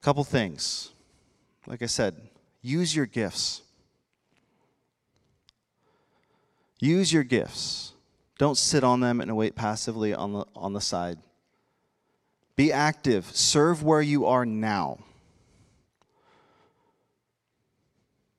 a 0.00 0.04
couple 0.04 0.24
things. 0.24 0.90
Like 1.68 1.82
I 1.82 1.86
said, 1.86 2.16
use 2.62 2.96
your 2.96 3.04
gifts. 3.04 3.60
Use 6.80 7.12
your 7.12 7.24
gifts. 7.24 7.92
Don't 8.38 8.56
sit 8.56 8.82
on 8.82 9.00
them 9.00 9.20
and 9.20 9.36
wait 9.36 9.54
passively 9.54 10.14
on 10.14 10.32
the, 10.32 10.44
on 10.56 10.72
the 10.72 10.80
side. 10.80 11.18
Be 12.56 12.72
active. 12.72 13.26
Serve 13.36 13.82
where 13.82 14.00
you 14.00 14.24
are 14.24 14.46
now. 14.46 14.98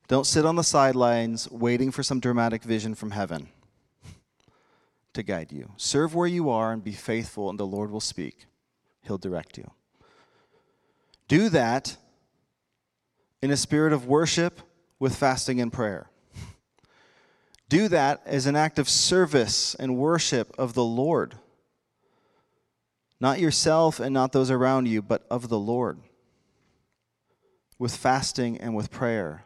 Don't 0.08 0.26
sit 0.26 0.44
on 0.44 0.56
the 0.56 0.64
sidelines 0.64 1.52
waiting 1.52 1.92
for 1.92 2.02
some 2.02 2.20
dramatic 2.20 2.64
vision 2.64 2.96
from 2.96 3.12
heaven 3.12 3.50
to 5.14 5.22
guide 5.22 5.52
you. 5.52 5.72
Serve 5.78 6.16
where 6.16 6.28
you 6.28 6.50
are 6.50 6.74
and 6.74 6.84
be 6.84 6.94
faithful, 6.94 7.48
and 7.48 7.60
the 7.60 7.68
Lord 7.68 7.92
will 7.92 8.00
speak. 8.00 8.48
He'll 9.04 9.20
direct 9.20 9.56
you. 9.56 9.70
Do 11.28 11.50
that 11.50 11.98
in 13.42 13.52
a 13.52 13.58
spirit 13.58 13.94
of 13.94 14.06
worship 14.06 14.62
with 15.00 15.16
fasting 15.16 15.62
and 15.62 15.72
prayer. 15.72 16.10
Do 17.70 17.88
that 17.88 18.22
as 18.26 18.48
an 18.48 18.56
act 18.56 18.80
of 18.80 18.90
service 18.90 19.76
and 19.76 19.96
worship 19.96 20.54
of 20.58 20.74
the 20.74 20.84
Lord. 20.84 21.36
Not 23.22 23.40
yourself 23.40 24.00
and 24.00 24.14
not 24.14 24.32
those 24.32 24.50
around 24.50 24.88
you, 24.88 25.02
but 25.02 25.26
of 25.30 25.50
the 25.50 25.60
Lord. 25.60 26.00
With 27.78 27.96
fasting 27.96 28.58
and 28.58 28.76
with 28.76 28.90
prayer. 28.90 29.46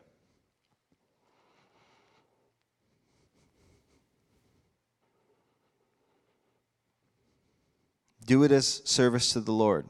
Do 8.26 8.44
it 8.44 8.52
as 8.52 8.82
service 8.86 9.34
to 9.34 9.42
the 9.42 9.52
Lord. 9.52 9.88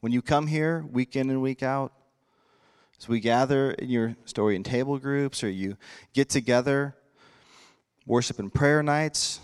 When 0.00 0.10
you 0.10 0.22
come 0.22 0.46
here, 0.46 0.84
week 0.90 1.16
in 1.16 1.28
and 1.28 1.42
week 1.42 1.62
out, 1.62 1.92
we 3.08 3.20
gather 3.20 3.72
in 3.72 3.90
your 3.90 4.16
story 4.24 4.56
and 4.56 4.64
table 4.64 4.98
groups, 4.98 5.42
or 5.42 5.50
you 5.50 5.76
get 6.12 6.28
together, 6.28 6.94
worship 8.06 8.38
and 8.38 8.52
prayer 8.52 8.82
nights, 8.82 9.40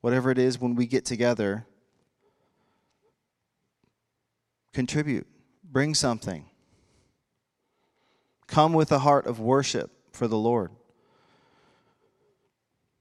whatever 0.00 0.30
it 0.30 0.38
is, 0.38 0.60
when 0.60 0.74
we 0.74 0.86
get 0.86 1.04
together, 1.04 1.66
Contribute, 4.78 5.26
bring 5.64 5.92
something. 5.92 6.44
Come 8.46 8.72
with 8.72 8.92
a 8.92 9.00
heart 9.00 9.26
of 9.26 9.40
worship 9.40 9.90
for 10.12 10.28
the 10.28 10.38
Lord, 10.38 10.70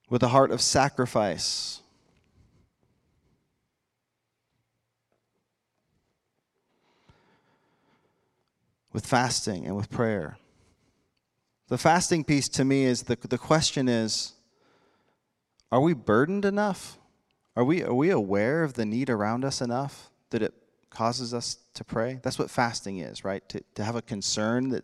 with 0.09 0.23
a 0.23 0.29
heart 0.29 0.49
of 0.49 0.59
sacrifice. 0.59 1.81
With 8.97 9.05
fasting 9.05 9.67
and 9.67 9.77
with 9.77 9.91
prayer. 9.91 10.39
The 11.67 11.77
fasting 11.77 12.23
piece 12.23 12.49
to 12.49 12.65
me 12.65 12.85
is 12.85 13.03
the, 13.03 13.15
the 13.15 13.37
question 13.37 13.87
is 13.87 14.33
are 15.71 15.79
we 15.79 15.93
burdened 15.93 16.45
enough? 16.45 16.97
Are 17.55 17.63
we, 17.63 17.83
are 17.83 17.93
we 17.93 18.09
aware 18.09 18.63
of 18.63 18.73
the 18.73 18.87
need 18.87 19.11
around 19.11 19.45
us 19.45 19.61
enough 19.61 20.09
that 20.31 20.41
it 20.41 20.51
causes 20.89 21.31
us 21.31 21.59
to 21.75 21.83
pray. 21.83 22.19
That's 22.23 22.39
what 22.39 22.49
fasting 22.49 22.97
is, 22.97 23.23
right? 23.23 23.47
To, 23.49 23.61
to 23.75 23.83
have 23.83 23.95
a 23.95 24.01
concern 24.01 24.69
that, 24.69 24.83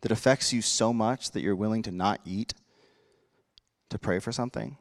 that 0.00 0.10
affects 0.10 0.54
you 0.54 0.62
so 0.62 0.94
much 0.94 1.32
that 1.32 1.42
you're 1.42 1.54
willing 1.54 1.82
to 1.82 1.90
not 1.90 2.22
eat 2.24 2.54
to 3.90 3.98
pray 3.98 4.20
for 4.20 4.32
something. 4.32 4.78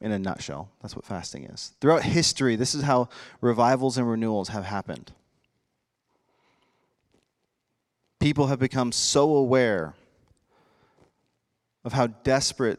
In 0.00 0.12
a 0.12 0.18
nutshell, 0.20 0.70
that's 0.80 0.94
what 0.94 1.04
fasting 1.04 1.42
is. 1.46 1.72
Throughout 1.80 2.04
history, 2.04 2.54
this 2.54 2.72
is 2.72 2.82
how 2.82 3.08
revivals 3.40 3.98
and 3.98 4.08
renewals 4.08 4.50
have 4.50 4.64
happened. 4.64 5.10
People 8.22 8.46
have 8.46 8.60
become 8.60 8.92
so 8.92 9.34
aware 9.34 9.94
of 11.84 11.92
how 11.92 12.06
desperate 12.06 12.78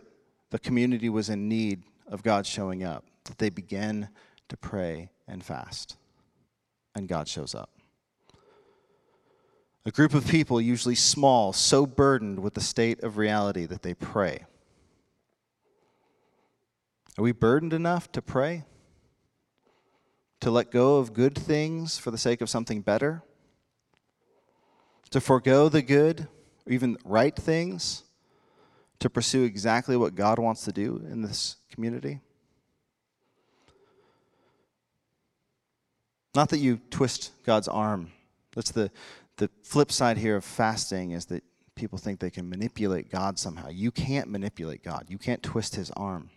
the 0.51 0.57
community 0.57 1.09
was 1.09 1.27
in 1.27 1.49
need 1.49 1.83
of 2.07 2.23
God 2.23 2.47
showing 2.47 2.81
up 2.81 3.03
that 3.25 3.39
they 3.39 3.49
began 3.49 4.07
to 4.47 4.55
pray 4.55 5.09
and 5.27 5.43
fast 5.43 5.97
and 6.95 7.09
God 7.09 7.27
shows 7.27 7.53
up. 7.53 7.69
A 9.85 9.91
group 9.91 10.13
of 10.13 10.25
people, 10.25 10.61
usually 10.61 10.95
small, 10.95 11.51
so 11.51 11.85
burdened 11.85 12.39
with 12.39 12.53
the 12.53 12.61
state 12.61 13.03
of 13.03 13.17
reality 13.17 13.65
that 13.65 13.81
they 13.81 13.93
pray. 13.93 14.45
Are 17.17 17.21
we 17.21 17.33
burdened 17.33 17.73
enough 17.73 18.09
to 18.13 18.21
pray? 18.21 18.63
To 20.39 20.49
let 20.49 20.71
go 20.71 20.99
of 20.99 21.11
good 21.11 21.37
things 21.37 21.97
for 21.97 22.11
the 22.11 22.17
sake 22.17 22.39
of 22.39 22.49
something 22.49 22.79
better? 22.79 23.23
To 25.13 25.21
forego 25.21 25.69
the 25.69 25.83
good 25.83 26.27
or 26.65 26.73
even 26.73 26.97
right 27.05 27.35
things 27.35 28.01
to 28.97 29.11
pursue 29.11 29.43
exactly 29.43 29.95
what 29.95 30.15
God 30.15 30.39
wants 30.39 30.65
to 30.65 30.71
do 30.71 31.05
in 31.07 31.21
this 31.21 31.57
community? 31.71 32.19
Not 36.33 36.49
that 36.49 36.57
you 36.57 36.81
twist 36.89 37.31
God's 37.45 37.67
arm. 37.67 38.11
That's 38.55 38.71
the, 38.71 38.89
the 39.37 39.51
flip 39.61 39.91
side 39.91 40.17
here 40.17 40.35
of 40.35 40.43
fasting 40.43 41.11
is 41.11 41.25
that 41.25 41.43
people 41.75 41.99
think 41.99 42.19
they 42.19 42.31
can 42.31 42.49
manipulate 42.49 43.11
God 43.11 43.37
somehow. 43.37 43.69
You 43.69 43.91
can't 43.91 44.31
manipulate 44.31 44.83
God. 44.83 45.05
You 45.09 45.19
can't 45.19 45.43
twist 45.43 45.75
his 45.75 45.91
arm. 45.91 46.31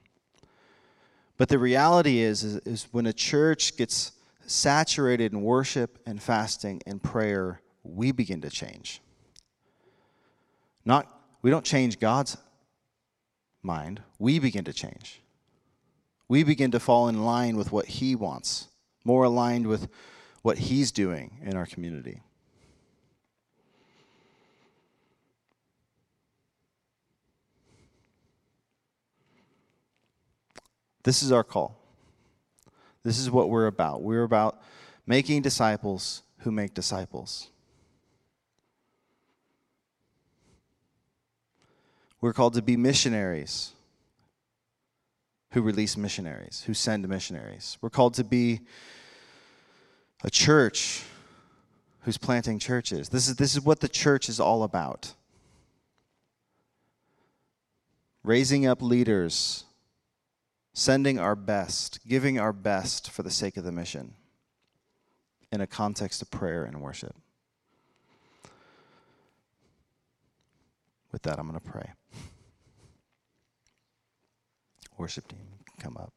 But 1.39 1.49
the 1.49 1.59
reality 1.59 2.19
is, 2.19 2.45
is, 2.45 2.57
is 2.67 2.89
when 2.93 3.07
a 3.07 3.15
church 3.15 3.79
gets 3.79 4.13
saturated 4.45 5.33
in 5.33 5.41
worship 5.41 5.99
and 6.05 6.23
fasting 6.23 6.83
and 6.87 7.03
prayer, 7.03 7.63
we 7.95 8.13
begin 8.13 8.41
to 8.43 8.51
change. 8.51 9.01
Not 10.85 11.07
we 11.43 11.51
don't 11.51 11.65
change 11.65 11.99
God's 12.01 12.37
mind, 13.63 14.03
we 14.19 14.39
begin 14.39 14.65
to 14.65 14.73
change. 14.73 15.23
We 16.29 16.43
begin 16.43 16.71
to 16.73 16.81
fall 16.81 17.09
in 17.09 17.25
line 17.25 17.57
with 17.57 17.71
what 17.71 17.87
he 17.87 18.17
wants, 18.17 18.69
more 19.05 19.25
aligned 19.25 19.67
with 19.67 19.89
what 20.43 20.59
he's 20.59 20.91
doing 20.91 21.39
in 21.43 21.57
our 21.57 21.67
community. 21.67 22.23
This 31.05 31.23
is 31.23 31.31
our 31.31 31.45
call. 31.45 31.79
This 33.05 33.21
is 33.21 33.31
what 33.31 33.49
we're 33.49 33.69
about. 33.69 34.03
We're 34.03 34.25
about 34.25 34.61
making 35.07 35.43
disciples 35.43 36.23
who 36.39 36.51
make 36.51 36.75
disciples. 36.75 37.49
We're 42.27 42.33
called 42.33 42.55
to 42.55 42.63
be 42.63 42.77
missionaries 42.77 43.71
who 45.53 45.63
release 45.63 45.97
missionaries, 45.97 46.65
who 46.67 46.75
send 46.75 47.09
missionaries. 47.09 47.79
We're 47.81 47.89
called 47.89 48.15
to 48.15 48.25
be 48.25 48.63
a 50.25 50.29
church 50.29 51.05
who's 52.01 52.19
planting 52.19 52.59
churches. 52.59 53.11
This 53.11 53.29
is, 53.29 53.37
this 53.37 53.55
is 53.55 53.61
what 53.61 53.79
the 53.79 53.89
church 53.89 54.29
is 54.29 54.41
all 54.41 54.65
about 54.65 55.15
raising 58.25 58.67
up 58.67 58.83
leaders 58.83 59.63
sending 60.73 61.21
our 61.21 61.37
best, 61.37 62.01
giving 62.09 62.41
our 62.41 62.53
best 62.53 63.09
for 63.09 63.23
the 63.23 63.31
sake 63.31 63.57
of 63.57 63.63
the 63.63 63.71
mission 63.71 64.15
in 65.53 65.61
a 65.61 65.67
context 65.69 66.23
of 66.23 66.31
prayer 66.33 66.65
and 66.65 66.81
worship. 66.81 67.15
With 71.17 71.23
that, 71.23 71.39
I'm 71.39 71.49
going 71.49 71.59
to 71.59 71.67
pray. 71.67 71.93
Worship 74.99 75.27
team, 75.27 75.49
come 75.81 75.97
up. 75.97 76.13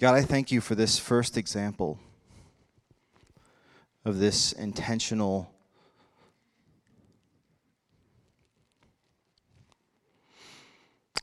God, 0.00 0.16
I 0.16 0.22
thank 0.22 0.50
you 0.50 0.60
for 0.60 0.74
this 0.74 0.98
first 0.98 1.36
example 1.36 2.00
of 4.04 4.18
this 4.18 4.50
intentional 4.50 5.54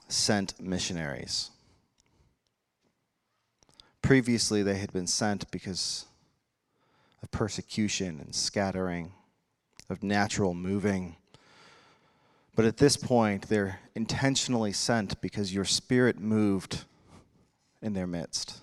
sent 0.07 0.57
missionaries. 0.57 1.51
Previously, 4.01 4.63
they 4.63 4.77
had 4.77 4.93
been 4.93 5.05
sent 5.05 5.51
because 5.51 6.05
of 7.21 7.29
persecution 7.31 8.21
and 8.21 8.33
scattering, 8.33 9.11
of 9.89 10.03
natural 10.03 10.53
moving. 10.53 11.15
But 12.55 12.65
at 12.65 12.77
this 12.77 12.97
point, 12.97 13.49
they're 13.49 13.79
intentionally 13.95 14.73
sent 14.73 15.19
because 15.21 15.53
your 15.53 15.65
spirit 15.65 16.19
moved 16.19 16.85
in 17.81 17.93
their 17.93 18.07
midst. 18.07 18.61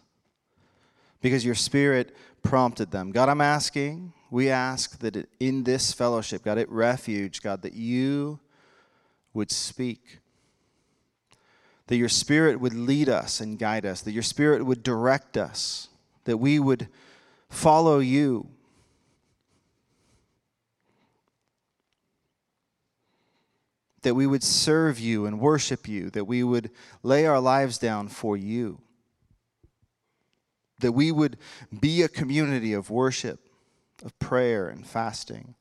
Because 1.20 1.45
your 1.45 1.55
spirit 1.55 2.14
prompted 2.43 2.91
them. 2.91 3.12
God, 3.12 3.29
I'm 3.29 3.41
asking, 3.41 4.12
we 4.31 4.51
ask 4.51 4.99
that 4.99 5.29
in 5.41 5.64
this 5.64 5.93
fellowship, 5.93 6.43
God, 6.43 6.59
at 6.59 6.68
refuge, 6.68 7.41
God, 7.41 7.62
that 7.62 7.75
you 7.75 8.41
would 9.33 9.51
speak 9.51 10.18
that 11.87 11.97
your 11.97 12.09
Spirit 12.09 12.61
would 12.61 12.75
lead 12.75 13.09
us 13.09 13.41
and 13.41 13.59
guide 13.59 13.85
us, 13.85 14.01
that 14.03 14.12
your 14.12 14.22
Spirit 14.22 14.64
would 14.64 14.83
direct 14.83 15.37
us, 15.37 15.89
that 16.25 16.39
we 16.39 16.59
would 16.59 16.89
follow 17.49 17.99
you. 17.99 18.49
That 24.05 24.15
we 24.15 24.27
would 24.27 24.43
serve 24.43 24.99
you 24.99 25.27
and 25.27 25.41
worship 25.41 25.89
you, 25.89 26.09
that 26.11 26.27
we 26.27 26.43
would 26.43 26.71
lay 27.03 27.27
our 27.27 27.41
lives 27.41 27.77
down 27.77 28.09
for 28.09 28.37
you, 28.37 28.81
that 30.81 30.93
we 30.93 31.11
would 31.11 31.37
be 31.81 32.03
a 32.03 32.09
community 32.09 32.73
of 32.73 32.91
worship, 32.91 33.41
of 34.05 34.19
prayer 34.19 34.69
and 34.69 34.87
fasting, 34.87 35.55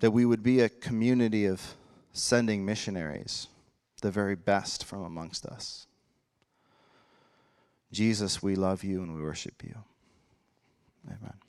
that 0.00 0.10
we 0.10 0.24
would 0.24 0.42
be 0.42 0.60
a 0.60 0.68
community 0.68 1.46
of 1.46 1.76
sending 2.12 2.64
missionaries 2.64 3.48
the 4.00 4.10
very 4.10 4.34
best 4.34 4.84
from 4.84 5.02
amongst 5.02 5.46
us. 5.46 5.86
Jesus, 7.92 8.42
we 8.42 8.54
love 8.54 8.82
you 8.84 9.02
and 9.02 9.14
we 9.14 9.22
worship 9.22 9.62
you. 9.62 9.76
Amen. 11.06 11.43